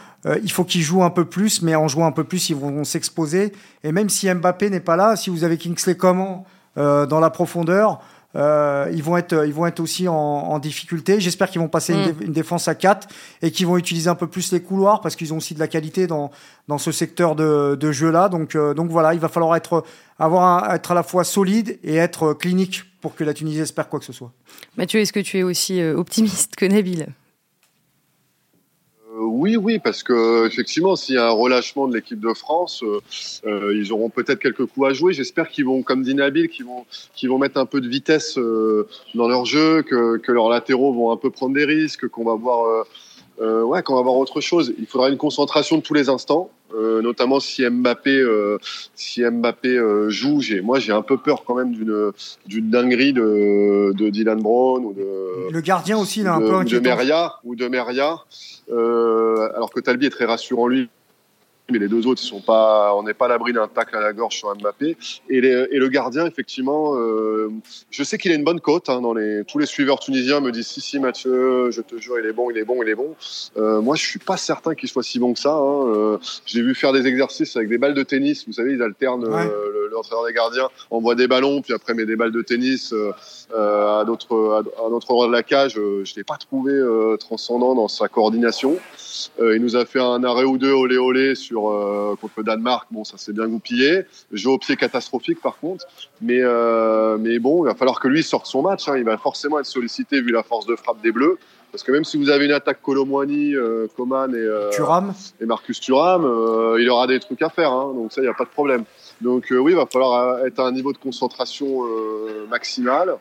il 0.44 0.52
faut 0.52 0.64
qu'ils 0.64 0.82
jouent 0.82 1.04
un 1.04 1.10
peu 1.12 1.26
plus, 1.26 1.62
mais 1.62 1.76
en 1.76 1.88
jouant 1.88 2.08
un 2.08 2.12
peu 2.12 2.24
plus, 2.24 2.50
ils 2.50 2.56
vont, 2.56 2.84
s'exposer. 2.84 3.54
Et 3.84 3.92
même 3.92 4.10
si 4.10 4.32
Mbappé 4.34 4.72
n'est 4.72 4.80
pas 4.80 4.96
là, 4.96 5.16
si 5.16 5.30
vous 5.30 5.44
avez 5.44 5.58
Kingsley 5.58 5.96
Coman 5.96 6.44
dans 6.76 7.20
la 7.20 7.30
profondeur, 7.30 8.00
euh, 8.36 8.90
ils, 8.94 9.04
vont 9.04 9.18
être, 9.18 9.46
ils 9.46 9.54
vont 9.54 9.66
être 9.66 9.80
aussi 9.80 10.08
en, 10.08 10.14
en 10.14 10.60
difficulté. 10.60 11.20
J'espère 11.20 11.50
qu'ils 11.50 11.62
vont 11.62 11.68
passer 11.68 11.94
une, 11.94 12.12
mm. 12.14 12.22
une, 12.22 12.32
défense 12.32 12.68
à 12.68 12.76
4 12.76 13.08
et 13.42 13.52
qu'ils 13.52 13.68
vont 13.68 13.78
utiliser 13.78 14.10
un 14.10 14.16
peu 14.16 14.28
plus 14.28 14.52
les 14.52 14.62
couloirs 14.62 15.02
parce 15.02 15.16
qu'ils 15.16 15.34
ont 15.34 15.38
aussi 15.38 15.54
de 15.54 15.60
la 15.60 15.68
qualité 15.68 16.08
dans, 16.08 16.32
dans 16.68 16.78
ce 16.78 16.92
secteur 16.92 17.36
de, 17.36 17.76
de 17.76 17.92
jeu-là. 17.92 18.30
Donc, 18.30 18.56
euh, 18.56 18.74
donc 18.74 18.90
voilà, 18.90 19.14
il 19.14 19.20
va 19.20 19.28
falloir 19.28 19.56
être, 19.56 19.84
avoir 20.20 20.74
être 20.74 20.92
à 20.92 20.96
la 20.96 21.04
fois 21.04 21.24
solide 21.24 21.80
et 21.84 21.96
être 21.96 22.34
clinique 22.34 22.84
pour 23.02 23.16
que 23.16 23.24
la 23.24 23.34
Tunisie 23.34 23.60
espère 23.60 23.90
quoi 23.90 24.00
que 24.00 24.06
ce 24.06 24.14
soit. 24.14 24.32
Mathieu, 24.78 25.00
est-ce 25.00 25.14
que 25.14 25.20
tu 25.20 25.40
es 25.40 25.44
aussi 25.44 25.82
euh, 25.82 25.98
optimiste 25.98 26.56
que 26.56 26.66
Nabil? 26.66 27.08
Oui, 29.42 29.58
oui, 29.58 29.80
parce 29.80 30.04
que 30.04 30.46
effectivement, 30.46 30.96
s'il 30.96 31.16
y 31.16 31.18
a 31.18 31.26
un 31.26 31.32
relâchement 31.32 31.88
de 31.88 31.96
l'équipe 31.96 32.20
de 32.20 32.32
France, 32.32 32.84
euh, 32.84 33.00
euh, 33.48 33.76
ils 33.76 33.92
auront 33.92 34.12
peut-être 34.12 34.38
quelques 34.38 34.68
coups 34.68 34.88
à 34.88 34.94
jouer. 34.94 35.14
J'espère 35.14 35.50
qu'ils 35.50 35.66
vont, 35.66 35.82
comme 35.82 36.04
dit 36.04 36.14
Nabil, 36.14 36.48
qu'ils 36.48 36.68
vont, 36.68 37.38
mettre 37.40 37.60
un 37.60 37.66
peu 37.66 37.82
de 37.82 37.88
vitesse 37.88 38.38
euh, 38.38 38.88
dans 39.16 39.28
leur 39.28 39.46
jeu, 39.46 39.82
que, 39.82 40.18
que, 40.18 40.32
leurs 40.32 40.48
latéraux 40.48 40.94
vont 40.94 41.10
un 41.10 41.18
peu 41.18 41.32
prendre 41.32 41.56
des 41.56 41.66
risques, 41.66 42.08
qu'on 42.08 42.24
va 42.24 42.36
voir, 42.36 42.86
ouais, 43.40 43.82
qu'on 43.82 43.96
va 43.96 44.04
voir 44.04 44.16
autre 44.18 44.42
chose. 44.42 44.76
Il 44.78 44.86
faudra 44.86 45.10
une 45.10 45.18
concentration 45.18 45.78
de 45.78 45.82
tous 45.82 45.96
les 45.96 46.08
instants. 46.08 46.52
Notamment 47.02 47.40
si 47.40 47.68
Mbappé, 47.68 48.24
si 48.96 49.24
Mbappé 49.24 49.80
joue, 50.10 50.42
j'ai, 50.42 50.62
moi 50.62 50.80
j'ai 50.80 50.92
un 50.92 51.02
peu 51.02 51.18
peur 51.18 51.44
quand 51.46 51.56
même 51.56 51.72
d'une 51.72 52.12
d'une 52.46 52.70
dinguerie 52.70 53.14
de, 53.14 53.94
de 53.94 54.10
Dylan 54.10 54.42
Brown 54.42 54.86
ou 54.86 54.94
de 54.94 55.52
le 55.52 55.62
gardien 55.62 55.98
aussi 55.98 56.22
il 56.22 56.28
a 56.28 56.36
un 56.36 56.40
peu 56.40 56.56
inquiétant. 56.56 56.82
de 56.82 56.88
Meria 56.88 57.34
ou 57.44 57.56
de 57.56 57.68
Meria. 57.68 58.16
Euh, 58.72 59.50
alors 59.56 59.70
que 59.72 59.80
Talbi 59.80 60.06
est 60.06 60.12
très 60.12 60.26
rassurant 60.26 60.68
lui 60.68 60.90
mais 61.72 61.80
les 61.80 61.88
deux 61.88 62.08
autres, 62.08 62.22
ils 62.24 62.28
sont 62.28 62.42
pas, 62.42 62.94
on 62.96 63.04
n'est 63.04 63.14
pas 63.14 63.26
à 63.26 63.30
l'abri 63.30 63.54
d'un 63.54 63.68
tacle 63.68 63.96
à 63.96 64.02
la 64.02 64.14
gorge 64.14 64.36
sur 64.36 64.54
Mbappé. 64.56 64.98
Et, 65.30 65.38
et 65.38 65.78
le 65.78 65.88
gardien, 65.88 66.26
effectivement, 66.26 66.96
euh, 66.96 67.50
je 67.90 68.04
sais 68.04 68.18
qu'il 68.18 68.32
a 68.32 68.36
une 68.36 68.44
bonne 68.44 68.60
cote. 68.60 68.90
Hein, 68.90 69.02
dans 69.02 69.14
les, 69.14 69.44
tous 69.46 69.58
les 69.58 69.66
suiveurs 69.66 70.00
tunisiens 70.00 70.40
me 70.40 70.52
disent 70.52 70.68
si 70.68 70.82
si 70.82 71.00
Mathieu, 71.00 71.72
je 71.72 71.82
te 71.82 71.98
jure, 71.98 72.20
il 72.20 72.26
est 72.26 72.34
bon, 72.34 72.50
il 72.50 72.58
est 72.58 72.66
bon, 72.66 72.82
il 72.84 72.90
est 72.90 72.96
bon. 72.96 73.16
Euh, 73.58 73.82
moi, 73.82 73.96
je 73.96 74.06
suis 74.06 74.20
pas 74.20 74.38
certain 74.38 74.76
qu'il 74.76 74.90
soit 74.90 75.04
si 75.04 75.20
bon 75.20 75.34
que 75.34 75.40
ça. 75.40 75.54
Hein. 75.54 75.88
Euh, 75.88 76.18
J'ai 76.46 76.62
vu 76.62 76.76
faire 76.76 76.94
des 76.94 77.08
exercices 77.08 77.56
avec 77.56 77.70
des 77.70 77.78
balles 77.78 77.94
de 77.94 78.04
tennis. 78.04 78.46
Vous 78.48 78.54
savez, 78.54 78.74
ils 78.74 78.82
alternent. 78.82 79.26
Euh, 79.26 79.90
l'entraîneur 79.92 80.26
des 80.26 80.34
gardiens 80.34 80.70
envoie 80.90 81.16
des 81.16 81.28
ballons, 81.28 81.62
puis 81.62 81.74
après 81.74 81.94
met 81.94 82.06
des 82.06 82.16
balles 82.16 82.32
de 82.32 82.42
tennis 82.42 82.94
à 83.54 84.04
d'autres 84.06 84.64
à, 84.78 84.88
un 84.88 84.92
autre 84.92 85.12
endroit 85.12 85.28
de 85.28 85.34
la 85.34 85.44
cage. 85.44 85.74
je 85.74 86.16
l'ai 86.16 86.24
pas 86.24 86.38
trouvé 86.38 86.74
transcendant 87.20 87.76
dans 87.76 87.90
sa 87.90 88.08
coordination. 88.08 88.78
il 89.40 89.62
nous 89.62 89.76
a 89.76 89.86
fait 89.86 90.00
un 90.00 90.24
arrêt 90.24 90.46
ou 90.46 90.58
deux 90.58 90.72
olé 90.72 90.98
olé 90.98 91.36
sur 91.36 91.61
euh, 91.70 92.16
contre 92.16 92.34
le 92.38 92.44
Danemark. 92.44 92.88
Bon, 92.92 93.04
ça 93.04 93.18
s'est 93.18 93.34
bien 93.34 93.48
goupillé. 93.48 94.06
Jeu 94.32 94.50
au 94.50 94.58
pied 94.58 94.76
catastrophique 94.76 95.42
par 95.42 95.58
contre. 95.58 95.86
Mais, 96.22 96.40
euh, 96.42 97.18
mais 97.20 97.40
bon, 97.40 97.64
il 97.64 97.68
va 97.68 97.76
falloir 97.76 98.00
que 98.00 98.08
lui 98.08 98.24
sorte 98.24 98.46
son 98.46 98.62
match. 98.62 98.88
Hein. 98.88 98.98
Il 98.98 99.04
va 99.04 99.18
forcément 99.18 99.60
être 99.60 99.66
sollicité 99.66 100.22
vu 100.22 100.32
la 100.32 100.44
force 100.44 100.66
de 100.66 100.76
frappe 100.76 101.02
des 101.02 101.12
Bleus. 101.12 101.38
Parce 101.72 101.84
que 101.84 101.92
même 101.94 102.04
si 102.04 102.18
vous 102.18 102.30
avez 102.30 102.46
une 102.46 102.52
attaque 102.52 102.82
Colomwani, 102.82 103.56
euh, 103.56 103.88
Coman 103.96 104.36
et, 104.36 105.44
et 105.44 105.46
Marcus 105.46 105.80
Thuram, 105.80 106.24
il 106.78 106.90
aura 106.90 107.08
des 107.08 107.20
trucs 107.20 107.42
à 107.42 107.50
faire. 107.50 107.72
Hein. 107.72 107.94
donc 107.96 108.12
ça, 108.12 108.22
il 108.22 108.26
n'y 108.26 108.30
a 108.30 108.34
pas 108.34 108.44
de 108.44 108.50
problème. 108.50 108.84
Donc 109.22 109.48
oui, 109.52 109.72
il 109.72 109.76
va 109.76 109.86
falloir 109.86 110.46
être 110.46 110.60
à 110.60 110.64
un 110.64 110.72
niveau 110.74 110.92
de 110.92 110.98
concentration 110.98 111.84
maximal. 112.50 113.16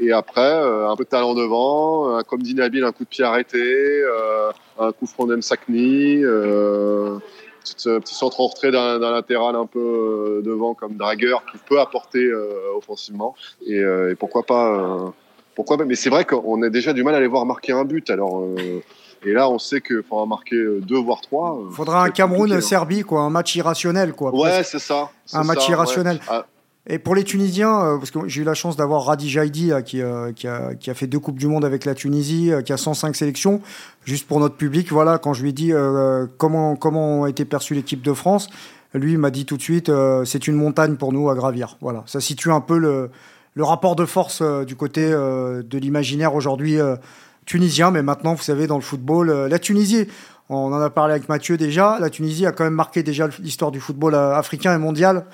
Et 0.00 0.12
après, 0.12 0.50
un 0.52 0.96
peu 0.96 1.04
de 1.04 1.08
talent 1.08 1.34
devant, 1.34 2.22
comme 2.24 2.42
dit 2.42 2.54
Nabil, 2.54 2.84
un 2.84 2.92
coup 2.92 3.04
de 3.04 3.08
pied 3.08 3.22
arrêté, 3.22 4.02
un 4.78 4.92
coup 4.92 5.06
franc 5.06 5.26
d'Emsakni, 5.26 6.22
petit, 7.64 7.88
petit 7.88 8.14
centre 8.14 8.40
en 8.40 8.46
retrait 8.46 8.70
d'un 8.70 8.98
latéral 8.98 9.56
un 9.56 9.66
peu 9.66 9.80
euh, 9.80 10.42
devant 10.42 10.74
comme 10.74 10.94
Dragueur 10.94 11.44
qui 11.50 11.58
peut 11.58 11.80
apporter 11.80 12.24
euh, 12.24 12.76
offensivement. 12.76 13.34
Et, 13.66 13.78
euh, 13.78 14.12
et, 14.12 14.14
pourquoi 14.14 14.44
pas 14.44 15.12
pourquoi 15.54 15.76
Mais 15.84 15.94
c'est 15.94 16.10
vrai 16.10 16.24
qu'on 16.24 16.62
a 16.62 16.68
déjà 16.68 16.92
du 16.92 17.02
mal 17.02 17.14
à 17.14 17.20
les 17.20 17.26
voir 17.26 17.46
marquer 17.46 17.72
un 17.72 17.84
but. 17.84 18.10
Alors 18.10 18.44
et 19.26 19.32
là, 19.32 19.48
on 19.48 19.58
sait 19.58 19.80
qu'il 19.80 20.02
faudra 20.02 20.26
marquer 20.26 20.62
deux 20.80 20.98
voire 20.98 21.20
trois. 21.20 21.58
Il 21.70 21.74
faudra 21.74 22.04
un 22.04 22.10
Cameroun-Serbie, 22.10 23.02
quoi, 23.02 23.22
un 23.22 23.30
match 23.30 23.56
irrationnel, 23.56 24.12
quoi. 24.12 24.34
Ouais, 24.34 24.62
c'est 24.64 24.78
ça. 24.78 25.10
Un 25.32 25.44
match 25.44 25.66
irrationnel. 25.68 26.20
Ah, 26.28 26.44
et 26.86 26.98
pour 26.98 27.14
les 27.14 27.24
Tunisiens, 27.24 27.82
euh, 27.82 27.96
parce 27.96 28.10
que 28.10 28.28
j'ai 28.28 28.42
eu 28.42 28.44
la 28.44 28.52
chance 28.52 28.76
d'avoir 28.76 29.06
Radi 29.06 29.30
Jaidi 29.30 29.72
qui, 29.86 30.02
euh, 30.02 30.32
qui, 30.32 30.46
a, 30.46 30.94
fait 30.94 31.06
deux 31.06 31.18
Coupes 31.18 31.38
du 31.38 31.46
Monde 31.46 31.64
avec 31.64 31.86
la 31.86 31.94
Tunisie, 31.94 32.52
euh, 32.52 32.60
qui 32.60 32.74
a 32.74 32.76
105 32.76 33.16
sélections. 33.16 33.62
Juste 34.04 34.28
pour 34.28 34.38
notre 34.38 34.56
public, 34.56 34.92
voilà, 34.92 35.16
quand 35.16 35.32
je 35.32 35.42
lui 35.42 35.50
ai 35.50 35.52
dit 35.52 35.72
comment, 36.36 36.76
comment 36.76 37.24
a 37.24 37.30
été 37.30 37.46
perçue 37.46 37.74
l'équipe 37.74 38.02
de 38.02 38.12
France, 38.12 38.50
lui 38.92 39.16
m'a 39.16 39.30
dit 39.30 39.46
tout 39.46 39.56
de 39.56 39.62
suite, 39.62 39.90
c'est 40.26 40.46
une 40.46 40.56
montagne 40.56 40.96
pour 40.96 41.14
nous 41.14 41.30
à 41.30 41.34
gravir. 41.34 41.78
Voilà, 41.80 42.02
ça 42.04 42.20
situe 42.20 42.50
un 42.52 42.60
peu 42.60 42.78
le 42.78 43.64
rapport 43.64 43.96
de 43.96 44.04
force 44.04 44.42
du 44.66 44.76
côté 44.76 45.08
de 45.08 45.78
l'imaginaire 45.78 46.34
aujourd'hui 46.34 46.76
tunisien, 47.46 47.90
mais 47.92 48.02
maintenant, 48.02 48.34
vous 48.34 48.42
savez, 48.42 48.66
dans 48.66 48.76
le 48.76 48.82
football, 48.82 49.30
la 49.48 49.58
Tunisie, 49.58 50.06
on 50.50 50.70
en 50.70 50.80
a 50.82 50.90
parlé 50.90 51.14
avec 51.14 51.30
Mathieu 51.30 51.56
déjà, 51.56 51.98
la 51.98 52.10
Tunisie 52.10 52.44
a 52.44 52.52
quand 52.52 52.64
même 52.64 52.74
marqué 52.74 53.02
déjà 53.02 53.26
l'histoire 53.38 53.70
du 53.70 53.80
football 53.80 54.14
africain 54.14 54.74
et 54.74 54.78
mondial 54.78 55.24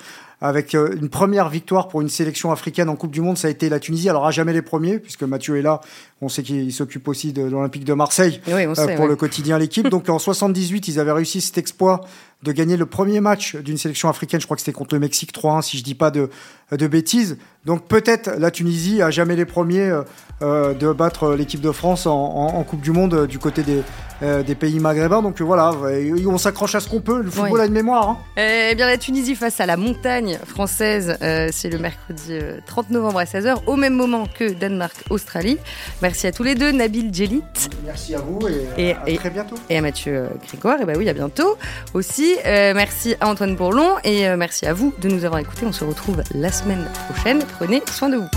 avec 0.41 0.73
euh, 0.73 0.95
une 0.99 1.09
première 1.09 1.49
victoire 1.49 1.87
pour 1.87 2.01
une 2.01 2.09
sélection 2.09 2.51
africaine 2.51 2.89
en 2.89 2.95
Coupe 2.95 3.11
du 3.11 3.21
Monde, 3.21 3.37
ça 3.37 3.47
a 3.47 3.51
été 3.51 3.69
la 3.69 3.79
Tunisie. 3.79 4.09
Alors, 4.09 4.25
à 4.25 4.31
jamais 4.31 4.53
les 4.53 4.63
premiers, 4.63 4.97
puisque 4.97 5.21
Mathieu 5.23 5.57
est 5.57 5.61
là. 5.61 5.81
On 6.19 6.29
sait 6.29 6.41
qu'il 6.41 6.73
s'occupe 6.73 7.07
aussi 7.07 7.31
de 7.31 7.43
l'Olympique 7.43 7.85
de 7.85 7.93
Marseille 7.93 8.41
euh, 8.47 8.95
pour 8.95 9.07
le 9.07 9.15
quotidien 9.15 9.59
l'équipe. 9.59 9.87
Donc, 9.87 10.09
en 10.09 10.17
78, 10.17 10.87
ils 10.87 10.99
avaient 10.99 11.11
réussi 11.11 11.41
cet 11.41 11.59
exploit 11.59 12.01
de 12.43 12.51
gagner 12.51 12.77
le 12.77 12.85
premier 12.85 13.19
match 13.19 13.55
d'une 13.55 13.77
sélection 13.77 14.09
africaine. 14.09 14.39
Je 14.39 14.45
crois 14.45 14.55
que 14.55 14.61
c'était 14.61 14.71
contre 14.71 14.95
le 14.95 14.99
Mexique 14.99 15.33
3-1, 15.33 15.61
si 15.61 15.77
je 15.77 15.83
dis 15.83 15.95
pas 15.95 16.11
de, 16.11 16.29
de 16.71 16.87
bêtises. 16.87 17.37
Donc, 17.65 17.87
peut-être 17.87 18.31
la 18.39 18.49
Tunisie, 18.49 19.01
à 19.01 19.11
jamais 19.11 19.35
les 19.35 19.45
premiers, 19.45 19.91
euh, 20.41 20.73
de 20.73 20.91
battre 20.91 21.35
l'équipe 21.35 21.61
de 21.61 21.71
France 21.71 22.07
en, 22.07 22.63
Coupe 22.63 22.81
du 22.81 22.91
Monde 22.91 23.27
du 23.27 23.37
côté 23.37 23.63
des, 23.63 23.83
des 24.43 24.55
pays 24.55 24.79
maghrébins. 24.79 25.21
Donc, 25.21 25.41
voilà, 25.41 25.71
on 26.27 26.37
s'accroche 26.37 26.75
à 26.75 26.79
ce 26.79 26.89
qu'on 26.89 27.01
peut. 27.01 27.21
Le 27.21 27.29
football 27.29 27.61
a 27.61 27.65
une 27.65 27.73
mémoire. 27.73 28.09
Hein. 28.09 28.17
Eh 28.37 28.75
bien, 28.75 28.87
la 28.87 28.97
Tunisie 28.97 29.35
face 29.35 29.59
à 29.59 29.65
la 29.65 29.77
montagne 29.77 30.39
française, 30.45 31.17
euh, 31.21 31.49
c'est 31.51 31.69
le 31.69 31.77
mercredi 31.77 32.39
30 32.65 32.85
euh, 32.89 32.93
novembre 32.93 33.19
à 33.19 33.25
16h, 33.25 33.63
au 33.67 33.75
même 33.75 33.93
moment 33.93 34.25
que 34.27 34.51
Danemark-Australie. 34.51 35.57
Merci 36.01 36.27
à 36.27 36.31
tous 36.31 36.43
les 36.43 36.55
deux, 36.55 36.71
Nabil 36.71 37.13
Djelit. 37.13 37.43
Merci 37.85 38.15
à 38.15 38.19
vous 38.19 38.39
et, 38.77 38.93
à 38.93 39.15
très 39.15 39.29
bientôt. 39.29 39.55
Et 39.69 39.77
à 39.77 39.81
Mathieu 39.81 40.15
euh, 40.15 40.27
Grégoire, 40.47 40.81
et 40.81 40.85
bah 40.85 40.93
oui, 40.97 41.09
à 41.09 41.13
bientôt 41.13 41.57
aussi. 41.93 42.30
Merci 42.45 43.15
à 43.19 43.27
Antoine 43.27 43.55
Bourlon 43.55 43.95
et 44.03 44.27
merci 44.35 44.65
à 44.65 44.73
vous 44.73 44.93
de 44.99 45.09
nous 45.09 45.25
avoir 45.25 45.39
écoutés. 45.39 45.65
On 45.65 45.71
se 45.71 45.83
retrouve 45.83 46.23
la 46.33 46.51
semaine 46.51 46.87
prochaine. 47.09 47.43
Prenez 47.57 47.81
soin 47.91 48.09
de 48.09 48.17
vous. 48.17 48.29